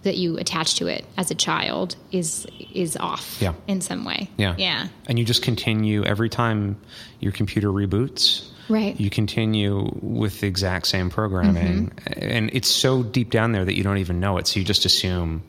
that 0.04 0.18
you 0.18 0.38
attach 0.38 0.76
to 0.76 0.88
it 0.88 1.06
as 1.18 1.32
a 1.32 1.36
child 1.36 1.96
is 2.12 2.46
is 2.74 2.98
off. 2.98 3.38
Yeah. 3.42 3.54
In 3.68 3.80
some 3.80 4.04
way. 4.04 4.30
Yeah. 4.38 4.56
Yeah. 4.58 4.88
And 5.08 5.18
you 5.18 5.24
just 5.24 5.44
continue 5.44 6.04
every 6.04 6.30
time 6.30 6.78
your 7.22 7.32
computer 7.32 7.70
reboots. 7.70 8.50
Right. 8.70 9.00
You 9.00 9.10
continue 9.10 9.90
with 10.02 10.42
the 10.42 10.48
exact 10.48 10.88
same 10.88 11.10
programming. 11.10 11.90
Mm-hmm. 11.90 12.30
And 12.30 12.50
it's 12.54 12.68
so 12.68 13.04
deep 13.04 13.30
down 13.30 13.52
there 13.52 13.66
that 13.66 13.76
you 13.76 13.84
don't 13.84 13.98
even 14.00 14.20
know 14.20 14.38
it. 14.38 14.48
So 14.48 14.60
you 14.60 14.66
just 14.66 14.86
assume, 14.86 15.44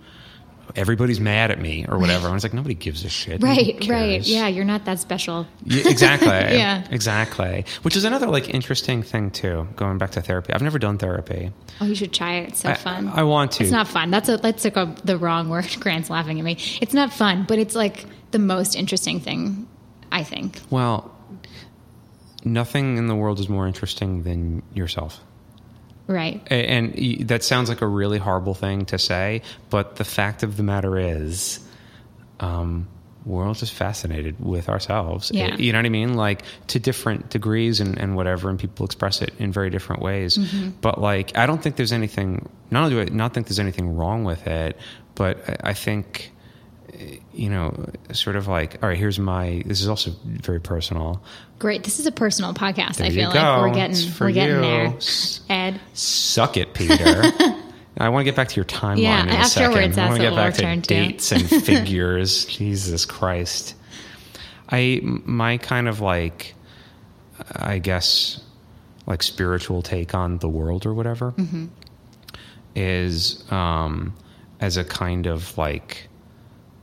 everybody's 0.77 1.19
mad 1.21 1.51
at 1.51 1.61
me 1.61 1.87
or 1.89 1.99
whatever. 1.99 2.29
I 2.31 2.33
was 2.33 2.43
like, 2.43 2.55
nobody 2.55 2.75
gives 2.75 3.05
a 3.05 3.09
shit. 3.09 3.43
Right, 3.43 3.77
right. 3.89 4.21
Yeah, 4.21 4.49
you're 4.49 4.64
not 4.64 4.85
that 4.85 5.01
special. 5.01 5.47
Yeah, 5.64 5.89
exactly. 5.89 6.29
Yeah. 6.59 6.87
Exactly. 6.91 7.64
Which 7.83 7.97
is 7.97 8.05
another 8.05 8.27
like 8.27 8.49
interesting 8.53 9.03
thing 9.03 9.31
too. 9.31 9.69
Going 9.77 9.99
back 9.99 10.12
to 10.12 10.21
therapy, 10.23 10.53
I've 10.53 10.62
never 10.62 10.79
done 10.79 10.99
therapy. 10.99 11.53
Oh, 11.81 11.85
you 11.85 11.95
should 11.95 12.12
try 12.12 12.35
it. 12.37 12.49
It's 12.51 12.61
so 12.61 12.71
I- 12.71 12.75
fun. 12.75 13.09
I 13.09 13.23
want 13.25 13.53
to. 13.53 13.62
It's 13.62 13.73
not 13.73 13.89
fun. 13.89 14.11
That's 14.11 14.29
a 14.29 14.37
that's 14.37 14.64
like 14.64 14.77
a, 14.77 14.95
the 15.05 15.16
wrong 15.19 15.49
word. 15.49 15.66
Grant's 15.81 16.11
laughing 16.11 16.39
at 16.39 16.45
me. 16.45 16.57
It's 16.81 16.95
not 16.95 17.12
fun, 17.12 17.45
but 17.49 17.59
it's 17.59 17.75
like 17.75 18.05
the 18.31 18.39
most 18.39 18.77
interesting 18.77 19.21
thing, 19.21 19.69
I 20.11 20.23
think. 20.25 20.61
Well, 20.71 21.14
nothing 22.45 22.97
in 22.97 23.07
the 23.07 23.14
world 23.14 23.41
is 23.41 23.49
more 23.49 23.66
interesting 23.66 24.22
than 24.22 24.62
yourself. 24.74 25.20
Right. 26.07 26.41
And 26.51 27.28
that 27.28 27.45
sounds 27.45 27.68
like 27.68 27.82
a 27.82 27.86
really 27.86 28.18
horrible 28.18 28.55
thing 28.55 28.86
to 28.86 28.99
say, 28.99 29.43
but 29.68 29.97
the 29.97 30.05
fact 30.05 30.43
of 30.43 30.57
the 30.57 30.62
matter 30.62 30.99
is, 30.99 31.61
um, 32.41 32.89
we're 33.26 33.47
all 33.47 33.53
just 33.53 33.74
fascinated 33.74 34.36
with 34.41 34.70
ourselves. 34.70 35.30
Yeah. 35.34 35.55
You 35.57 35.72
know 35.72 35.80
what 35.80 35.84
I 35.84 35.91
mean? 35.91 36.14
Like 36.14 36.45
to 36.68 36.78
different 36.78 37.28
degrees 37.28 37.80
and, 37.80 37.99
and 37.99 38.16
whatever, 38.16 38.49
and 38.49 38.59
people 38.59 38.86
express 38.86 39.20
it 39.20 39.34
in 39.39 39.53
very 39.53 39.68
different 39.68 40.01
ways. 40.01 40.39
Mm-hmm. 40.39 40.70
But 40.80 40.99
like, 40.99 41.36
I 41.36 41.45
don't 41.45 41.62
think 41.62 41.76
there's 41.76 41.93
anything, 41.93 42.49
not 42.70 42.84
only 42.84 43.05
do 43.05 43.12
I 43.12 43.14
not 43.14 43.34
think 43.34 43.49
there's 43.49 43.59
anything 43.59 43.95
wrong 43.95 44.24
with 44.24 44.47
it, 44.47 44.78
but 45.14 45.47
I, 45.47 45.70
I 45.70 45.74
think, 45.74 46.32
you 47.34 47.51
know, 47.51 47.89
sort 48.12 48.36
of 48.36 48.49
like, 48.49 48.82
all 48.82 48.89
right, 48.89 48.99
here's 48.99 49.18
my, 49.18 49.62
this 49.66 49.80
is 49.80 49.89
also 49.89 50.12
very 50.24 50.61
personal. 50.61 51.22
Great. 51.59 51.84
This 51.84 51.99
is 52.01 52.07
a 52.07 52.12
personal 52.12 52.55
podcast. 52.55 52.97
There 52.97 53.07
I 53.07 53.11
feel 53.11 53.32
go. 53.32 53.39
like 53.39 53.61
we're 53.61 53.74
getting 53.74 54.12
we're 54.20 54.32
getting 54.32 54.55
you. 54.57 54.61
there. 54.62 54.99
Ed. 55.51 55.80
Suck 55.93 56.57
it, 56.57 56.72
Peter. 56.74 57.22
I 58.01 58.11
want 58.11 58.20
to 58.20 58.24
get 58.24 58.36
back 58.36 58.49
to 58.49 58.57
your 58.57 58.64
timeline 58.64 59.03
Yeah, 59.03 59.22
in 59.24 59.28
a 59.28 59.32
afterwards, 59.32 59.97
second. 59.97 59.99
I 59.99 60.07
want 60.09 60.20
to 60.22 60.30
get 60.30 60.36
back 60.36 60.55
to. 60.55 60.76
dates 60.86 61.32
and 61.32 61.49
figures. 61.64 62.45
Jesus 62.45 63.05
Christ. 63.05 63.74
I 64.70 65.01
my 65.03 65.57
kind 65.59 65.89
of 65.89 66.01
like 66.01 66.55
I 67.53 67.78
guess 67.78 68.41
like 69.07 69.22
spiritual 69.22 69.82
take 69.82 70.14
on 70.14 70.39
the 70.39 70.49
world 70.49 70.86
or 70.86 70.95
whatever 70.95 71.32
Mm-hmm. 71.32 71.66
is 72.76 73.51
um 73.51 74.14
as 74.61 74.76
a 74.76 74.84
kind 74.84 75.26
of 75.26 75.57
like 75.59 76.08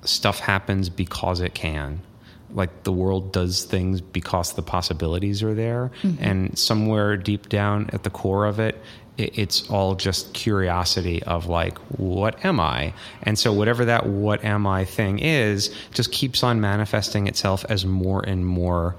stuff 0.06 0.40
happens 0.40 0.90
because 0.90 1.42
it 1.42 1.54
can. 1.54 2.02
Like 2.52 2.84
the 2.84 2.92
world 2.92 3.34
does 3.34 3.64
things 3.66 4.02
because 4.02 4.54
the 4.54 4.62
possibilities 4.62 5.44
are 5.44 5.54
there. 5.54 5.92
Mm-hmm. 6.04 6.24
And 6.24 6.58
somewhere 6.58 7.18
deep 7.18 7.50
down 7.50 7.90
at 7.92 8.04
the 8.04 8.10
core 8.10 8.46
of 8.46 8.60
it, 8.60 8.82
it 9.18 9.38
it's 9.38 9.70
all 9.70 9.96
just 9.96 10.34
curiosity 10.34 11.24
of 11.24 11.48
like 11.48 11.78
what 11.98 12.44
am 12.46 12.60
i? 12.60 12.94
And 13.24 13.38
so 13.38 13.52
whatever 13.52 13.86
that 13.86 14.06
what 14.06 14.44
am 14.44 14.68
i 14.68 14.86
thing 14.86 15.20
is 15.20 15.74
just 15.94 16.12
keeps 16.12 16.44
on 16.44 16.62
manifesting 16.62 17.28
itself 17.28 17.66
as 17.70 17.86
more 17.86 18.22
and 18.22 18.46
more 18.46 18.96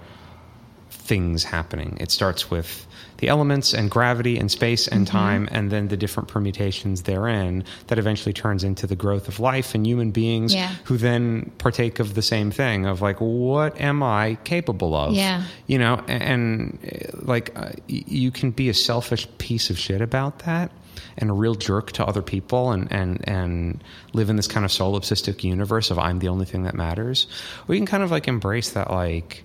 things 1.06 1.44
happening. 1.44 1.96
It 2.00 2.10
starts 2.10 2.50
with 2.50 2.86
the 3.18 3.28
elements 3.28 3.72
and 3.72 3.90
gravity 3.90 4.36
and 4.38 4.50
space 4.50 4.86
and 4.88 5.06
Mm-hmm. 5.06 5.16
time, 5.16 5.48
and 5.50 5.70
then 5.70 5.88
the 5.88 5.96
different 5.96 6.28
permutations 6.28 7.02
therein 7.02 7.64
that 7.86 7.98
eventually 7.98 8.32
turns 8.34 8.62
into 8.62 8.86
the 8.86 8.96
growth 8.96 9.26
of 9.28 9.40
life 9.40 9.74
and 9.74 9.86
human 9.86 10.10
beings 10.10 10.52
Yeah. 10.52 10.70
who 10.84 10.96
then 10.98 11.50
partake 11.58 11.98
of 11.98 12.12
the 12.14 12.20
same 12.22 12.50
thing 12.50 12.84
of 12.86 13.00
like, 13.00 13.18
what 13.20 13.80
am 13.80 14.02
I 14.02 14.36
capable 14.44 14.94
of? 14.94 15.14
Yeah. 15.14 15.44
You 15.66 15.78
know, 15.78 15.94
and, 16.08 16.22
and 16.22 17.22
like 17.26 17.52
uh, 17.56 17.70
you 17.88 18.30
can 18.30 18.50
be 18.50 18.68
a 18.68 18.74
selfish 18.74 19.26
piece 19.38 19.70
of 19.70 19.78
shit 19.78 20.00
about 20.02 20.40
that. 20.40 20.70
And 21.18 21.30
a 21.30 21.32
real 21.32 21.54
jerk 21.54 21.92
to 21.92 22.04
other 22.06 22.20
people, 22.22 22.72
and, 22.72 22.92
and 22.92 23.26
and 23.26 23.82
live 24.12 24.28
in 24.30 24.36
this 24.36 24.46
kind 24.46 24.64
of 24.66 24.70
solipsistic 24.70 25.44
universe 25.44 25.90
of 25.90 25.98
I'm 25.98 26.18
the 26.18 26.28
only 26.28 26.44
thing 26.44 26.64
that 26.64 26.74
matters. 26.74 27.26
Or 27.66 27.74
you 27.74 27.80
can 27.80 27.86
kind 27.86 28.02
of 28.02 28.10
like 28.10 28.28
embrace 28.28 28.70
that, 28.72 28.90
like, 28.90 29.44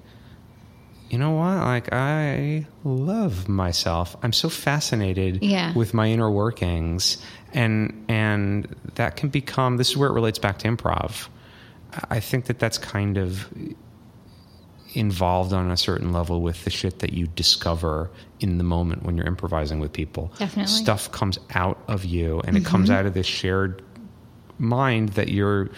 you 1.11 1.17
know 1.17 1.31
what? 1.31 1.57
Like, 1.57 1.91
I 1.93 2.65
love 2.83 3.49
myself. 3.49 4.15
I'm 4.23 4.33
so 4.33 4.47
fascinated 4.49 5.43
Yeah. 5.43 5.73
with 5.73 5.93
my 5.93 6.07
inner 6.07 6.31
workings, 6.31 7.17
and 7.53 8.05
and 8.07 8.73
that 8.95 9.17
can 9.17 9.29
become. 9.29 9.77
This 9.77 9.89
is 9.91 9.97
where 9.97 10.09
it 10.09 10.13
relates 10.13 10.39
back 10.39 10.59
to 10.59 10.67
improv. 10.69 11.27
I 12.09 12.19
think 12.21 12.45
that 12.45 12.57
that's 12.59 12.77
kind 12.77 13.17
of 13.17 13.49
involved 14.93 15.53
on 15.53 15.71
a 15.71 15.77
certain 15.77 16.11
level 16.11 16.41
with 16.41 16.63
the 16.65 16.69
shit 16.69 16.99
that 16.99 17.13
you 17.13 17.27
discover 17.27 18.09
in 18.39 18.57
the 18.57 18.63
moment 18.63 19.03
when 19.03 19.15
you're 19.15 19.25
improvising 19.27 19.79
with 19.79 19.93
people. 19.93 20.33
Definitely. 20.37 20.71
Stuff 20.73 21.11
comes 21.11 21.39
out 21.55 21.77
of 21.87 22.03
you 22.03 22.41
and 22.45 22.57
it 22.57 22.65
comes 22.65 22.89
Mm-hmm. 22.89 22.99
out 22.99 23.05
of 23.05 23.13
this 23.13 23.25
shared 23.27 23.81
mind 24.57 25.09
that 25.09 25.29
you're 25.29 25.69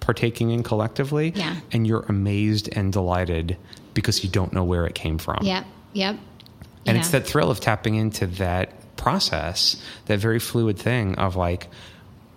partaking 0.00 0.50
in 0.50 0.62
collectively 0.62 1.32
Yeah. 1.34 1.56
and 1.72 1.86
you're 1.86 2.04
amazed 2.08 2.68
and 2.72 2.92
delighted 2.92 3.56
because 3.96 4.22
you 4.22 4.30
don't 4.30 4.52
know 4.52 4.62
where 4.62 4.86
it 4.86 4.94
came 4.94 5.18
from. 5.18 5.38
Yep. 5.42 5.64
Yep. 5.94 6.16
And 6.86 6.94
Yeah. 6.96 7.00
it's 7.00 7.10
that 7.10 7.26
thrill 7.26 7.50
of 7.50 7.58
tapping 7.58 7.96
into 7.96 8.28
that 8.38 8.94
process, 8.96 9.76
that 10.04 10.20
very 10.20 10.38
fluid 10.38 10.78
thing 10.78 11.16
of 11.16 11.34
like 11.34 11.66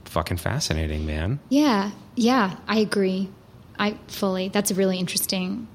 fucking 0.05 0.37
fascinating, 0.37 1.05
man. 1.05 1.39
Yeah, 1.49 1.91
yeah, 2.15 2.55
I 2.67 2.79
agree. 2.79 3.29
I 3.77 3.95
fully. 4.07 4.49
That's 4.49 4.71
a 4.71 4.73
really 4.73 4.97
interesting 4.97 5.67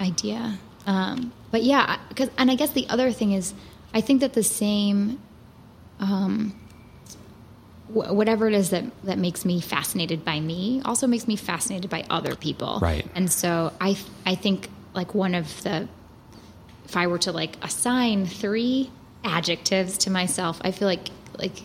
idea. 0.00 0.58
Um, 0.86 1.32
but 1.50 1.62
yeah, 1.62 1.98
because 2.08 2.30
and 2.38 2.50
I 2.50 2.54
guess 2.56 2.70
the 2.72 2.88
other 2.88 3.12
thing 3.12 3.32
is, 3.32 3.54
I 3.94 4.00
think 4.00 4.20
that 4.20 4.32
the 4.32 4.42
same, 4.42 5.18
um, 6.00 6.54
wh- 7.88 8.12
whatever 8.12 8.48
it 8.48 8.54
is 8.54 8.70
that 8.70 8.84
that 9.04 9.18
makes 9.18 9.44
me 9.44 9.60
fascinated 9.60 10.24
by 10.24 10.40
me, 10.40 10.82
also 10.84 11.06
makes 11.06 11.26
me 11.28 11.36
fascinated 11.36 11.88
by 11.90 12.04
other 12.10 12.34
people. 12.34 12.78
Right. 12.82 13.06
And 13.14 13.30
so 13.30 13.72
I, 13.80 13.96
I 14.26 14.34
think 14.34 14.68
like 14.96 15.14
one 15.14 15.34
of 15.34 15.62
the, 15.62 15.88
if 16.84 16.96
I 16.96 17.06
were 17.06 17.18
to 17.18 17.32
like 17.32 17.56
assign 17.62 18.26
three 18.26 18.90
adjectives 19.24 19.98
to 19.98 20.10
myself, 20.10 20.60
I 20.62 20.70
feel 20.72 20.88
like 20.88 21.08
like 21.38 21.60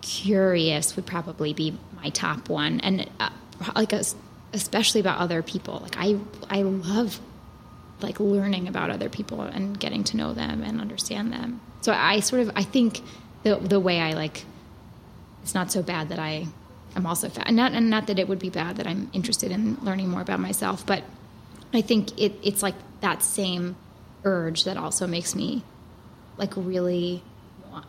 curious 0.00 0.96
would 0.96 1.06
probably 1.06 1.52
be 1.52 1.76
my 2.02 2.08
top 2.10 2.48
one. 2.48 2.80
And 2.80 3.10
uh, 3.18 3.30
like 3.74 3.92
us 3.92 4.14
especially 4.52 5.00
about 5.00 5.18
other 5.18 5.42
people. 5.42 5.80
Like 5.82 5.96
i 5.98 6.16
i 6.48 6.62
love 6.62 7.20
like 8.00 8.18
learning 8.18 8.66
about 8.68 8.90
other 8.90 9.08
people 9.08 9.42
and 9.42 9.78
getting 9.78 10.04
to 10.04 10.16
know 10.16 10.32
them 10.32 10.62
and 10.62 10.80
understand 10.80 11.32
them. 11.32 11.60
So 11.82 11.92
i 11.92 12.20
sort 12.20 12.42
of 12.42 12.52
i 12.56 12.62
think 12.62 13.00
the 13.42 13.56
the 13.56 13.80
way 13.80 14.00
i 14.00 14.12
like 14.12 14.44
it's 15.42 15.54
not 15.54 15.72
so 15.72 15.82
bad 15.82 16.10
that 16.10 16.18
i 16.18 16.46
i'm 16.94 17.06
also 17.06 17.28
fa- 17.28 17.46
and 17.46 17.56
not 17.56 17.72
and 17.72 17.88
not 17.88 18.06
that 18.08 18.18
it 18.18 18.28
would 18.28 18.38
be 18.38 18.50
bad 18.50 18.76
that 18.76 18.86
i'm 18.86 19.08
interested 19.12 19.50
in 19.50 19.76
learning 19.82 20.08
more 20.08 20.20
about 20.20 20.40
myself 20.40 20.84
but 20.84 21.02
i 21.72 21.80
think 21.80 22.18
it 22.20 22.32
it's 22.42 22.62
like 22.62 22.74
that 23.00 23.22
same 23.22 23.76
urge 24.24 24.64
that 24.64 24.76
also 24.76 25.06
makes 25.06 25.34
me 25.34 25.62
like 26.36 26.52
really 26.56 27.22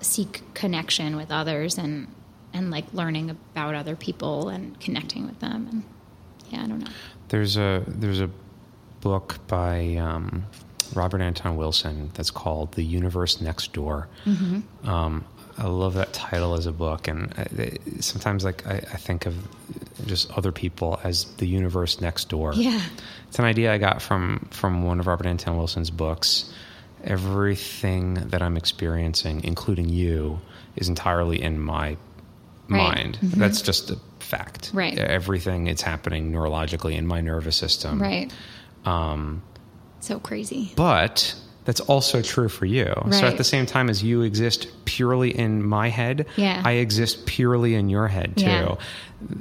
seek 0.01 0.41
connection 0.53 1.15
with 1.15 1.31
others 1.31 1.77
and 1.77 2.07
and 2.53 2.69
like 2.69 2.85
learning 2.93 3.29
about 3.29 3.75
other 3.75 3.95
people 3.95 4.49
and 4.49 4.79
connecting 4.79 5.25
with 5.25 5.39
them 5.39 5.67
and 5.71 5.83
yeah 6.49 6.63
i 6.63 6.67
don't 6.67 6.79
know 6.79 6.91
There's 7.29 7.55
a 7.55 7.83
there's 7.87 8.19
a 8.19 8.29
book 8.99 9.39
by 9.47 9.95
um, 9.95 10.45
Robert 10.93 11.21
Anton 11.21 11.55
Wilson 11.55 12.11
that's 12.13 12.31
called 12.31 12.73
The 12.73 12.83
Universe 12.83 13.41
Next 13.41 13.73
Door. 13.73 14.07
Mm-hmm. 14.25 14.89
Um, 14.89 15.25
I 15.57 15.67
love 15.67 15.93
that 15.95 16.13
title 16.13 16.53
as 16.55 16.65
a 16.65 16.71
book, 16.71 17.07
and 17.07 17.33
I, 17.37 17.77
sometimes 17.99 18.43
like 18.43 18.65
I, 18.67 18.75
I 18.77 18.97
think 18.97 19.25
of 19.25 19.35
just 20.05 20.31
other 20.37 20.51
people 20.51 20.99
as 21.03 21.25
the 21.37 21.45
universe 21.47 22.01
next 22.01 22.29
door. 22.29 22.53
yeah 22.55 22.81
It's 23.27 23.37
an 23.39 23.45
idea 23.45 23.73
I 23.73 23.77
got 23.77 24.01
from 24.01 24.47
from 24.51 24.83
one 24.83 24.99
of 24.99 25.07
Robert 25.07 25.27
Anton 25.27 25.57
Wilson's 25.57 25.89
books. 25.91 26.51
Everything 27.03 28.13
that 28.15 28.41
I'm 28.41 28.57
experiencing, 28.57 29.43
including 29.43 29.89
you, 29.89 30.39
is 30.75 30.87
entirely 30.89 31.41
in 31.41 31.59
my 31.59 31.97
Right. 32.69 32.95
mind. 32.95 33.19
That's 33.21 33.61
just 33.61 33.91
a 33.91 33.97
fact. 34.19 34.71
Right. 34.73 34.97
Everything 34.97 35.67
it's 35.67 35.81
happening 35.81 36.31
neurologically 36.31 36.93
in 36.95 37.05
my 37.05 37.19
nervous 37.19 37.57
system. 37.57 38.01
right 38.01 38.31
Um, 38.85 39.41
so 39.99 40.19
crazy 40.19 40.71
but 40.75 41.35
that's 41.65 41.79
also 41.81 42.21
true 42.21 42.49
for 42.49 42.65
you. 42.65 42.91
So 43.11 43.25
at 43.27 43.37
the 43.37 43.43
same 43.43 43.65
time 43.67 43.89
as 43.89 44.03
you 44.03 44.21
exist 44.23 44.67
purely 44.85 45.29
in 45.37 45.63
my 45.63 45.89
head, 45.89 46.25
Yeah. 46.35 46.61
I 46.65 46.73
exist 46.73 47.25
purely 47.27 47.75
in 47.75 47.87
your 47.89 48.07
head 48.07 48.35
too. 48.37 48.45
Yeah. 48.45 48.75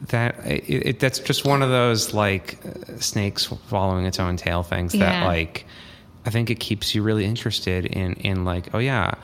That 0.09 0.45
it, 0.47 0.87
it, 0.87 1.01
that's 1.01 1.19
just 1.19 1.47
one 1.47 1.63
of 1.63 1.71
those 1.71 2.13
like 2.13 2.59
uh, 2.67 2.99
snakes 2.99 3.47
following 3.69 4.05
its 4.05 4.21
own 4.21 4.37
tail 4.37 4.63
things 4.63 4.93
that 4.93 5.25
like 5.27 5.65
I 6.27 6.31
think 6.31 6.51
it 6.51 6.61
keeps 6.61 6.95
you 6.95 7.03
really 7.03 7.25
interested 7.25 7.87
in 7.87 8.13
in 8.15 8.45
like 8.45 8.75
oh 8.75 8.79
yeah, 8.79 9.15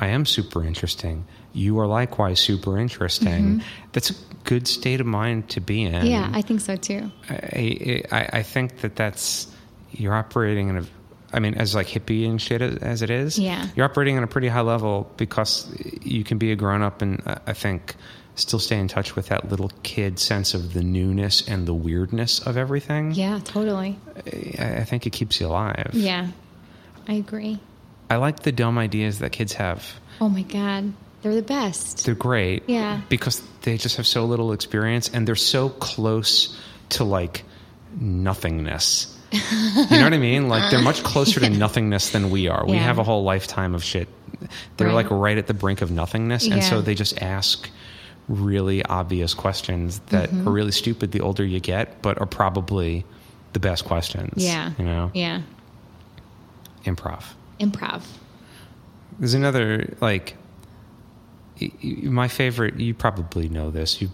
I 0.00 0.08
am 0.08 0.26
super 0.26 0.64
interesting. 0.64 1.24
You 1.52 1.78
are 1.78 1.86
likewise 1.86 2.40
super 2.40 2.78
interesting. 2.78 3.62
That's 3.92 4.10
a 4.10 4.14
good 4.44 4.66
state 4.66 5.00
of 5.00 5.06
mind 5.06 5.48
to 5.50 5.60
be 5.60 5.82
in. 5.82 5.92
Mm-hmm. 5.92 6.06
yeah 6.06 6.30
i 6.32 6.40
think 6.40 6.60
so 6.62 6.74
too 6.74 7.10
I, 7.28 8.02
I, 8.10 8.28
I 8.38 8.42
think 8.42 8.80
that 8.80 8.96
that's 8.96 9.46
you're 9.92 10.14
operating 10.14 10.70
in 10.70 10.78
a 10.78 10.84
I 11.32 11.38
mean 11.40 11.54
as 11.54 11.74
like 11.74 11.86
hippie 11.86 12.28
and 12.28 12.40
shit 12.40 12.60
as, 12.62 12.76
as 12.78 13.02
it 13.02 13.10
is 13.10 13.38
Yeah. 13.38 13.66
you're 13.76 13.84
operating 13.86 14.16
on 14.16 14.22
a 14.24 14.26
pretty 14.26 14.48
high 14.48 14.60
level 14.62 15.10
because 15.16 15.72
you 16.02 16.24
can 16.24 16.38
be 16.38 16.52
a 16.52 16.56
grown 16.56 16.82
up 16.82 17.02
and 17.02 17.22
uh, 17.26 17.36
I 17.46 17.52
think 17.52 17.94
still 18.34 18.58
stay 18.58 18.78
in 18.78 18.88
touch 18.88 19.16
with 19.16 19.26
that 19.28 19.48
little 19.50 19.70
kid 19.82 20.18
sense 20.18 20.54
of 20.54 20.72
the 20.72 20.82
newness 20.82 21.46
and 21.46 21.66
the 21.68 21.74
weirdness 21.74 22.40
of 22.40 22.56
everything, 22.56 23.12
Yeah, 23.12 23.38
totally. 23.44 23.98
I, 24.58 24.76
I 24.78 24.84
think 24.84 25.06
it 25.06 25.10
keeps 25.10 25.40
you 25.40 25.48
alive. 25.48 25.90
Yeah, 25.92 26.28
I 27.06 27.14
agree. 27.14 27.58
I 28.08 28.16
like 28.16 28.40
the 28.40 28.52
dumb 28.52 28.78
ideas 28.78 29.18
that 29.18 29.30
kids 29.32 29.52
have. 29.54 29.84
Oh 30.20 30.28
my 30.28 30.42
God. 30.42 30.92
They're 31.22 31.34
the 31.34 31.42
best. 31.42 32.06
They're 32.06 32.14
great. 32.14 32.62
Yeah. 32.66 33.02
Because 33.10 33.42
they 33.62 33.76
just 33.76 33.98
have 33.98 34.06
so 34.06 34.24
little 34.24 34.52
experience 34.52 35.10
and 35.12 35.28
they're 35.28 35.34
so 35.36 35.68
close 35.68 36.58
to 36.90 37.04
like 37.04 37.44
nothingness. 38.14 39.16
You 39.32 39.98
know 39.98 40.04
what 40.04 40.12
I 40.14 40.18
mean? 40.18 40.48
Like 40.48 40.70
they're 40.70 40.82
much 40.82 41.02
closer 41.02 41.40
to 41.40 41.48
nothingness 41.64 42.10
than 42.10 42.30
we 42.30 42.48
are. 42.48 42.64
We 42.66 42.72
Yeah. 42.74 42.80
have 42.84 42.98
a 42.98 43.04
whole 43.04 43.22
lifetime 43.22 43.74
of 43.74 43.82
shit. 43.84 44.08
They're 44.76 44.88
Right. 44.88 44.94
like 44.94 45.10
right 45.10 45.38
at 45.38 45.46
the 45.46 45.54
brink 45.54 45.82
of 45.82 45.90
nothingness. 45.90 46.46
And 46.48 46.62
so 46.64 46.80
they 46.80 46.94
just 46.94 47.20
ask 47.22 47.68
really 48.28 48.84
obvious 48.84 49.34
questions 49.34 50.00
that 50.06 50.30
Mm-hmm. 50.30 50.48
are 50.48 50.52
really 50.52 50.72
stupid 50.72 51.12
the 51.12 51.20
older 51.20 51.44
you 51.44 51.60
get, 51.60 52.00
but 52.02 52.20
are 52.20 52.26
probably 52.26 53.04
the 53.52 53.60
best 53.60 53.84
questions. 53.84 54.32
Yeah. 54.36 54.72
You 54.78 54.84
know? 54.84 55.10
Yeah. 55.14 55.42
Improv. 56.84 57.24
Improv. 57.58 58.02
There's 59.18 59.34
another 59.34 59.94
like 60.00 60.36
my 61.82 62.28
favorite. 62.28 62.78
You 62.80 62.94
probably 62.94 63.48
know 63.48 63.70
this. 63.70 64.00
You, 64.00 64.10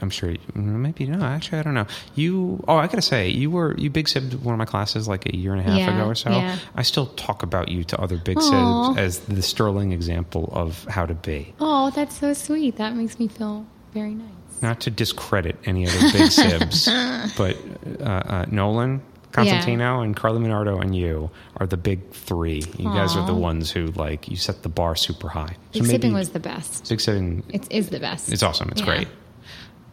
I'm 0.00 0.10
sure. 0.10 0.30
you- 0.30 0.38
Maybe 0.54 1.06
no. 1.06 1.24
Actually, 1.24 1.58
I 1.58 1.62
don't 1.62 1.74
know. 1.74 1.86
You. 2.14 2.62
Oh, 2.68 2.76
I 2.76 2.86
gotta 2.86 3.02
say, 3.02 3.28
you 3.28 3.50
were 3.50 3.74
you 3.78 3.90
big 3.90 4.06
sibbed 4.06 4.34
one 4.42 4.54
of 4.54 4.58
my 4.58 4.64
classes 4.64 5.08
like 5.08 5.26
a 5.26 5.36
year 5.36 5.52
and 5.52 5.60
a 5.60 5.64
half 5.64 5.78
Yeah, 5.78 5.94
ago 5.96 6.08
or 6.08 6.14
so. 6.14 6.30
yeah. 6.30 6.56
I 6.74 6.82
still 6.82 7.06
talk 7.06 7.42
about 7.42 7.68
you 7.68 7.84
to 7.84 8.00
other 8.00 8.16
big 8.16 8.38
sibs 8.40 8.96
as 8.98 9.18
the 9.20 9.42
sterling 9.42 9.92
example 9.92 10.48
of 10.52 10.84
how 10.84 11.06
to 11.06 11.14
be. 11.14 11.52
Oh, 11.60 11.90
that's 11.90 12.18
so 12.18 12.32
sweet. 12.32 12.76
That 12.76 12.94
makes 12.96 13.18
me 13.18 13.28
feel 13.28 13.66
very 13.94 14.14
nice. 14.14 14.28
Not 14.60 14.80
to 14.80 14.90
discredit 14.90 15.56
any 15.64 15.86
other 15.86 16.00
big 16.12 16.30
sibs, 16.32 16.88
but 17.36 17.56
uh, 18.00 18.04
uh, 18.04 18.46
Nolan. 18.50 19.02
Constantino 19.30 20.00
and 20.00 20.16
Carly 20.16 20.40
Minardo 20.40 20.80
and 20.80 20.96
you 20.96 21.30
are 21.58 21.66
the 21.66 21.76
big 21.76 22.10
three. 22.12 22.62
You 22.78 22.84
guys 22.86 23.14
are 23.14 23.26
the 23.26 23.34
ones 23.34 23.70
who 23.70 23.88
like 23.88 24.26
you 24.28 24.36
set 24.36 24.62
the 24.62 24.70
bar 24.70 24.96
super 24.96 25.28
high. 25.28 25.54
Big 25.72 25.82
sibbing 25.82 26.14
was 26.14 26.30
the 26.30 26.40
best. 26.40 26.88
Big 26.88 26.98
Sibbing 26.98 27.42
It 27.50 27.70
is 27.70 27.90
the 27.90 28.00
best. 28.00 28.32
It's 28.32 28.42
awesome. 28.42 28.70
It's 28.70 28.80
Yeah. 28.80 28.86
great. 28.86 29.08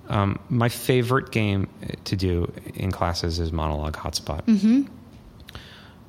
Um, 0.07 0.39
my 0.49 0.69
favorite 0.69 1.31
game 1.31 1.67
to 2.05 2.15
do 2.15 2.51
in 2.75 2.91
classes 2.91 3.39
is 3.39 3.51
Monologue 3.51 3.95
Hotspot. 3.95 4.43
Mm-hmm. 4.45 4.83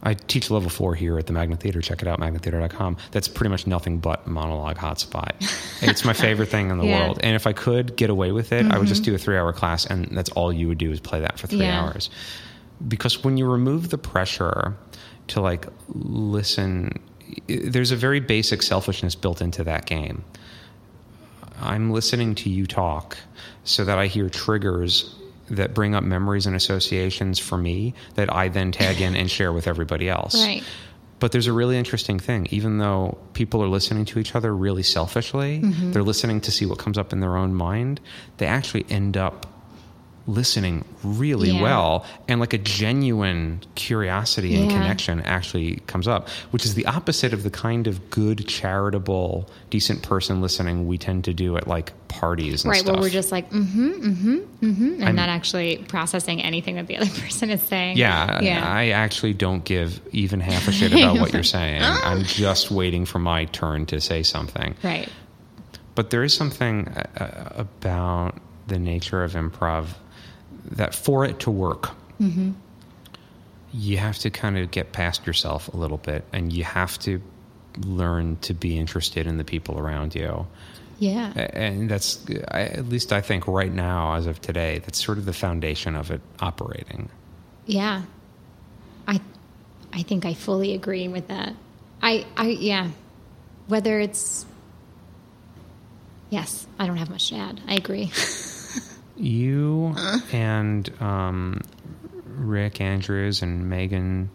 I 0.03 0.15
teach 0.15 0.51
level 0.51 0.69
four 0.69 0.95
here 0.95 1.19
at 1.19 1.27
the 1.27 1.33
Magnet 1.33 1.59
Theater. 1.61 1.81
Check 1.81 2.03
it 2.03 2.07
out, 2.07 2.21
magnettheater.com. 2.21 2.97
That's 3.11 3.27
pretty 3.27 3.49
much 3.51 3.67
nothing 3.67 3.99
but 3.99 4.27
Monologue 4.27 4.77
Hotspot. 4.77 5.33
it's 5.83 6.05
my 6.05 6.13
favorite 6.13 6.49
thing 6.49 6.71
in 6.71 6.79
the 6.79 6.85
Yeah. 6.87 7.07
world. 7.07 7.19
And 7.23 7.35
if 7.35 7.47
I 7.47 7.53
could 7.53 7.97
get 7.97 8.11
away 8.11 8.31
with 8.31 8.53
it, 8.53 8.67
I 8.71 8.79
would 8.79 8.87
just 8.87 9.03
do 9.03 9.15
a 9.15 9.19
three 9.19 9.37
hour 9.37 9.53
class, 9.53 9.85
and 9.87 10.07
that's 10.17 10.31
all 10.31 10.53
you 10.53 10.69
would 10.69 10.79
do 10.79 10.93
is 10.93 11.01
play 11.01 11.21
that 11.21 11.39
for 11.39 11.47
three 11.49 11.61
Yeah. 11.61 11.81
hours. 11.83 12.11
Because 12.87 13.25
when 13.25 13.37
you 13.37 13.47
remove 13.47 13.89
the 13.89 13.99
pressure 13.99 14.77
to 15.29 15.41
like 15.41 15.67
listen, 15.89 17.01
there's 17.49 17.91
a 17.91 17.97
very 17.97 18.21
basic 18.21 18.63
selfishness 18.63 19.15
built 19.17 19.41
into 19.41 19.65
that 19.65 19.87
game. 19.87 20.23
I'm 21.61 21.91
listening 21.91 22.35
to 22.37 22.51
you 22.51 22.67
talk 22.67 23.17
so 23.65 23.85
that 23.85 23.99
I 23.99 24.07
hear 24.07 24.29
triggers 24.29 25.15
that 25.51 25.75
bring 25.75 25.95
up 25.95 26.03
memories 26.05 26.47
and 26.47 26.57
associations 26.57 27.39
for 27.39 27.57
me 27.57 27.95
that 28.17 28.33
I 28.33 28.49
then 28.49 28.73
tag 28.73 29.01
in 29.01 29.15
and 29.17 29.31
share 29.31 29.53
with 29.53 29.67
everybody 29.67 30.09
else. 30.19 30.35
Right. 30.45 30.63
But 31.19 31.33
there's 31.33 31.47
a 31.47 31.53
really 31.53 31.79
interesting 31.79 32.19
thing. 32.19 32.47
Even 32.51 32.79
though 32.79 33.17
people 33.33 33.63
are 33.63 33.69
listening 33.69 34.05
to 34.07 34.19
each 34.19 34.35
other 34.35 34.55
really 34.55 34.83
selfishly, 34.83 35.61
Mm-hmm. 35.61 35.93
they're 35.93 36.03
listening 36.03 36.41
to 36.43 36.51
see 36.53 36.67
what 36.67 36.79
comes 36.79 36.99
up 36.99 37.13
in 37.13 37.21
their 37.21 37.37
own 37.37 37.55
mind, 37.55 38.01
they 38.37 38.47
actually 38.47 38.85
end 38.91 39.17
up 39.17 39.47
listening 40.29 40.85
really 41.05 41.51
Yeah. 41.51 41.63
well 41.63 42.05
and 42.27 42.41
like 42.41 42.53
a 42.53 42.59
genuine 42.59 43.61
curiosity 43.77 44.57
and 44.57 44.71
Yeah. 44.71 44.77
connection 44.79 45.21
actually 45.21 45.77
comes 45.87 46.09
up 46.09 46.29
which 46.51 46.65
is 46.65 46.75
the 46.75 46.85
opposite 46.87 47.33
of 47.33 47.45
the 47.45 47.51
kind 47.51 47.87
of 47.87 48.11
good 48.11 48.47
charitable 48.49 49.49
decent 49.71 50.03
person 50.03 50.41
listening 50.41 50.87
we 50.89 50.99
tend 50.99 51.25
to 51.25 51.33
do 51.33 51.57
at 51.57 51.69
like 51.69 51.93
parties 52.09 52.65
and 52.65 52.71
Right, 52.73 52.81
stuff 52.81 52.95
where 52.95 53.03
we're 53.03 53.11
just 53.11 53.31
like, 53.31 53.51
mm-hmm, 53.51 53.91
mm-hmm, 53.91 54.37
mm-hmm, 54.65 54.85
and 54.95 55.05
I'm- 55.05 55.15
not 55.17 55.29
actually 55.29 55.77
processing 55.89 56.43
anything 56.43 56.75
that 56.77 56.87
the 56.87 56.97
other 56.97 57.11
person 57.21 57.51
is 57.51 57.63
saying. 57.63 57.97
yeah, 57.97 58.41
Yeah. 58.43 58.67
I 58.69 58.89
actually 58.91 59.35
don't 59.35 59.65
give 59.65 60.01
even 60.13 60.41
half 60.41 60.67
a 60.67 60.73
shit 60.73 60.93
about 60.93 61.19
what 61.21 61.33
you're 61.33 61.43
saying. 61.59 61.83
I'm 61.83 62.25
just 62.25 62.71
waiting 62.71 63.05
for 63.07 63.19
my 63.19 63.45
turn 63.47 63.87
to 63.87 64.01
say 64.01 64.23
something. 64.23 64.75
right. 64.83 65.09
But 65.95 66.11
there 66.11 66.23
is 66.25 66.35
something 66.35 66.89
uh, 66.89 67.51
about 67.57 68.35
the 68.67 68.79
nature 68.79 69.23
of 69.25 69.33
improv 69.33 69.87
that 70.73 70.95
for 70.95 71.25
it 71.25 71.41
to 71.41 71.51
work, 71.51 71.91
you 73.73 73.99
have 73.99 74.19
to 74.19 74.31
kind 74.31 74.59
of 74.59 74.71
get 74.71 74.93
past 74.93 75.27
yourself 75.27 75.69
a 75.69 75.77
little 75.77 75.99
bit 75.99 76.25
and 76.33 76.53
you 76.53 76.65
have 76.65 76.99
to 77.01 77.21
learn 77.85 78.37
to 78.39 78.55
be 78.55 78.79
interested 78.79 79.27
in 79.27 79.37
the 79.37 79.45
people 79.45 79.79
around 79.79 80.15
you. 80.15 80.47
Yeah. 80.99 81.31
And 81.33 81.91
that's, 81.91 82.25
I, 82.49 82.63
at 82.63 82.89
least 82.89 83.13
I 83.13 83.21
think 83.21 83.47
right 83.47 83.73
now, 83.73 84.15
as 84.15 84.27
of 84.27 84.41
today, 84.41 84.79
that's 84.79 85.05
sort 85.05 85.19
of 85.19 85.27
the 85.27 85.35
foundation 85.35 85.95
of 85.95 86.11
it 86.11 86.23
operating. 86.41 87.11
Yeah. 87.67 88.03
I 89.07 89.21
I 89.93 90.03
think 90.03 90.25
I 90.25 90.35
fully 90.35 90.75
agree 90.75 91.09
with 91.09 91.29
that. 91.29 91.55
I 92.03 92.27
I 92.37 92.49
yeah. 92.49 92.91
Whether 93.67 94.01
it's 94.01 94.47
Yes, 96.31 96.67
I 96.79 96.87
don't 96.87 96.97
have 96.97 97.11
much 97.11 97.29
to 97.29 97.37
add. 97.37 97.61
I 97.69 97.75
agree. 97.75 98.11
You 99.17 99.95
and 100.33 100.91
um, 101.01 101.61
Rick 102.25 102.81
Andrews 102.81 103.43
and 103.43 103.69
Megan 103.71 104.31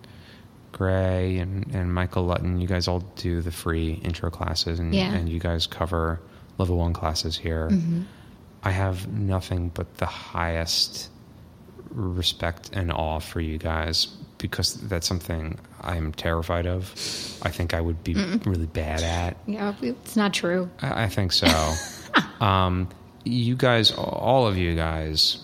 Gray 0.71 1.37
and, 1.37 1.73
and 1.73 1.93
Michael 1.93 2.25
Lutton, 2.25 2.59
you 2.59 2.67
guys 2.67 2.87
all 2.87 3.01
do 3.15 3.41
the 3.41 3.51
free 3.51 3.93
intro 4.03 4.29
classes 4.29 4.79
and, 4.79 4.93
Yeah. 4.95 5.13
and 5.13 5.27
you 5.29 5.39
guys 5.39 5.67
cover 5.67 6.19
level 6.57 6.77
one 6.77 6.93
classes 6.93 7.37
here. 7.37 7.69
Mm-hmm. 7.69 8.01
I 8.63 8.71
have 8.71 9.11
nothing 9.11 9.69
but 9.73 9.97
the 9.97 10.05
highest 10.05 11.09
respect 11.89 12.69
and 12.73 12.91
awe 12.91 13.19
for 13.19 13.41
you 13.41 13.57
guys 13.57 14.05
because 14.37 14.75
that's 14.75 15.07
something 15.07 15.59
I'm 15.81 16.13
terrified 16.13 16.65
of. 16.67 16.83
I 17.43 17.49
think 17.49 17.73
I 17.73 17.81
would 17.81 18.03
be 18.03 18.13
really 18.45 18.65
bad 18.67 19.01
at. 19.03 19.37
yeah, 19.45 19.73
it's 19.81 20.15
not 20.15 20.33
true. 20.33 20.69
I 20.81 21.03
I 21.03 21.09
think 21.09 21.31
so. 21.31 21.47
um, 22.39 22.87
you 23.23 23.55
guys, 23.55 23.91
all 23.91 24.47
of 24.47 24.57
you 24.57 24.75
guys, 24.75 25.37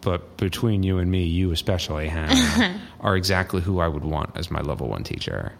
but 0.00 0.36
between 0.36 0.82
you 0.82 0.98
and 0.98 1.10
me, 1.10 1.24
you 1.24 1.50
especially, 1.52 2.08
Hannah, 2.08 2.80
are 3.00 3.16
exactly 3.16 3.60
who 3.60 3.80
I 3.80 3.88
would 3.88 4.04
want 4.04 4.36
as 4.36 4.50
my 4.50 4.60
level 4.60 4.88
one 4.88 5.04
teacher. 5.04 5.52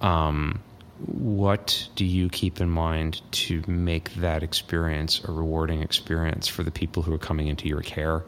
Um, 0.00 0.60
what 1.06 1.88
do 1.96 2.04
you 2.04 2.28
keep 2.28 2.60
in 2.60 2.70
mind 2.70 3.20
to 3.32 3.62
make 3.66 4.14
that 4.14 4.42
experience 4.42 5.22
a 5.24 5.32
rewarding 5.32 5.82
experience 5.82 6.48
for 6.48 6.62
the 6.62 6.70
people 6.70 7.02
who 7.02 7.12
are 7.12 7.18
coming 7.18 7.48
into 7.48 7.68
your 7.68 7.82
care? 7.82 8.22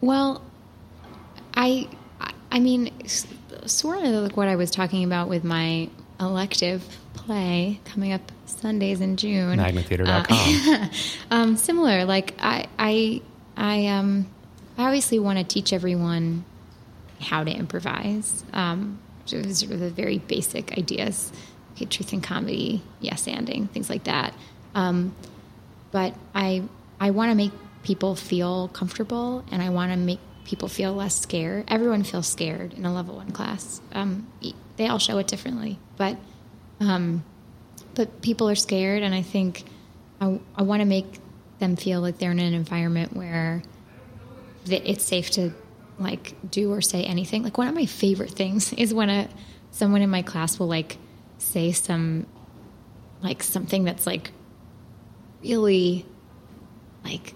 Well, 0.00 0.42
I, 1.54 1.88
I- 2.50 2.58
mean, 2.58 2.90
sort 3.66 3.98
of 4.04 4.12
like 4.24 4.36
what 4.36 4.48
I 4.48 4.56
was 4.56 4.70
talking 4.70 5.04
about 5.04 5.28
with 5.28 5.44
my 5.44 5.90
elective 6.20 6.84
play 7.14 7.80
coming 7.84 8.12
up 8.12 8.32
Sundays 8.46 9.00
in 9.00 9.16
June. 9.16 9.58
Magnettheater.com. 9.58 10.90
Um, 11.30 11.56
similar, 11.56 12.04
like 12.04 12.34
I, 12.38 12.66
I, 12.78 13.20
I, 13.56 13.86
um, 13.88 14.26
I 14.78 14.84
obviously 14.84 15.18
want 15.18 15.38
to 15.38 15.44
teach 15.44 15.72
everyone 15.72 16.44
how 17.20 17.42
to 17.42 17.50
improvise. 17.50 18.44
Um, 18.52 19.00
so 19.24 19.42
sort 19.42 19.72
of 19.72 19.80
the 19.80 19.90
very 19.90 20.18
basic 20.18 20.78
ideas, 20.78 21.32
okay, 21.74 21.86
truth 21.86 22.12
and 22.12 22.22
comedy, 22.22 22.82
yes, 23.00 23.26
anding, 23.26 23.68
things 23.70 23.90
like 23.90 24.04
that. 24.04 24.34
Um, 24.74 25.14
but 25.90 26.14
I, 26.34 26.62
I 27.00 27.10
want 27.10 27.30
to 27.30 27.34
make 27.34 27.52
people 27.82 28.14
feel 28.14 28.68
comfortable, 28.68 29.44
and 29.50 29.62
I 29.62 29.70
want 29.70 29.92
to 29.92 29.96
make 29.96 30.20
people 30.46 30.68
feel 30.68 30.94
less 30.94 31.20
scared. 31.20 31.64
Everyone 31.68 32.04
feels 32.04 32.28
scared 32.28 32.72
in 32.74 32.86
a 32.86 32.94
level 32.94 33.16
one 33.16 33.32
class. 33.32 33.80
Um, 33.92 34.28
they 34.76 34.86
all 34.86 34.98
show 34.98 35.18
it 35.18 35.26
differently, 35.26 35.78
but 35.96 36.16
um, 36.80 37.24
but 37.94 38.22
people 38.22 38.48
are 38.48 38.54
scared, 38.54 39.02
and 39.02 39.14
I 39.14 39.22
think 39.22 39.64
I, 40.20 40.40
I 40.54 40.62
want 40.62 40.80
to 40.80 40.86
make 40.86 41.18
them 41.58 41.76
feel 41.76 42.00
like 42.00 42.18
they're 42.18 42.30
in 42.30 42.38
an 42.38 42.54
environment 42.54 43.16
where 43.16 43.62
it's 44.66 45.04
safe 45.04 45.30
to 45.32 45.52
like 45.98 46.34
do 46.48 46.72
or 46.72 46.80
say 46.80 47.02
anything. 47.02 47.42
Like 47.42 47.58
one 47.58 47.66
of 47.68 47.74
my 47.74 47.86
favorite 47.86 48.30
things 48.30 48.72
is 48.76 48.94
when 48.94 49.10
a 49.10 49.28
someone 49.72 50.00
in 50.00 50.10
my 50.10 50.22
class 50.22 50.58
will 50.58 50.68
like 50.68 50.96
say 51.38 51.72
some 51.72 52.26
like 53.20 53.42
something 53.42 53.84
that's 53.84 54.06
like 54.06 54.30
really 55.42 56.06
like 57.04 57.34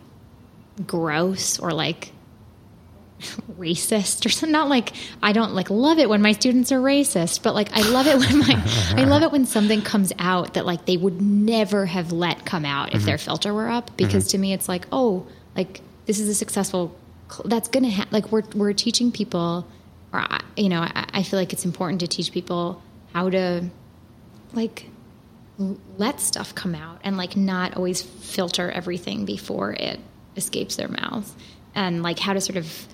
gross 0.86 1.58
or 1.58 1.72
like 1.72 2.12
racist 3.58 4.26
or 4.26 4.28
something. 4.28 4.52
Not 4.52 4.68
like 4.68 4.92
I 5.22 5.32
don't 5.32 5.54
like 5.54 5.70
love 5.70 5.98
it 5.98 6.08
when 6.08 6.22
my 6.22 6.32
students 6.32 6.72
are 6.72 6.80
racist, 6.80 7.42
but 7.42 7.54
like 7.54 7.68
I 7.72 7.88
love 7.90 8.06
it 8.06 8.18
when 8.18 8.38
my 8.38 8.62
I 8.96 9.04
love 9.04 9.22
it 9.22 9.32
when 9.32 9.46
something 9.46 9.82
comes 9.82 10.12
out 10.18 10.54
that 10.54 10.66
like 10.66 10.86
they 10.86 10.96
would 10.96 11.20
never 11.20 11.86
have 11.86 12.12
let 12.12 12.44
come 12.44 12.64
out 12.64 12.94
if 12.94 13.02
their 13.02 13.16
mm-hmm. 13.16 13.24
filter 13.24 13.54
were 13.54 13.68
up. 13.68 13.96
Because 13.96 14.24
mm-hmm. 14.24 14.30
to 14.30 14.38
me, 14.38 14.52
it's 14.52 14.68
like 14.68 14.86
oh, 14.92 15.26
like 15.56 15.80
this 16.06 16.18
is 16.18 16.28
a 16.28 16.34
successful. 16.34 16.96
That's 17.44 17.68
gonna 17.68 17.90
ha- 17.90 18.08
like 18.10 18.32
we're 18.32 18.42
we're 18.54 18.72
teaching 18.72 19.12
people, 19.12 19.66
or 20.12 20.20
I- 20.20 20.40
you 20.56 20.68
know, 20.68 20.80
I, 20.80 21.06
I 21.14 21.22
feel 21.22 21.38
like 21.38 21.52
it's 21.52 21.64
important 21.64 22.00
to 22.00 22.08
teach 22.08 22.32
people 22.32 22.82
how 23.12 23.30
to 23.30 23.70
like 24.52 24.86
let 25.98 26.20
stuff 26.20 26.54
come 26.54 26.74
out 26.74 27.00
and 27.04 27.16
like 27.16 27.36
not 27.36 27.76
always 27.76 28.00
filter 28.02 28.70
everything 28.70 29.26
before 29.26 29.72
it 29.72 30.00
escapes 30.36 30.76
their 30.76 30.88
mouths 30.88 31.34
and 31.74 32.02
like 32.02 32.18
how 32.18 32.32
to 32.32 32.40
sort 32.40 32.56
of 32.56 32.86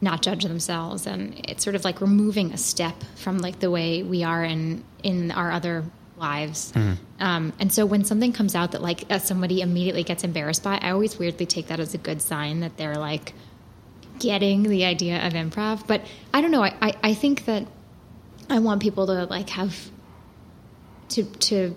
not 0.00 0.22
judge 0.22 0.44
themselves. 0.44 1.06
And 1.06 1.40
it's 1.48 1.62
sort 1.62 1.76
of 1.76 1.84
like 1.84 2.00
removing 2.00 2.52
a 2.52 2.58
step 2.58 2.94
from 3.16 3.38
like 3.38 3.60
the 3.60 3.70
way 3.70 4.02
we 4.02 4.24
are 4.24 4.42
in 4.44 4.84
in 5.02 5.30
our 5.30 5.50
other 5.50 5.84
lives. 6.16 6.72
Um, 7.18 7.52
and 7.58 7.72
so 7.72 7.86
when 7.86 8.04
something 8.04 8.32
comes 8.32 8.54
out 8.54 8.72
that 8.72 8.82
like 8.82 9.04
uh, 9.10 9.18
somebody 9.18 9.62
immediately 9.62 10.02
gets 10.02 10.22
embarrassed 10.22 10.62
by 10.62 10.78
i 10.82 10.90
always 10.90 11.18
weirdly 11.18 11.46
take 11.46 11.68
that 11.68 11.80
as 11.80 11.94
a 11.94 11.98
good 11.98 12.20
sign 12.20 12.60
that 12.60 12.76
they're 12.76 12.98
like 12.98 13.32
getting 14.18 14.62
the 14.64 14.84
idea 14.84 15.26
of 15.26 15.32
improv. 15.32 15.86
But 15.86 16.02
i 16.34 16.42
don't 16.42 16.50
know 16.50 16.62
i, 16.62 16.74
I, 16.80 16.94
I 17.02 17.14
think 17.14 17.46
that 17.46 17.66
i 18.50 18.58
want 18.58 18.82
people 18.82 19.06
to 19.06 19.24
like 19.24 19.48
have 19.50 19.90
to 21.10 21.24
to 21.24 21.74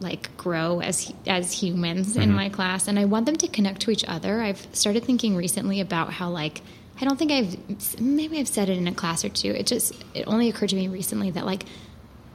like 0.00 0.36
grow 0.36 0.80
as 0.80 1.12
as 1.26 1.52
humans 1.52 2.16
in 2.16 2.32
my 2.32 2.48
class. 2.48 2.86
And 2.86 2.98
I 2.98 3.04
want 3.04 3.26
them 3.26 3.36
to 3.36 3.48
connect 3.48 3.80
to 3.82 3.90
each 3.90 4.04
other. 4.06 4.40
I've 4.40 4.66
started 4.72 5.04
thinking 5.04 5.34
recently 5.34 5.80
about 5.80 6.12
how 6.12 6.30
like 6.30 6.62
I 7.00 7.04
don't 7.04 7.16
think 7.18 7.30
I've 7.30 8.00
maybe 8.00 8.38
I've 8.38 8.48
said 8.48 8.68
it 8.68 8.76
in 8.78 8.88
a 8.88 8.94
class 8.94 9.24
or 9.24 9.28
two. 9.28 9.50
It 9.50 9.66
just 9.66 9.92
it 10.14 10.24
only 10.26 10.48
occurred 10.48 10.70
to 10.70 10.76
me 10.76 10.88
recently 10.88 11.30
that 11.32 11.46
like 11.46 11.64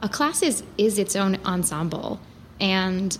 a 0.02 0.08
class 0.08 0.42
is 0.42 0.62
is 0.78 0.98
its 0.98 1.16
own 1.16 1.38
ensemble 1.44 2.20
and 2.60 3.16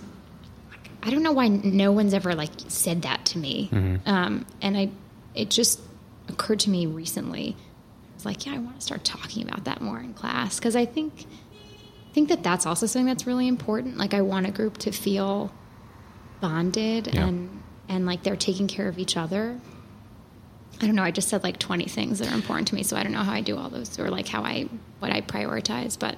I 1.03 1.11
don't 1.11 1.21
know 1.21 1.33
why 1.33 1.47
no 1.49 1.91
one's 1.91 2.13
ever 2.15 2.33
like 2.33 2.49
said 2.67 3.03
that 3.03 3.25
to 3.27 3.37
me. 3.37 3.69
Um, 4.05 4.45
and 4.61 4.75
I 4.75 4.89
it 5.35 5.51
just 5.51 5.79
occurred 6.29 6.61
to 6.61 6.69
me 6.71 6.87
recently. 6.87 7.55
It's 8.15 8.25
like, 8.25 8.45
yeah, 8.47 8.53
I 8.55 8.57
want 8.57 8.79
to 8.79 8.85
start 8.85 9.03
talking 9.03 9.47
about 9.47 9.65
that 9.65 9.81
more 9.81 9.99
in 9.99 10.13
class 10.15 10.57
because 10.57 10.75
I 10.75 10.85
think 10.85 11.13
I 12.09 12.13
think 12.13 12.29
that 12.29 12.41
that's 12.41 12.65
also 12.65 12.87
something 12.87 13.05
that's 13.05 13.27
really 13.27 13.47
important. 13.47 13.97
Like 13.97 14.13
I 14.15 14.21
want 14.21 14.47
a 14.47 14.51
group 14.51 14.77
to 14.79 14.91
feel 14.91 15.51
bonded 16.41 17.13
Yeah. 17.13 17.27
and 17.27 17.61
and 17.87 18.05
like 18.07 18.23
they're 18.23 18.35
taking 18.35 18.67
care 18.67 18.87
of 18.87 18.97
each 18.97 19.15
other. 19.15 19.59
I 20.81 20.85
don't 20.85 20.95
know. 20.95 21.03
I 21.03 21.11
just 21.11 21.29
said 21.29 21.43
like 21.43 21.57
20 21.59 21.85
things 21.85 22.19
that 22.19 22.29
are 22.31 22.35
important 22.35 22.67
to 22.69 22.75
me, 22.75 22.83
so 22.83 22.97
I 22.97 23.03
don't 23.03 23.11
know 23.13 23.23
how 23.23 23.33
I 23.33 23.41
do 23.41 23.57
all 23.57 23.69
those 23.69 23.97
or 23.99 24.09
like 24.09 24.27
how 24.27 24.43
I 24.43 24.67
what 24.99 25.11
I 25.11 25.21
prioritize, 25.21 25.97
but 25.97 26.17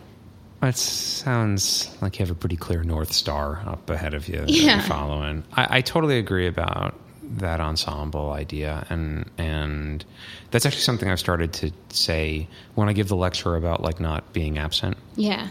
It 0.64 0.76
sounds 0.78 1.96
like 2.02 2.18
you 2.20 2.26
have 2.26 2.32
a 2.32 2.40
pretty 2.40 2.56
clear 2.58 2.84
north 2.84 3.14
star 3.14 3.62
up 3.66 3.90
ahead 3.90 4.14
of 4.14 4.28
you 4.28 4.38
that 4.42 4.50
Yeah. 4.50 4.76
you're 4.78 4.84
following. 4.88 5.44
I, 5.54 5.78
I 5.78 5.82
totally 5.82 6.18
agree 6.18 6.48
about 6.48 6.96
that 7.38 7.60
ensemble 7.60 8.32
idea, 8.32 8.86
and 8.90 9.30
and 9.38 10.04
that's 10.52 10.66
actually 10.66 10.82
something 10.82 11.10
I've 11.10 11.20
started 11.20 11.54
to 11.54 11.72
say 11.90 12.48
when 12.76 12.90
I 12.90 12.94
give 12.94 13.10
the 13.10 13.16
lecture 13.18 13.56
about 13.56 13.82
like 13.84 14.00
not 14.00 14.34
being 14.34 14.58
absent. 14.58 14.98
yeah. 15.16 15.50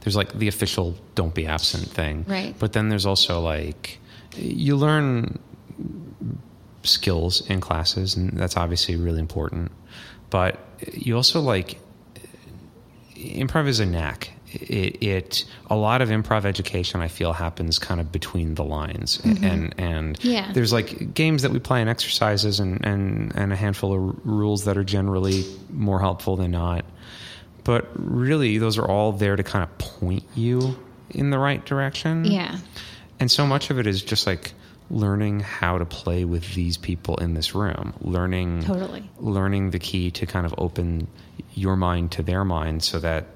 There's 0.00 0.14
like 0.16 0.32
the 0.38 0.46
official 0.48 0.94
"don't 1.16 1.34
be 1.34 1.46
absent" 1.46 1.88
thing, 1.88 2.24
Right. 2.28 2.54
But 2.58 2.72
then 2.72 2.88
there's 2.88 3.06
also 3.06 3.40
like 3.40 3.98
you 4.36 4.76
learn 4.76 5.38
skills 6.88 7.48
in 7.48 7.60
classes, 7.60 8.16
and 8.16 8.30
that's 8.38 8.56
obviously 8.56 8.96
really 8.96 9.20
important. 9.20 9.72
But 10.30 10.58
you 10.92 11.16
also 11.16 11.40
like 11.40 11.78
improv 13.14 13.66
is 13.66 13.80
a 13.80 13.86
knack. 13.86 14.30
It, 14.52 15.02
it 15.02 15.44
a 15.68 15.76
lot 15.76 16.02
of 16.02 16.08
improv 16.08 16.44
education 16.44 17.00
I 17.00 17.08
feel 17.08 17.32
happens 17.32 17.78
kind 17.78 18.00
of 18.00 18.12
between 18.12 18.54
the 18.54 18.64
lines, 18.64 19.18
mm-hmm. 19.18 19.44
and 19.44 19.74
and 19.78 20.24
Yeah. 20.24 20.52
there's 20.52 20.72
like 20.72 21.14
games 21.14 21.42
that 21.42 21.50
we 21.50 21.58
play 21.58 21.80
and 21.80 21.90
exercises 21.90 22.60
and 22.60 22.84
and 22.84 23.32
and 23.34 23.52
a 23.52 23.56
handful 23.56 23.92
of 23.92 24.26
rules 24.26 24.64
that 24.64 24.78
are 24.78 24.84
generally 24.84 25.44
more 25.70 26.00
helpful 26.00 26.36
than 26.36 26.52
not. 26.52 26.84
But 27.64 27.88
really, 27.94 28.58
those 28.58 28.78
are 28.78 28.86
all 28.86 29.12
there 29.12 29.34
to 29.34 29.42
kind 29.42 29.64
of 29.64 29.76
point 29.78 30.22
you 30.36 30.76
in 31.10 31.30
the 31.30 31.38
right 31.38 31.64
direction. 31.64 32.24
Yeah. 32.24 32.58
And 33.18 33.30
so 33.30 33.46
much 33.46 33.70
of 33.70 33.78
it 33.78 33.86
is 33.86 34.02
just 34.02 34.26
like 34.26 34.52
learning 34.90 35.40
how 35.40 35.78
to 35.78 35.84
play 35.84 36.24
with 36.24 36.54
these 36.54 36.76
people 36.76 37.16
in 37.16 37.34
this 37.34 37.54
room, 37.54 37.92
learning 38.00 38.62
Totally. 38.62 39.08
learning 39.18 39.70
the 39.70 39.78
key 39.78 40.10
to 40.12 40.26
kind 40.26 40.46
of 40.46 40.54
open 40.58 41.08
your 41.54 41.76
mind 41.76 42.12
to 42.12 42.22
their 42.22 42.44
mind 42.44 42.82
so 42.82 42.98
that 43.00 43.26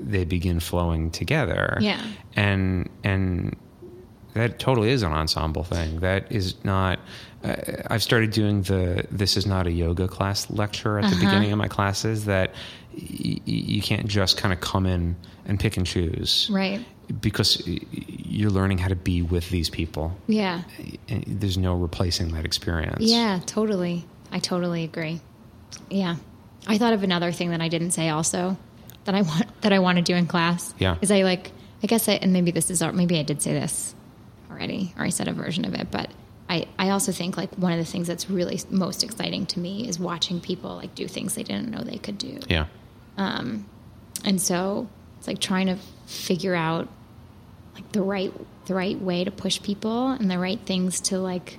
they 0.00 0.24
begin 0.24 0.60
flowing 0.60 1.10
together. 1.10 1.78
Yeah. 1.80 2.00
And 2.36 2.88
and 3.04 3.56
that 4.34 4.58
totally 4.60 4.90
is 4.90 5.02
an 5.02 5.12
ensemble 5.12 5.64
thing. 5.64 6.00
That 6.00 6.30
is 6.30 6.54
not. 6.64 7.00
Uh, 7.42 7.56
I've 7.88 8.02
started 8.02 8.30
doing 8.30 8.62
the 8.62 9.04
"This 9.10 9.36
is 9.36 9.46
not 9.46 9.66
a 9.66 9.72
yoga 9.72 10.06
class" 10.06 10.48
lecture 10.50 10.98
at 10.98 11.04
the 11.10 11.16
Uh-huh. 11.16 11.24
beginning 11.24 11.50
of 11.52 11.58
my 11.58 11.66
classes. 11.68 12.26
That 12.26 12.54
y- 12.94 13.40
you 13.44 13.82
can't 13.82 14.06
just 14.06 14.36
kind 14.36 14.52
of 14.54 14.60
come 14.60 14.86
in 14.86 15.16
and 15.46 15.58
pick 15.58 15.76
and 15.76 15.84
choose, 15.86 16.48
Right. 16.52 16.84
Because 17.20 17.62
you're 17.66 18.50
learning 18.50 18.78
how 18.78 18.88
to 18.88 18.96
be 18.96 19.22
with 19.22 19.50
these 19.50 19.68
people. 19.68 20.16
Yeah. 20.26 20.62
And 21.08 21.24
There's 21.26 21.58
no 21.58 21.74
replacing 21.74 22.32
that 22.32 22.44
experience. 22.44 23.02
Yeah, 23.02 23.40
totally. 23.46 24.04
I 24.30 24.38
totally 24.38 24.84
agree. 24.84 25.20
Yeah. 25.88 26.16
I 26.66 26.78
thought 26.78 26.92
of 26.92 27.02
another 27.02 27.32
thing 27.32 27.50
that 27.50 27.60
I 27.60 27.68
didn't 27.68 27.90
say 27.92 28.08
also 28.10 28.56
that 29.04 29.14
I 29.14 29.22
want 29.30 29.60
that 29.62 29.72
I 29.72 29.78
want 29.80 29.96
to 29.96 30.02
do 30.02 30.14
in 30.14 30.26
class. 30.26 30.74
Yeah. 30.78 30.96
Is 31.00 31.10
I 31.10 31.22
like 31.22 31.50
I 31.82 31.86
guess 31.86 32.08
I 32.08 32.12
and 32.12 32.32
maybe 32.32 32.50
this 32.50 32.70
is 32.70 32.82
maybe 32.82 33.18
I 33.18 33.22
did 33.22 33.42
say 33.42 33.52
this 33.52 33.94
already 34.50 34.94
or 34.98 35.04
I 35.04 35.08
said 35.08 35.26
a 35.28 35.32
version 35.32 35.64
of 35.64 35.74
it, 35.74 35.90
but 35.90 36.10
I, 36.48 36.66
I 36.78 36.90
also 36.90 37.12
think 37.12 37.36
like 37.36 37.54
one 37.54 37.72
of 37.72 37.78
the 37.78 37.84
things 37.84 38.08
that's 38.08 38.28
really 38.28 38.60
most 38.70 39.04
exciting 39.04 39.46
to 39.46 39.60
me 39.60 39.88
is 39.88 40.00
watching 40.00 40.40
people 40.40 40.74
like 40.76 40.94
do 40.96 41.06
things 41.06 41.36
they 41.36 41.44
didn't 41.44 41.70
know 41.70 41.82
they 41.82 41.98
could 41.98 42.18
do. 42.18 42.40
Yeah. 42.48 42.66
Um, 43.16 43.66
And 44.24 44.40
so 44.40 44.88
it's 45.18 45.28
like 45.28 45.38
trying 45.38 45.68
to 45.68 45.76
figure 46.06 46.54
out 46.56 46.88
like 47.80 47.92
the 47.92 48.02
right 48.02 48.32
the 48.66 48.74
right 48.74 49.00
way 49.00 49.24
to 49.24 49.30
push 49.30 49.60
people 49.62 50.08
and 50.08 50.30
the 50.30 50.38
right 50.38 50.60
things 50.60 51.00
to 51.00 51.18
like 51.18 51.58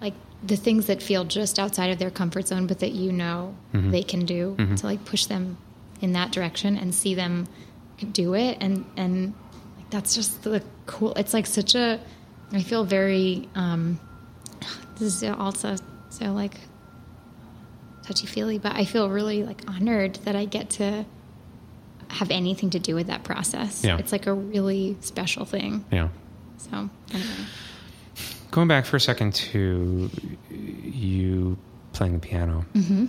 like 0.00 0.14
the 0.42 0.56
things 0.56 0.86
that 0.86 1.02
feel 1.02 1.24
just 1.24 1.58
outside 1.58 1.90
of 1.90 1.98
their 1.98 2.10
comfort 2.10 2.46
zone 2.46 2.66
but 2.66 2.78
that 2.80 2.92
you 2.92 3.12
know 3.12 3.54
they 3.90 4.02
can 4.02 4.24
do 4.26 4.54
to 4.76 4.86
like 4.86 5.04
push 5.04 5.26
them 5.26 5.58
in 6.00 6.12
that 6.12 6.32
direction 6.32 6.76
and 6.76 6.94
see 6.94 7.14
them 7.14 7.48
do 8.12 8.34
it. 8.34 8.58
And 8.60 8.84
and 8.96 9.34
like 9.76 9.90
that's 9.90 10.14
just 10.14 10.42
the 10.42 10.62
cool 10.86 11.14
it's 11.14 11.34
like 11.34 11.46
such 11.46 11.74
a 11.74 12.00
I 12.52 12.62
feel 12.62 12.84
very 12.84 13.48
um 13.54 13.98
this 14.98 15.22
is 15.22 15.30
also 15.30 15.76
so 16.10 16.32
like 16.32 16.54
touchy 18.02 18.26
feely 18.26 18.58
but 18.58 18.74
I 18.74 18.84
feel 18.84 19.08
really 19.10 19.42
like 19.42 19.62
honored 19.68 20.16
that 20.24 20.36
I 20.36 20.44
get 20.44 20.70
to 20.70 21.04
have 22.16 22.30
anything 22.30 22.70
to 22.70 22.78
do 22.78 22.94
with 22.94 23.08
that 23.08 23.24
process. 23.24 23.84
Yeah. 23.84 23.98
It's 23.98 24.12
like 24.12 24.26
a 24.26 24.32
really 24.32 24.96
special 25.00 25.44
thing. 25.44 25.84
Yeah. 25.90 26.08
So 26.58 26.88
anyway. 27.12 27.46
Going 28.50 28.68
back 28.68 28.86
for 28.86 28.96
a 28.96 29.00
second 29.00 29.34
to 29.34 30.10
you 30.50 31.58
playing 31.92 32.14
the 32.14 32.18
piano, 32.18 32.64
mm-hmm. 32.74 33.06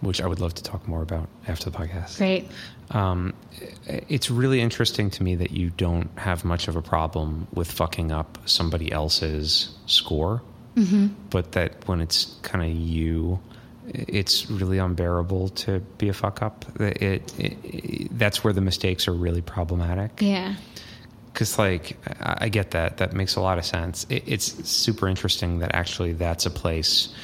which 0.00 0.20
I 0.20 0.26
would 0.26 0.40
love 0.40 0.54
to 0.54 0.62
talk 0.62 0.86
more 0.86 1.02
about 1.02 1.28
after 1.48 1.70
the 1.70 1.76
podcast. 1.76 2.18
Great. 2.18 2.48
Um, 2.90 3.32
it's 3.86 4.30
really 4.30 4.60
interesting 4.60 5.10
to 5.10 5.22
me 5.22 5.34
that 5.36 5.50
you 5.50 5.70
don't 5.70 6.10
have 6.18 6.44
much 6.44 6.68
of 6.68 6.76
a 6.76 6.82
problem 6.82 7.48
with 7.54 7.70
fucking 7.70 8.12
up 8.12 8.38
somebody 8.44 8.92
else's 8.92 9.74
score, 9.86 10.42
mm-hmm. 10.76 11.08
but 11.30 11.52
that 11.52 11.88
when 11.88 12.00
it's 12.00 12.36
kind 12.42 12.64
of 12.64 12.70
you, 12.70 13.40
it's 13.88 14.50
really 14.50 14.78
unbearable 14.78 15.48
to 15.50 15.80
be 15.98 16.08
a 16.08 16.12
fuck 16.12 16.42
up. 16.42 16.64
It, 16.80 17.32
it, 17.38 17.38
it 17.38 18.18
that's 18.18 18.42
where 18.44 18.52
the 18.52 18.60
mistakes 18.60 19.06
are 19.08 19.12
really 19.12 19.42
problematic 19.42 20.12
Yeah. 20.20 20.54
because 21.32 21.58
like 21.58 21.96
I, 22.20 22.36
I 22.42 22.48
get 22.48 22.72
that 22.72 22.96
that 22.98 23.12
makes 23.12 23.36
a 23.36 23.40
lot 23.40 23.58
of 23.58 23.64
sense 23.64 24.06
it, 24.08 24.24
it's 24.26 24.68
super 24.68 25.06
interesting 25.08 25.58
that 25.60 25.74
actually 25.74 26.12
that's 26.14 26.46
a 26.46 26.50
place 26.50 27.14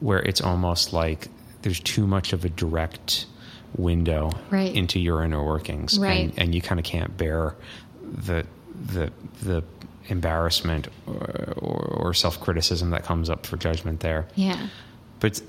where 0.00 0.18
it's 0.20 0.40
almost 0.40 0.92
like 0.92 1.28
there's 1.62 1.80
too 1.80 2.06
much 2.06 2.32
of 2.32 2.44
a 2.44 2.48
direct 2.48 3.26
window 3.76 4.30
Right. 4.50 4.74
into 4.74 4.98
your 4.98 5.22
inner 5.22 5.44
workings 5.44 5.98
Right. 5.98 6.30
and, 6.30 6.38
and 6.38 6.54
you 6.54 6.60
kind 6.60 6.78
of 6.80 6.84
can't 6.84 7.16
bear 7.16 7.54
the 8.02 8.44
the 8.86 9.12
the 9.42 9.62
embarrassment 10.08 10.88
or, 11.06 11.54
or, 11.56 11.84
or 12.08 12.14
self-criticism 12.14 12.90
that 12.90 13.04
comes 13.04 13.30
up 13.30 13.46
for 13.46 13.56
judgment 13.56 14.00
there 14.00 14.26
Yeah. 14.34 14.68
but 15.20 15.40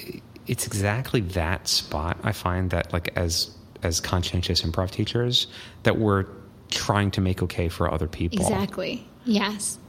it's, 0.52 0.68
exactly 0.68 1.22
that 1.22 1.68
spot 1.68 2.18
I 2.24 2.32
find 2.32 2.70
that 2.72 2.93
like 2.93 3.12
as 3.16 3.52
as 3.84 3.99
conscientious 3.99 4.62
improv 4.62 4.91
teachers 4.91 5.47
that 5.84 5.97
we're 5.97 6.26
trying 6.70 7.12
to 7.12 7.22
make 7.22 7.41
okay 7.43 7.68
for 7.70 7.91
other 7.91 8.08
people. 8.08 8.39
Exactly. 8.39 9.08
Yes. 9.26 9.80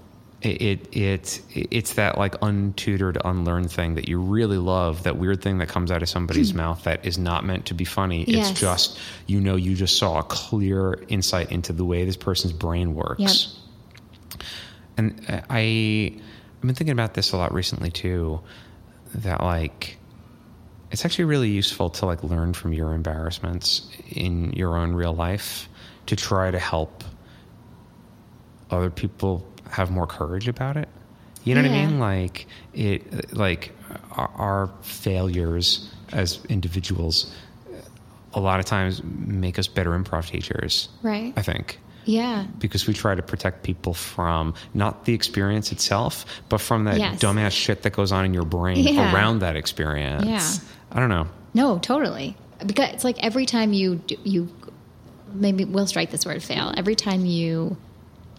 it, 0.43 0.63
it 0.63 0.97
it 0.97 1.43
it's 1.71 1.95
that 1.95 2.19
like 2.19 2.35
untutored, 2.41 3.17
unlearned 3.25 3.71
thing 3.71 3.95
that 3.95 4.09
you 4.09 4.19
really 4.21 4.59
love. 4.59 5.05
That 5.05 5.17
weird 5.17 5.41
thing 5.43 5.59
that 5.59 5.69
comes 5.69 5.91
out 5.91 6.03
of 6.03 6.09
somebody's 6.09 6.53
mouth 6.63 6.85
that 6.85 7.07
is 7.07 7.19
not 7.19 7.45
meant 7.45 7.67
to 7.67 7.75
be 7.75 7.85
funny. 7.85 8.25
Yes. 8.27 8.51
It's 8.51 8.61
just 8.61 8.99
you 9.27 9.41
know 9.41 9.57
you 9.57 9.75
just 9.75 9.97
saw 9.97 10.19
a 10.19 10.25
clear 10.25 10.99
insight 11.09 11.53
into 11.53 11.73
the 11.73 11.85
way 11.85 12.05
this 12.05 12.17
person's 12.17 12.53
brain 12.53 12.95
works. 12.95 13.57
Yep. 14.31 14.43
And 14.99 15.25
uh, 15.29 15.41
I 15.49 16.13
I've 16.57 16.61
been 16.61 16.75
thinking 16.75 16.93
about 16.93 17.15
this 17.15 17.33
a 17.33 17.37
lot 17.37 17.53
recently 17.55 17.91
too. 17.91 18.41
That 19.15 19.43
like 19.43 19.99
it's 20.93 21.05
actually 21.05 21.25
really 21.25 21.49
useful 21.51 21.91
to 21.91 22.07
like 22.07 22.23
learn 22.23 22.53
from 22.53 22.73
your 22.73 22.93
embarrassments 22.93 23.89
in 24.11 24.53
your 24.53 24.77
own 24.77 24.93
real 24.93 25.15
life 25.15 25.69
to 26.07 26.15
try 26.17 26.51
to 26.51 26.59
help 26.59 27.03
other 28.71 28.91
people 28.91 29.47
have 29.71 29.91
more 29.91 30.07
courage 30.07 30.49
about 30.49 30.77
it. 30.77 30.89
You 31.45 31.55
know 31.55 31.63
what 31.63 31.71
I 31.71 31.87
mean? 31.87 31.99
Like 31.99 32.47
it, 32.75 33.35
like 33.35 33.73
our, 34.13 34.29
our 34.37 34.71
failures 34.83 35.91
as 36.13 36.45
individuals, 36.49 37.35
a 38.35 38.41
lot 38.41 38.61
of 38.61 38.67
times 38.67 39.03
make 39.03 39.59
us 39.59 39.67
better 39.69 39.91
improv 39.91 40.29
teachers. 40.29 40.89
Right. 41.03 41.33
I 41.37 41.43
think 41.43 41.79
Yeah. 42.05 42.47
because 42.59 42.87
we 42.87 42.95
try 42.95 43.15
to 43.15 43.23
protect 43.23 43.63
people 43.65 43.93
from 43.95 44.55
not 44.75 45.05
the 45.05 45.15
experience 45.15 45.73
itself, 45.73 46.25
but 46.49 46.59
from 46.61 46.85
that 46.85 46.99
Yes. 46.99 47.19
dumbass 47.21 47.53
shit 47.53 47.83
that 47.83 47.93
goes 47.93 48.13
on 48.13 48.25
in 48.25 48.33
your 48.35 48.45
brain 48.45 48.77
Yeah. 48.77 49.13
around 49.13 49.41
that 49.41 49.57
experience. 49.57 50.25
Yeah. 50.25 50.69
I 50.93 51.01
don't 51.01 51.09
know. 51.09 51.27
No, 51.55 51.79
totally. 51.79 52.37
Because 52.65 52.91
it's 52.93 53.05
like 53.05 53.23
every 53.23 53.47
time 53.47 53.73
you 53.73 53.97
do, 53.97 54.17
you 54.25 54.49
maybe 55.33 55.65
we'll 55.65 55.87
strike 55.87 56.11
this 56.11 56.25
word 56.25 56.43
fail. 56.43 56.73
Every 56.77 56.95
time 56.95 57.25
you 57.25 57.77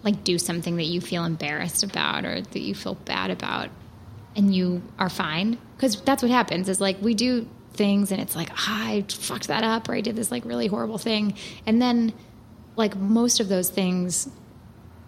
like 0.03 0.23
do 0.23 0.37
something 0.37 0.75
that 0.77 0.85
you 0.85 1.01
feel 1.01 1.25
embarrassed 1.25 1.83
about 1.83 2.25
or 2.25 2.41
that 2.41 2.59
you 2.59 2.75
feel 2.75 2.95
bad 2.95 3.31
about, 3.31 3.69
and 4.35 4.53
you 4.53 4.81
are 4.97 5.09
fine 5.09 5.57
because 5.75 5.99
that's 6.01 6.21
what 6.23 6.31
happens. 6.31 6.69
Is 6.69 6.79
like 6.79 7.01
we 7.01 7.13
do 7.13 7.47
things 7.73 8.11
and 8.11 8.21
it's 8.21 8.35
like 8.35 8.49
ah, 8.53 8.87
I 8.87 9.05
fucked 9.09 9.47
that 9.47 9.63
up 9.63 9.89
or 9.89 9.95
I 9.95 10.01
did 10.01 10.15
this 10.15 10.31
like 10.31 10.45
really 10.45 10.67
horrible 10.67 10.97
thing, 10.97 11.35
and 11.65 11.81
then 11.81 12.13
like 12.75 12.95
most 12.95 13.39
of 13.39 13.49
those 13.49 13.69
things 13.69 14.29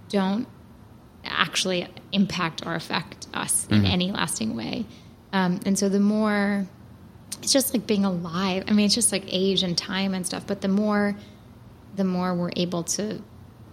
don't 0.09 0.47
actually 1.23 1.87
impact 2.11 2.65
or 2.65 2.75
affect 2.75 3.27
us 3.33 3.67
in 3.69 3.85
any 3.85 4.11
lasting 4.11 4.55
way. 4.55 4.85
Um, 5.33 5.59
and 5.65 5.77
so 5.77 5.89
the 5.89 5.99
more 5.99 6.67
it's 7.45 7.53
just 7.53 7.75
like 7.75 7.85
being 7.85 8.05
alive. 8.05 8.63
I 8.67 8.73
mean, 8.73 8.87
it's 8.87 8.95
just 8.95 9.11
like 9.11 9.23
age 9.27 9.61
and 9.61 9.77
time 9.77 10.15
and 10.15 10.25
stuff. 10.25 10.47
But 10.47 10.61
the 10.61 10.67
more, 10.67 11.15
the 11.95 12.03
more 12.03 12.33
we're 12.33 12.49
able 12.55 12.81
to 12.97 13.21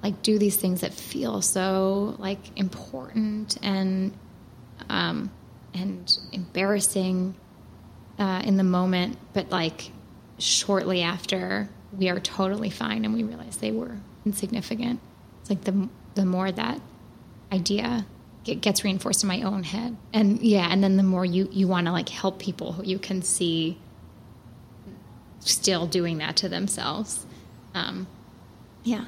like 0.03 0.21
do 0.21 0.39
these 0.39 0.57
things 0.59 0.83
that 0.83 0.93
feel 0.93 1.41
so 1.41 2.15
like 2.19 2.39
important 2.59 3.57
and 3.63 4.13
um, 4.91 5.31
and 5.73 6.19
embarrassing 6.33 7.35
uh, 8.19 8.43
in 8.45 8.59
the 8.59 8.63
moment, 8.63 9.17
but 9.33 9.51
like 9.51 9.91
shortly 10.39 11.01
after 11.01 11.71
we 11.97 12.11
are 12.11 12.21
totally 12.21 12.69
fine 12.69 13.07
and 13.07 13.15
we 13.15 13.23
realize 13.23 13.57
they 13.57 13.71
were 13.71 13.97
insignificant. 14.27 15.01
It's 15.41 15.49
like 15.49 15.63
the 15.63 15.89
the 16.15 16.27
more 16.27 16.53
that 16.53 16.79
idea 17.51 18.05
get, 18.45 18.61
gets 18.61 18.85
reinforced 18.85 19.23
in 19.23 19.29
my 19.29 19.43
own 19.43 19.63
head, 19.63 19.97
and 20.13 20.41
yeah, 20.43 20.69
and 20.71 20.83
then 20.83 20.97
the 20.97 21.03
more 21.03 21.25
you 21.25 21.49
you 21.53 21.69
want 21.69 21.87
to 21.87 21.93
like 21.93 22.09
help 22.09 22.39
people 22.39 22.81
you 22.83 22.99
can 22.99 23.23
see 23.23 23.79
still 25.41 25.87
doing 25.87 26.19
that 26.19 26.37
to 26.37 26.49
themselves. 26.49 27.27
Um, 27.75 28.07
yeah, 28.85 29.05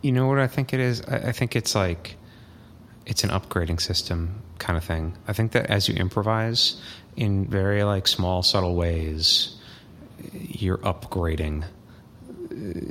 You 0.00 0.12
know 0.12 0.26
what 0.26 0.38
I 0.38 0.46
think 0.46 0.72
it 0.72 0.80
is? 0.80 1.02
I, 1.02 1.28
I 1.28 1.32
think 1.32 1.54
it's 1.54 1.74
like 1.74 2.16
it's 3.06 3.24
an 3.24 3.30
upgrading 3.30 3.80
system 3.80 4.42
kind 4.58 4.76
of 4.76 4.84
thing. 4.84 5.16
I 5.26 5.32
think 5.32 5.52
that 5.52 5.66
as 5.66 5.88
you 5.88 5.94
improvise 5.94 6.80
in 7.16 7.46
very 7.46 7.84
like 7.84 8.06
small, 8.06 8.42
subtle 8.42 8.74
ways, 8.74 9.56
you're 10.32 10.78
upgrading 10.78 11.64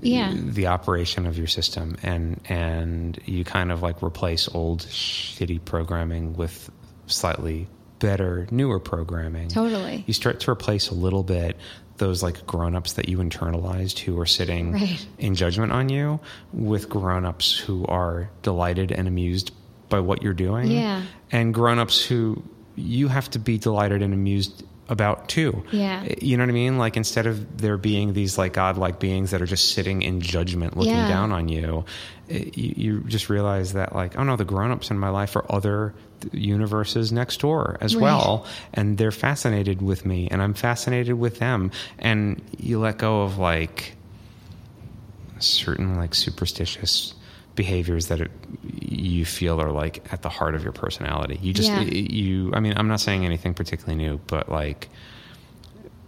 yeah, 0.02 0.34
the 0.36 0.68
operation 0.68 1.26
of 1.26 1.38
your 1.38 1.48
system 1.48 1.98
and 2.04 2.40
and 2.46 3.20
you 3.26 3.44
kind 3.44 3.72
of 3.72 3.82
like 3.82 4.02
replace 4.04 4.48
old 4.54 4.82
shitty 4.82 5.64
programming 5.66 6.34
with 6.34 6.70
slightly 7.08 7.68
better 8.00 8.48
newer 8.52 8.80
programming 8.80 9.48
Totally. 9.50 10.04
you 10.08 10.14
start 10.14 10.40
to 10.42 10.52
replace 10.52 10.90
a 10.90 10.96
little 10.96 11.22
bit 11.24 11.56
those 11.98 12.24
like 12.24 12.48
grown-ups 12.48 12.94
that 12.94 13.08
you 13.10 13.20
internalized 13.20 14.00
who 14.00 14.20
are 14.20 14.26
sitting 14.26 14.72
Right. 14.74 15.06
in 15.20 15.36
judgment 15.36 15.72
on 15.72 15.90
you 15.90 16.20
with 16.52 16.90
grown-ups 16.90 17.58
who 17.60 17.86
are 17.86 18.30
delighted 18.42 18.92
and 18.92 19.08
amused 19.08 19.52
by 19.90 20.00
what 20.00 20.24
you're 20.24 20.34
doing 20.34 20.72
Yeah. 20.72 21.04
and 21.32 21.54
grown-ups 21.54 22.04
who 22.04 22.42
you 22.76 23.08
have 23.08 23.30
to 23.32 23.40
be 23.40 23.58
delighted 23.60 24.02
and 24.02 24.14
amused 24.16 24.64
about 24.90 25.30
too 25.30 25.64
Yeah. 25.72 26.04
Eh, 26.06 26.16
you 26.22 26.36
know 26.38 26.44
what 26.44 26.50
I 26.50 26.54
mean? 26.54 26.78
Like 26.78 26.98
instead 26.98 27.26
of 27.28 27.58
there 27.62 27.78
being 27.78 28.14
these 28.14 28.38
like 28.38 28.54
godlike 28.54 29.00
beings 29.00 29.32
that 29.32 29.42
are 29.42 29.46
just 29.46 29.74
sitting 29.74 30.02
in 30.02 30.20
judgment, 30.22 30.76
looking 30.76 30.96
Yeah. 30.96 31.08
down 31.08 31.32
on 31.32 31.48
you, 31.48 31.86
it, 32.28 32.58
you, 32.58 32.74
you 32.76 33.00
just 33.08 33.30
realize 33.30 33.74
that 33.74 33.96
like, 33.96 34.18
oh 34.18 34.24
no, 34.24 34.36
the 34.36 34.46
grown-ups 34.46 34.92
in 34.92 35.00
my 35.00 35.10
life 35.10 35.36
are 35.36 35.46
other 35.50 35.94
universes 36.34 37.12
next 37.12 37.40
door 37.40 37.78
as 37.82 37.96
Right. 37.96 38.04
well, 38.04 38.46
and 38.74 38.98
they're 38.98 39.12
fascinated 39.12 39.82
with 39.82 40.06
me, 40.06 40.28
and 40.30 40.42
I'm 40.42 40.54
fascinated 40.54 41.16
with 41.18 41.40
them, 41.40 41.72
and 41.98 42.42
you 42.60 42.80
let 42.80 42.98
go 42.98 43.22
of 43.24 43.38
like 43.38 43.96
certain 45.40 45.96
like 45.96 46.14
superstitious 46.14 47.14
behaviors 47.56 48.08
that 48.08 48.22
it, 48.22 48.32
you 48.82 49.26
feel 49.26 49.60
are 49.62 49.72
like 49.72 50.12
at 50.14 50.22
the 50.22 50.30
heart 50.30 50.56
of 50.56 50.64
your 50.64 50.72
personality. 50.72 51.38
You 51.42 51.54
just 51.54 51.70
Yeah. 51.70 51.82
you. 51.82 52.52
I 52.54 52.60
mean, 52.60 52.74
I'm 52.78 52.88
not 52.88 53.00
saying 53.02 53.26
anything 53.26 53.54
particularly 53.54 53.96
new, 53.96 54.20
but 54.28 54.50
like 54.50 54.90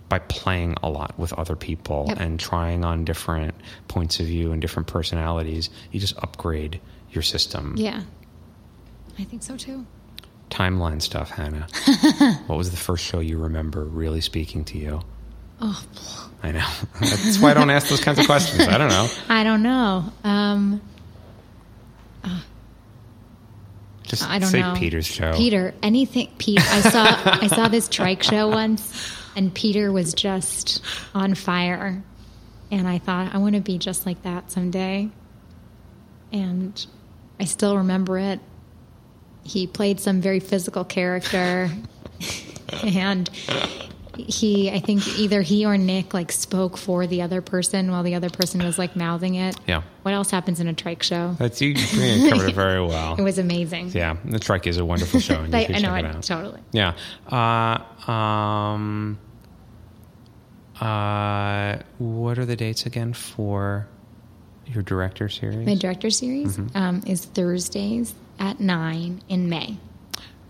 by 0.09 0.19
playing 0.19 0.75
a 0.83 0.89
lot 0.89 1.17
with 1.17 1.33
other 1.33 1.55
people 1.55 2.05
Yep. 2.09 2.19
and 2.19 2.39
trying 2.39 2.85
on 2.85 3.03
different 3.03 3.55
points 3.87 4.19
of 4.19 4.27
view 4.27 4.51
and 4.51 4.61
different 4.61 4.87
personalities, 4.87 5.69
you 5.91 5.99
just 5.99 6.15
upgrade 6.21 6.79
your 7.11 7.23
system. 7.23 7.75
yeah. 7.77 8.01
I 9.19 9.23
think 9.25 9.43
so 9.43 9.55
too. 9.57 9.85
Timeline 10.49 11.01
stuff, 11.01 11.29
Hannah. 11.29 11.67
what 12.47 12.57
was 12.57 12.71
the 12.71 12.77
first 12.77 13.03
show 13.03 13.19
you 13.19 13.37
remember 13.37 13.83
really 13.83 14.21
speaking 14.21 14.63
to 14.65 14.77
you? 14.77 15.01
Oh, 15.61 15.83
I 16.41 16.51
know. 16.51 16.67
That's 16.99 17.39
why 17.39 17.51
I 17.51 17.53
don't 17.53 17.69
ask 17.69 17.87
those 17.89 18.01
kinds 18.01 18.17
of 18.19 18.25
questions. 18.25 18.67
I 18.67 18.77
don't 18.77 18.89
know. 18.89 19.07
I 19.29 19.43
don't 19.43 19.61
know. 19.63 20.05
Um, 20.23 20.81
Ah. 22.23 22.45
Just 24.03 24.29
I 24.29 24.39
don't 24.39 24.49
say 24.49 24.61
know. 24.61 24.75
Peter's 24.75 25.07
show. 25.07 25.33
Peter, 25.33 25.73
anything. 25.81 26.29
Pete, 26.37 26.59
I 26.59 26.81
saw 26.81 27.03
I 27.25 27.47
saw 27.47 27.67
this 27.67 27.87
trike 27.87 28.21
show 28.21 28.49
once, 28.49 29.15
and 29.35 29.53
Peter 29.53 29.91
was 29.91 30.13
just 30.13 30.83
on 31.15 31.35
fire, 31.35 32.03
and 32.69 32.87
I 32.87 32.99
thought 32.99 33.33
I 33.33 33.37
want 33.37 33.55
to 33.55 33.61
be 33.61 33.77
just 33.77 34.05
like 34.05 34.21
that 34.23 34.51
someday. 34.51 35.09
And 36.31 36.85
I 37.39 37.45
still 37.45 37.77
remember 37.77 38.17
it. 38.17 38.39
He 39.43 39.67
played 39.67 39.99
some 39.99 40.21
very 40.21 40.39
physical 40.39 40.83
character, 40.83 41.69
and 42.83 43.29
he 44.17 44.69
I 44.71 44.79
think 44.79 45.07
either 45.17 45.41
he 45.41 45.65
or 45.65 45.77
Nick 45.77 46.13
like 46.13 46.31
spoke 46.31 46.77
for 46.77 47.07
the 47.07 47.21
other 47.21 47.41
person 47.41 47.91
while 47.91 48.03
the 48.03 48.15
other 48.15 48.29
person 48.29 48.63
was 48.63 48.77
like 48.77 48.95
mouthing 48.95 49.35
it. 49.35 49.55
Yeah. 49.67 49.81
What 50.03 50.13
else 50.13 50.29
happens 50.31 50.59
in 50.59 50.67
a 50.67 50.73
trike 50.73 51.01
show? 51.03 51.35
That's 51.39 51.61
you 51.61 51.69
you 51.69 52.29
covered 52.29 52.49
it 52.49 52.55
very 52.55 52.81
well. 52.85 53.15
It 53.19 53.23
was 53.23 53.37
amazing. 53.37 53.89
Yeah, 53.93 54.17
the 54.25 54.39
trike 54.39 54.67
is 54.67 54.77
a 54.77 54.85
wonderful 54.85 55.19
show, 55.19 55.41
and 55.41 55.51
you 55.53 55.59
I, 55.59 55.65
should 55.65 55.75
I 55.75 55.79
know 55.79 55.95
it 55.95 56.05
it 56.05 56.15
out. 56.15 56.23
totally. 56.23 56.61
Yeah. 56.71 56.93
Uh, 57.27 58.11
um, 58.11 59.17
uh, 60.81 61.77
what 61.97 62.37
are 62.39 62.45
the 62.45 62.55
dates 62.55 62.85
again 62.85 63.13
for 63.13 63.87
your 64.67 64.83
director 64.83 65.29
series? 65.29 65.65
My 65.65 65.75
director 65.75 66.09
series 66.09 66.57
Mm-hmm. 66.57 66.77
um, 66.77 67.03
is 67.07 67.25
Thursdays 67.25 68.13
at 68.39 68.59
9 68.59 69.21
in 69.29 69.49
May. 69.49 69.77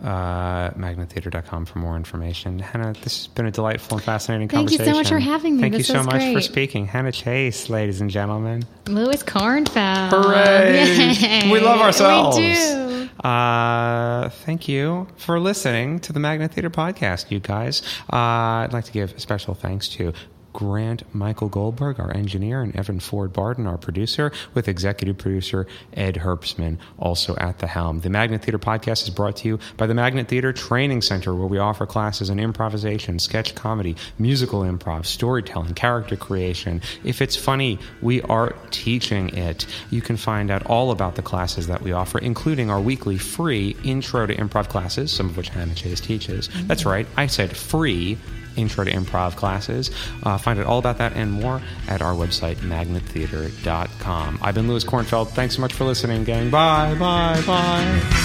Uh, 0.04 0.72
magnettheater.com 0.72 1.66
for 1.66 1.80
more 1.80 1.96
information. 1.96 2.60
Hannah, 2.60 2.94
this 2.94 3.18
has 3.20 3.28
been 3.28 3.46
a 3.46 3.52
delightful 3.52 3.98
and 3.98 4.04
fascinating 4.06 4.50
conversation. 4.50 4.86
Thank 4.86 4.88
you 4.88 4.94
so 4.94 5.00
much 5.00 5.10
for 5.10 5.20
having 5.20 5.56
me. 5.56 5.62
Thank 5.62 5.74
This 5.76 5.88
you 5.90 5.96
so 5.96 6.04
much 6.04 6.34
for 6.34 6.42
speaking. 6.42 6.86
Hannah 6.86 7.12
Chase, 7.12 7.70
ladies 7.70 8.02
and 8.02 8.10
gentlemen. 8.10 8.64
Louis 8.88 9.24
Kornfeld. 9.24 10.10
Hooray! 10.10 11.14
Yay. 11.14 11.52
We 11.52 11.60
love 11.62 11.80
ourselves. 11.80 12.38
We 12.38 12.54
do. 12.54 13.10
Uh, 13.28 14.30
thank 14.30 14.68
you 14.68 15.08
for 15.16 15.40
listening 15.40 16.00
to 16.00 16.12
the 16.12 16.20
Magnet 16.20 16.52
Theater 16.52 16.70
podcast, 16.70 17.32
you 17.32 17.40
guys. 17.40 17.82
Uh, 18.12 18.68
I'd 18.68 18.74
like 18.74 18.84
to 18.86 18.92
give 18.92 19.14
a 19.14 19.20
special 19.20 19.54
thanks 19.54 19.88
to 19.90 20.14
Grant 20.54 21.04
Michael 21.14 21.50
Goldberg, 21.50 22.00
our 22.00 22.16
engineer, 22.16 22.62
and 22.62 22.76
Evan 22.76 23.00
Ford 23.00 23.34
Barden, 23.34 23.68
our 23.68 23.78
producer, 23.78 24.32
with 24.54 24.68
executive 24.68 25.18
producer 25.18 25.68
Ed 25.94 26.16
Herbstman 26.16 26.78
also 26.98 27.36
at 27.38 27.60
the 27.60 27.68
helm. 27.68 28.02
The 28.02 28.10
Magnet 28.10 28.44
Theater 28.44 28.60
podcast 28.60 29.04
is 29.04 29.10
brought 29.10 29.38
to 29.38 29.48
you 29.48 29.60
by 29.78 29.88
the 29.88 29.94
Magnet 29.94 30.28
Theater 30.28 30.54
Training 30.54 31.02
Center, 31.02 31.34
where 31.34 31.48
we 31.48 31.58
offer 31.58 31.86
classes 31.86 32.30
in 32.30 32.40
improvisation, 32.40 33.20
sketch 33.20 33.56
comedy, 33.56 33.96
musical 34.20 34.62
improv, 34.62 35.06
storytelling, 35.06 35.74
character 35.74 36.16
creation. 36.16 36.82
If 37.04 37.22
it's 37.22 37.36
funny, 37.36 37.80
we 38.02 38.22
are 38.24 38.56
teaching 38.72 39.36
it. 39.36 39.66
You 39.90 40.02
can 40.02 40.18
find 40.18 40.52
out 40.52 40.66
all 40.68 40.92
about 40.92 41.16
the 41.16 41.22
classes 41.22 41.68
that 41.68 41.82
we 41.82 41.92
offer, 41.92 42.20
including 42.20 42.70
our 42.70 42.80
weekly 42.80 43.18
free 43.18 43.76
intro 43.84 44.28
to 44.28 44.36
improv 44.36 44.70
classes, 44.70 45.12
some 45.12 45.30
of 45.30 45.38
which 45.38 45.50
Hannah 45.50 45.74
Chase 45.74 46.00
teaches. 46.00 46.50
That's 46.68 46.86
right, 46.86 47.08
I 47.18 47.28
said 47.28 47.56
free 47.58 48.18
intro 48.56 48.84
to 48.86 48.92
improv 48.92 49.36
classes. 49.36 49.92
Uh, 50.24 50.38
find 50.38 50.60
out 50.60 50.66
all 50.66 50.80
about 50.80 50.98
that 50.98 51.14
and 51.14 51.32
more 51.32 51.62
at 51.88 52.02
our 52.02 52.14
website, 52.14 52.56
magnettheater.com. 52.58 54.40
I've 54.42 54.56
been 54.56 54.68
Louis 54.68 54.84
Kornfeld. 54.84 55.30
Thanks 55.30 55.56
so 55.56 55.62
much 55.62 55.74
for 55.74 55.86
listening, 55.86 56.24
gang. 56.24 56.50
Bye, 56.50 56.96
bye, 56.96 57.42
bye. 57.46 58.22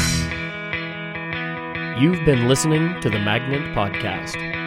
You've 2.00 2.24
been 2.24 2.48
listening 2.48 3.00
to 3.00 3.10
the 3.10 3.18
Magnet 3.18 3.62
Podcast. 3.74 4.57